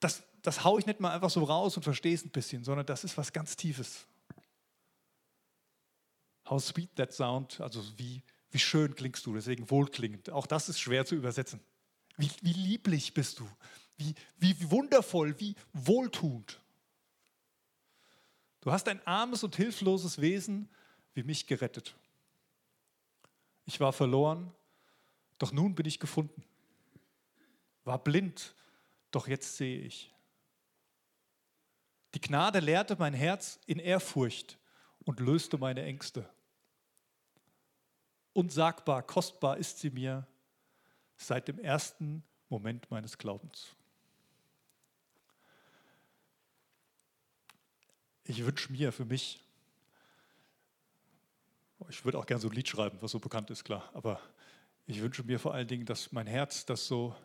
das, 0.00 0.22
das 0.42 0.64
haue 0.64 0.80
ich 0.80 0.86
nicht 0.86 1.00
mal 1.00 1.12
einfach 1.12 1.30
so 1.30 1.42
raus 1.44 1.76
und 1.76 1.82
verstehe 1.82 2.14
es 2.14 2.24
ein 2.24 2.30
bisschen, 2.30 2.64
sondern 2.64 2.86
das 2.86 3.04
ist 3.04 3.18
was 3.18 3.32
ganz 3.32 3.56
Tiefes. 3.56 4.06
How 6.48 6.62
sweet 6.62 6.94
that 6.96 7.12
sound, 7.12 7.60
also 7.60 7.82
wie, 7.98 8.22
wie 8.50 8.58
schön 8.58 8.94
klingst 8.94 9.26
du, 9.26 9.34
deswegen 9.34 9.70
wohlklingend. 9.70 10.30
Auch 10.30 10.46
das 10.46 10.68
ist 10.68 10.80
schwer 10.80 11.04
zu 11.04 11.14
übersetzen. 11.14 11.60
Wie, 12.16 12.30
wie 12.42 12.52
lieblich 12.52 13.14
bist 13.14 13.38
du, 13.38 13.48
wie, 13.96 14.14
wie 14.38 14.70
wundervoll, 14.70 15.38
wie 15.38 15.54
wohltuend. 15.72 16.60
Du 18.60 18.72
hast 18.72 18.88
ein 18.88 19.04
armes 19.06 19.44
und 19.44 19.56
hilfloses 19.56 20.20
Wesen 20.20 20.68
wie 21.14 21.22
mich 21.22 21.46
gerettet. 21.46 21.96
Ich 23.66 23.80
war 23.80 23.92
verloren, 23.92 24.52
doch 25.38 25.52
nun 25.52 25.74
bin 25.74 25.86
ich 25.86 26.00
gefunden. 26.00 26.42
War 27.84 28.02
blind, 28.02 28.54
doch 29.10 29.28
jetzt 29.28 29.56
sehe 29.56 29.80
ich. 29.80 30.12
Die 32.14 32.20
Gnade 32.20 32.60
lehrte 32.60 32.96
mein 32.98 33.14
Herz 33.14 33.60
in 33.66 33.78
Ehrfurcht 33.78 34.58
und 35.04 35.20
löste 35.20 35.58
meine 35.58 35.82
Ängste. 35.82 36.28
Unsagbar, 38.38 39.02
kostbar 39.02 39.56
ist 39.56 39.80
sie 39.80 39.90
mir 39.90 40.24
seit 41.16 41.48
dem 41.48 41.58
ersten 41.58 42.22
Moment 42.48 42.88
meines 42.88 43.18
Glaubens. 43.18 43.74
Ich 48.22 48.46
wünsche 48.46 48.70
mir 48.70 48.92
für 48.92 49.04
mich, 49.04 49.40
ich 51.88 52.04
würde 52.04 52.16
auch 52.16 52.26
gerne 52.26 52.40
so 52.40 52.48
ein 52.48 52.54
Lied 52.54 52.68
schreiben, 52.68 52.98
was 53.00 53.10
so 53.10 53.18
bekannt 53.18 53.50
ist, 53.50 53.64
klar, 53.64 53.90
aber 53.92 54.20
ich 54.86 55.00
wünsche 55.00 55.24
mir 55.24 55.40
vor 55.40 55.52
allen 55.52 55.66
Dingen, 55.66 55.84
dass 55.84 56.12
mein 56.12 56.28
Herz 56.28 56.64
das 56.64 56.86
so, 56.86 57.16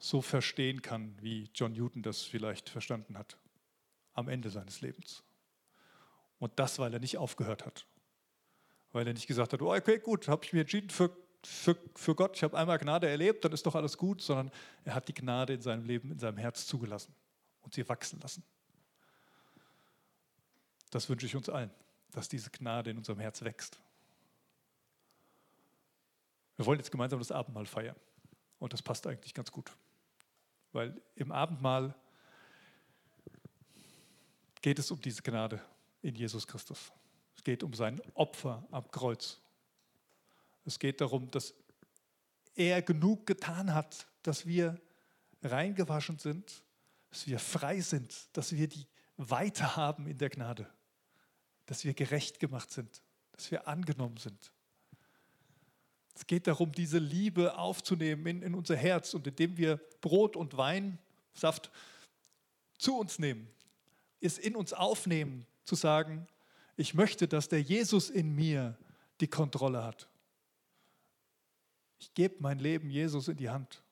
so 0.00 0.20
verstehen 0.20 0.82
kann, 0.82 1.14
wie 1.22 1.48
John 1.54 1.74
Newton 1.74 2.02
das 2.02 2.22
vielleicht 2.22 2.70
verstanden 2.70 3.16
hat, 3.16 3.38
am 4.14 4.28
Ende 4.28 4.50
seines 4.50 4.80
Lebens. 4.80 5.22
Und 6.40 6.58
das, 6.58 6.80
weil 6.80 6.92
er 6.92 6.98
nicht 6.98 7.18
aufgehört 7.18 7.64
hat, 7.64 7.86
weil 8.94 9.06
er 9.08 9.12
nicht 9.12 9.26
gesagt 9.26 9.52
hat, 9.52 9.60
oh, 9.60 9.74
okay, 9.74 9.98
gut, 9.98 10.28
habe 10.28 10.44
ich 10.44 10.52
mich 10.52 10.60
entschieden 10.60 10.88
für, 10.88 11.10
für, 11.44 11.76
für 11.96 12.14
Gott, 12.14 12.36
ich 12.36 12.44
habe 12.44 12.56
einmal 12.56 12.78
Gnade 12.78 13.08
erlebt, 13.08 13.44
dann 13.44 13.52
ist 13.52 13.66
doch 13.66 13.74
alles 13.74 13.98
gut, 13.98 14.22
sondern 14.22 14.52
er 14.84 14.94
hat 14.94 15.08
die 15.08 15.14
Gnade 15.14 15.52
in 15.52 15.60
seinem 15.60 15.84
Leben, 15.84 16.12
in 16.12 16.18
seinem 16.20 16.38
Herz 16.38 16.64
zugelassen 16.64 17.12
und 17.62 17.74
sie 17.74 17.86
wachsen 17.88 18.20
lassen. 18.20 18.44
Das 20.90 21.08
wünsche 21.08 21.26
ich 21.26 21.34
uns 21.34 21.48
allen, 21.48 21.72
dass 22.12 22.28
diese 22.28 22.50
Gnade 22.50 22.90
in 22.90 22.96
unserem 22.96 23.18
Herz 23.18 23.42
wächst. 23.42 23.80
Wir 26.56 26.64
wollen 26.64 26.78
jetzt 26.78 26.92
gemeinsam 26.92 27.18
das 27.18 27.32
Abendmahl 27.32 27.66
feiern 27.66 27.96
und 28.60 28.72
das 28.72 28.80
passt 28.80 29.08
eigentlich 29.08 29.34
ganz 29.34 29.50
gut, 29.50 29.72
weil 30.70 31.02
im 31.16 31.32
Abendmahl 31.32 31.96
geht 34.62 34.78
es 34.78 34.92
um 34.92 35.00
diese 35.00 35.20
Gnade 35.20 35.60
in 36.00 36.14
Jesus 36.14 36.46
Christus. 36.46 36.92
Es 37.36 37.44
geht 37.44 37.62
um 37.62 37.74
sein 37.74 38.00
Opfer 38.14 38.66
am 38.70 38.90
Kreuz. 38.90 39.40
Es 40.64 40.78
geht 40.78 41.00
darum, 41.00 41.30
dass 41.30 41.54
er 42.54 42.82
genug 42.82 43.26
getan 43.26 43.74
hat, 43.74 44.06
dass 44.22 44.46
wir 44.46 44.80
reingewaschen 45.42 46.18
sind, 46.18 46.62
dass 47.10 47.26
wir 47.26 47.38
frei 47.38 47.80
sind, 47.80 48.28
dass 48.36 48.52
wir 48.52 48.68
die 48.68 48.86
Weite 49.16 49.76
haben 49.76 50.06
in 50.06 50.18
der 50.18 50.30
Gnade, 50.30 50.68
dass 51.66 51.84
wir 51.84 51.94
gerecht 51.94 52.40
gemacht 52.40 52.70
sind, 52.70 53.02
dass 53.32 53.50
wir 53.50 53.68
angenommen 53.68 54.16
sind. 54.16 54.52
Es 56.14 56.26
geht 56.26 56.46
darum, 56.46 56.72
diese 56.72 56.98
Liebe 56.98 57.58
aufzunehmen 57.58 58.26
in, 58.26 58.42
in 58.42 58.54
unser 58.54 58.76
Herz 58.76 59.14
und 59.14 59.26
indem 59.26 59.56
wir 59.56 59.80
Brot 60.00 60.36
und 60.36 60.56
Weinsaft 60.56 61.70
zu 62.78 62.96
uns 62.96 63.18
nehmen, 63.18 63.48
es 64.20 64.38
in 64.38 64.56
uns 64.56 64.72
aufnehmen, 64.72 65.46
zu 65.64 65.74
sagen, 65.74 66.26
ich 66.76 66.94
möchte, 66.94 67.28
dass 67.28 67.48
der 67.48 67.62
Jesus 67.62 68.10
in 68.10 68.34
mir 68.34 68.76
die 69.20 69.28
Kontrolle 69.28 69.82
hat. 69.82 70.08
Ich 71.98 72.12
gebe 72.14 72.36
mein 72.40 72.58
Leben 72.58 72.90
Jesus 72.90 73.28
in 73.28 73.36
die 73.36 73.48
Hand. 73.48 73.82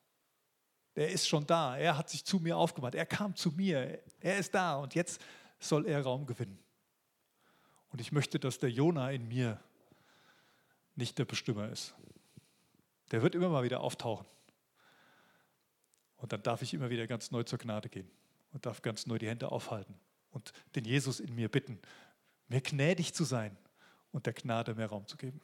Er 0.94 1.10
ist 1.10 1.26
schon 1.26 1.46
da. 1.46 1.76
Er 1.76 1.96
hat 1.96 2.10
sich 2.10 2.24
zu 2.24 2.38
mir 2.38 2.56
aufgemacht. 2.56 2.94
Er 2.94 3.06
kam 3.06 3.34
zu 3.34 3.50
mir. 3.52 4.02
Er 4.20 4.38
ist 4.38 4.54
da 4.54 4.76
und 4.76 4.94
jetzt 4.94 5.20
soll 5.58 5.86
er 5.86 6.02
Raum 6.02 6.26
gewinnen. 6.26 6.58
Und 7.90 8.00
ich 8.00 8.12
möchte, 8.12 8.38
dass 8.38 8.58
der 8.58 8.70
Jona 8.70 9.10
in 9.10 9.28
mir 9.28 9.60
nicht 10.96 11.18
der 11.18 11.24
Bestimmer 11.24 11.68
ist. 11.68 11.94
Der 13.10 13.22
wird 13.22 13.34
immer 13.34 13.48
mal 13.48 13.62
wieder 13.62 13.80
auftauchen. 13.80 14.26
Und 16.16 16.32
dann 16.32 16.42
darf 16.42 16.62
ich 16.62 16.74
immer 16.74 16.90
wieder 16.90 17.06
ganz 17.06 17.30
neu 17.30 17.42
zur 17.42 17.58
Gnade 17.58 17.88
gehen 17.88 18.10
und 18.52 18.66
darf 18.66 18.82
ganz 18.82 19.06
neu 19.06 19.18
die 19.18 19.28
Hände 19.28 19.50
aufhalten 19.50 19.94
und 20.30 20.52
den 20.74 20.84
Jesus 20.84 21.20
in 21.20 21.34
mir 21.34 21.48
bitten, 21.48 21.78
mehr 22.52 22.60
gnädig 22.60 23.14
zu 23.14 23.24
sein 23.24 23.56
und 24.12 24.26
der 24.26 24.34
Gnade 24.34 24.74
mehr 24.74 24.88
Raum 24.88 25.06
zu 25.06 25.16
geben. 25.16 25.40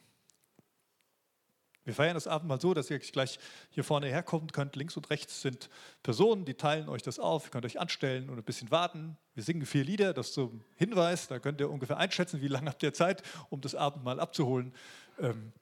Wir 1.85 1.95
feiern 1.95 2.13
das 2.13 2.27
Abendmahl 2.27 2.61
so, 2.61 2.75
dass 2.75 2.91
ihr 2.91 2.99
gleich 2.99 3.39
hier 3.71 3.83
vorne 3.83 4.09
herkommen 4.09 4.53
könnt. 4.53 4.77
Links 4.77 4.95
und 4.99 5.09
rechts 5.09 5.41
sind 5.41 5.71
Personen, 6.03 6.45
die 6.45 6.53
teilen 6.53 6.91
euch 6.91 7.01
das 7.01 7.19
auf. 7.19 7.47
Ihr 7.47 7.51
könnt 7.51 7.65
euch 7.65 7.81
anstellen 7.81 8.29
und 8.29 8.37
ein 8.37 8.45
bisschen 8.45 8.71
warten. 8.71 9.17
Wir 9.33 9.43
singen 9.43 9.65
vier 9.65 9.85
Lieder, 9.85 10.13
das 10.13 10.35
zum 10.35 10.63
Hinweis. 10.77 11.29
Da 11.29 11.39
könnt 11.39 11.63
ihr 11.63 11.71
ungefähr 11.71 11.97
einschätzen, 11.97 12.43
wie 12.43 12.49
lange 12.49 12.69
habt 12.69 12.83
ihr 12.83 12.93
Zeit, 12.93 13.23
um 13.49 13.63
das 13.63 13.75
Abendmahl 13.75 14.21
abzuholen. 14.21 14.75
Ähm, 15.19 15.55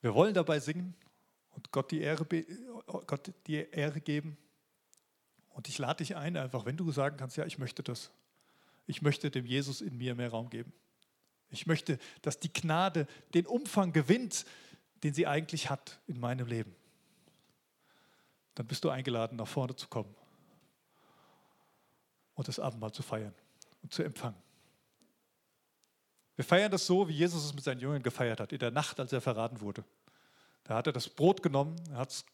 wir 0.00 0.14
wollen 0.14 0.32
dabei 0.32 0.60
singen 0.60 0.94
und 1.50 1.70
Gott 1.72 1.90
die 1.90 2.00
Ehre, 2.00 2.24
Gott 2.86 3.30
die 3.46 3.68
Ehre 3.70 4.00
geben. 4.00 4.38
Und 5.50 5.68
ich 5.68 5.76
lade 5.76 5.98
dich 5.98 6.16
ein, 6.16 6.38
einfach, 6.38 6.64
wenn 6.64 6.78
du 6.78 6.90
sagen 6.90 7.18
kannst, 7.18 7.36
ja, 7.36 7.44
ich 7.44 7.58
möchte 7.58 7.82
das, 7.82 8.10
ich 8.86 9.02
möchte 9.02 9.30
dem 9.30 9.46
Jesus 9.46 9.80
in 9.80 9.96
mir 9.96 10.14
mehr 10.14 10.30
Raum 10.30 10.50
geben. 10.50 10.72
Ich 11.50 11.66
möchte, 11.66 11.98
dass 12.22 12.40
die 12.40 12.52
Gnade 12.52 13.06
den 13.34 13.46
Umfang 13.46 13.92
gewinnt, 13.92 14.46
den 15.02 15.14
sie 15.14 15.26
eigentlich 15.26 15.70
hat 15.70 16.00
in 16.06 16.18
meinem 16.18 16.46
Leben. 16.46 16.74
Dann 18.54 18.66
bist 18.66 18.84
du 18.84 18.90
eingeladen, 18.90 19.36
nach 19.36 19.48
vorne 19.48 19.76
zu 19.76 19.88
kommen 19.88 20.14
und 22.34 22.48
das 22.48 22.58
Abendmahl 22.58 22.92
zu 22.92 23.02
feiern 23.02 23.34
und 23.82 23.92
zu 23.92 24.02
empfangen. 24.02 24.40
Wir 26.36 26.44
feiern 26.44 26.70
das 26.70 26.86
so, 26.86 27.08
wie 27.08 27.12
Jesus 27.12 27.44
es 27.44 27.54
mit 27.54 27.62
seinen 27.62 27.80
Jüngern 27.80 28.02
gefeiert 28.02 28.40
hat, 28.40 28.52
in 28.52 28.58
der 28.58 28.70
Nacht, 28.70 28.98
als 28.98 29.12
er 29.12 29.20
verraten 29.20 29.60
wurde. 29.60 29.84
Da 30.64 30.74
hat 30.74 30.86
er 30.86 30.92
das 30.92 31.08
Brot 31.08 31.42
genommen, 31.42 31.76
er 31.90 31.98
hat 31.98 32.10
es 32.10 32.24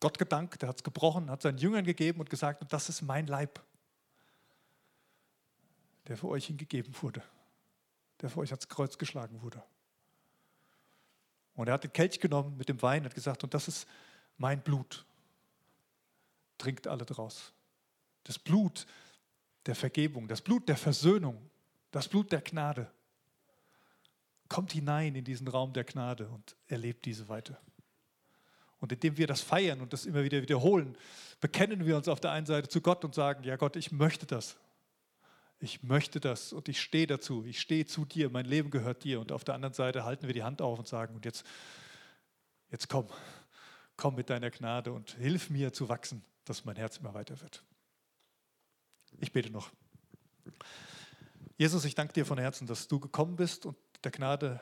Gott 0.00 0.18
gedankt, 0.18 0.62
er 0.62 0.70
hat 0.70 0.76
es 0.76 0.82
gebrochen, 0.82 1.30
hat 1.30 1.42
seinen 1.42 1.58
Jüngern 1.58 1.84
gegeben 1.84 2.20
und 2.20 2.30
gesagt, 2.30 2.64
das 2.72 2.88
ist 2.88 3.02
mein 3.02 3.26
Leib 3.26 3.62
der 6.08 6.16
für 6.16 6.28
euch 6.28 6.46
hingegeben 6.46 6.94
wurde, 7.00 7.22
der 8.20 8.30
für 8.30 8.40
euch 8.40 8.50
ans 8.50 8.68
Kreuz 8.68 8.98
geschlagen 8.98 9.42
wurde. 9.42 9.62
Und 11.54 11.68
er 11.68 11.74
hat 11.74 11.84
den 11.84 11.92
Kelch 11.92 12.18
genommen 12.20 12.56
mit 12.56 12.68
dem 12.68 12.80
Wein 12.82 13.02
und 13.02 13.06
hat 13.06 13.14
gesagt, 13.14 13.44
und 13.44 13.54
das 13.54 13.68
ist 13.68 13.86
mein 14.38 14.62
Blut. 14.62 15.04
Trinkt 16.58 16.86
alle 16.86 17.04
draus. 17.04 17.52
das 18.24 18.38
Blut 18.38 18.86
der 19.66 19.74
Vergebung, 19.74 20.28
das 20.28 20.40
Blut 20.40 20.68
der 20.68 20.76
Versöhnung, 20.76 21.50
das 21.90 22.08
Blut 22.08 22.30
der 22.32 22.40
Gnade. 22.40 22.90
Kommt 24.48 24.72
hinein 24.72 25.14
in 25.14 25.24
diesen 25.24 25.48
Raum 25.48 25.72
der 25.72 25.84
Gnade 25.84 26.28
und 26.28 26.56
erlebt 26.68 27.04
diese 27.04 27.28
weiter. 27.28 27.60
Und 28.80 28.92
indem 28.92 29.16
wir 29.16 29.26
das 29.26 29.40
feiern 29.40 29.80
und 29.80 29.92
das 29.92 30.06
immer 30.06 30.24
wieder 30.24 30.42
wiederholen, 30.42 30.96
bekennen 31.40 31.86
wir 31.86 31.96
uns 31.96 32.08
auf 32.08 32.20
der 32.20 32.32
einen 32.32 32.46
Seite 32.46 32.68
zu 32.68 32.80
Gott 32.80 33.04
und 33.04 33.14
sagen, 33.14 33.44
ja 33.44 33.56
Gott, 33.56 33.76
ich 33.76 33.92
möchte 33.92 34.26
das. 34.26 34.56
Ich 35.62 35.84
möchte 35.84 36.18
das 36.18 36.52
und 36.52 36.68
ich 36.68 36.80
stehe 36.80 37.06
dazu. 37.06 37.44
Ich 37.44 37.60
stehe 37.60 37.86
zu 37.86 38.04
dir. 38.04 38.30
Mein 38.30 38.46
Leben 38.46 38.70
gehört 38.70 39.04
dir. 39.04 39.20
Und 39.20 39.30
auf 39.30 39.44
der 39.44 39.54
anderen 39.54 39.72
Seite 39.72 40.04
halten 40.04 40.26
wir 40.26 40.34
die 40.34 40.42
Hand 40.42 40.60
auf 40.60 40.76
und 40.76 40.88
sagen, 40.88 41.14
und 41.14 41.24
jetzt, 41.24 41.46
jetzt 42.72 42.88
komm, 42.88 43.06
komm 43.96 44.16
mit 44.16 44.28
deiner 44.28 44.50
Gnade 44.50 44.92
und 44.92 45.12
hilf 45.12 45.50
mir 45.50 45.72
zu 45.72 45.88
wachsen, 45.88 46.24
dass 46.46 46.64
mein 46.64 46.74
Herz 46.74 46.96
immer 46.96 47.14
weiter 47.14 47.40
wird. 47.40 47.62
Ich 49.20 49.30
bete 49.30 49.50
noch. 49.50 49.70
Jesus, 51.56 51.84
ich 51.84 51.94
danke 51.94 52.12
dir 52.12 52.26
von 52.26 52.38
Herzen, 52.38 52.66
dass 52.66 52.88
du 52.88 52.98
gekommen 52.98 53.36
bist 53.36 53.64
und 53.64 53.76
der 54.02 54.10
Gnade 54.10 54.60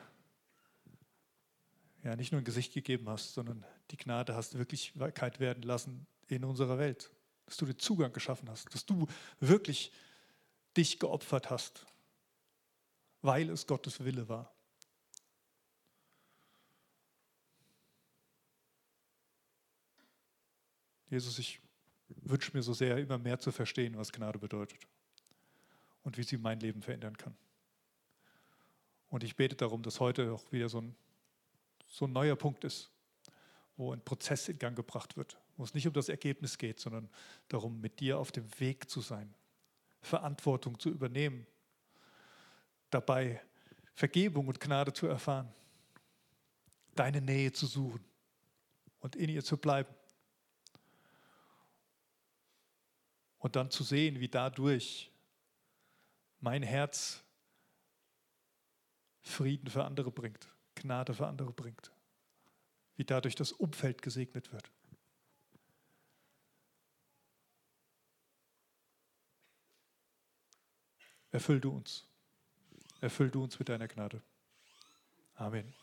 ja 2.03 2.15
nicht 2.15 2.31
nur 2.31 2.41
ein 2.41 2.45
Gesicht 2.45 2.75
gegeben 2.75 3.09
hast, 3.09 3.33
sondern 3.33 3.65
die 3.89 3.97
Gnade 3.97 4.35
hast 4.35 4.55
Wirklichkeit 4.55 5.39
werden 5.39 5.63
lassen 5.63 6.05
in 6.27 6.45
unserer 6.45 6.77
Welt. 6.77 7.09
Dass 7.47 7.57
du 7.57 7.65
den 7.65 7.79
Zugang 7.79 8.13
geschaffen 8.13 8.47
hast, 8.51 8.71
dass 8.71 8.85
du 8.85 9.07
wirklich 9.39 9.91
dich 10.77 10.99
geopfert 10.99 11.49
hast, 11.49 11.85
weil 13.21 13.49
es 13.49 13.67
Gottes 13.67 14.03
Wille 14.03 14.27
war. 14.29 14.51
Jesus, 21.09 21.39
ich 21.39 21.59
wünsche 22.07 22.55
mir 22.55 22.63
so 22.63 22.73
sehr, 22.73 22.97
immer 22.97 23.17
mehr 23.17 23.37
zu 23.37 23.51
verstehen, 23.51 23.97
was 23.97 24.11
Gnade 24.11 24.39
bedeutet 24.39 24.79
und 26.03 26.17
wie 26.17 26.23
sie 26.23 26.37
mein 26.37 26.59
Leben 26.59 26.81
verändern 26.81 27.17
kann. 27.17 27.35
Und 29.09 29.23
ich 29.23 29.35
bete 29.35 29.55
darum, 29.55 29.83
dass 29.83 29.99
heute 29.99 30.31
auch 30.31 30.51
wieder 30.53 30.69
so 30.69 30.79
ein, 30.79 30.95
so 31.89 32.05
ein 32.05 32.13
neuer 32.13 32.37
Punkt 32.37 32.63
ist, 32.63 32.89
wo 33.75 33.91
ein 33.91 34.01
Prozess 34.03 34.47
in 34.47 34.57
Gang 34.57 34.75
gebracht 34.75 35.17
wird, 35.17 35.37
wo 35.57 35.65
es 35.65 35.73
nicht 35.73 35.85
um 35.85 35.93
das 35.93 36.07
Ergebnis 36.07 36.57
geht, 36.57 36.79
sondern 36.79 37.09
darum, 37.49 37.81
mit 37.81 37.99
dir 37.99 38.17
auf 38.17 38.31
dem 38.31 38.47
Weg 38.59 38.89
zu 38.89 39.01
sein, 39.01 39.33
Verantwortung 40.01 40.79
zu 40.79 40.89
übernehmen, 40.89 41.45
dabei 42.89 43.41
Vergebung 43.93 44.47
und 44.47 44.59
Gnade 44.59 44.93
zu 44.93 45.07
erfahren, 45.07 45.53
deine 46.95 47.21
Nähe 47.21 47.51
zu 47.51 47.67
suchen 47.67 48.03
und 48.99 49.15
in 49.15 49.29
ihr 49.29 49.43
zu 49.43 49.57
bleiben. 49.57 49.93
Und 53.39 53.55
dann 53.55 53.71
zu 53.71 53.83
sehen, 53.83 54.19
wie 54.19 54.27
dadurch 54.27 55.11
mein 56.39 56.63
Herz 56.63 57.23
Frieden 59.21 59.69
für 59.69 59.85
andere 59.85 60.11
bringt, 60.11 60.49
Gnade 60.75 61.13
für 61.13 61.27
andere 61.27 61.53
bringt, 61.53 61.91
wie 62.95 63.05
dadurch 63.05 63.35
das 63.35 63.51
Umfeld 63.51 64.01
gesegnet 64.01 64.51
wird. 64.51 64.71
Erfüll 71.31 71.59
du 71.59 71.71
uns. 71.71 72.05
Erfüll 72.99 73.29
du 73.29 73.43
uns 73.43 73.57
mit 73.57 73.69
deiner 73.69 73.87
Gnade. 73.87 74.21
Amen. 75.35 75.73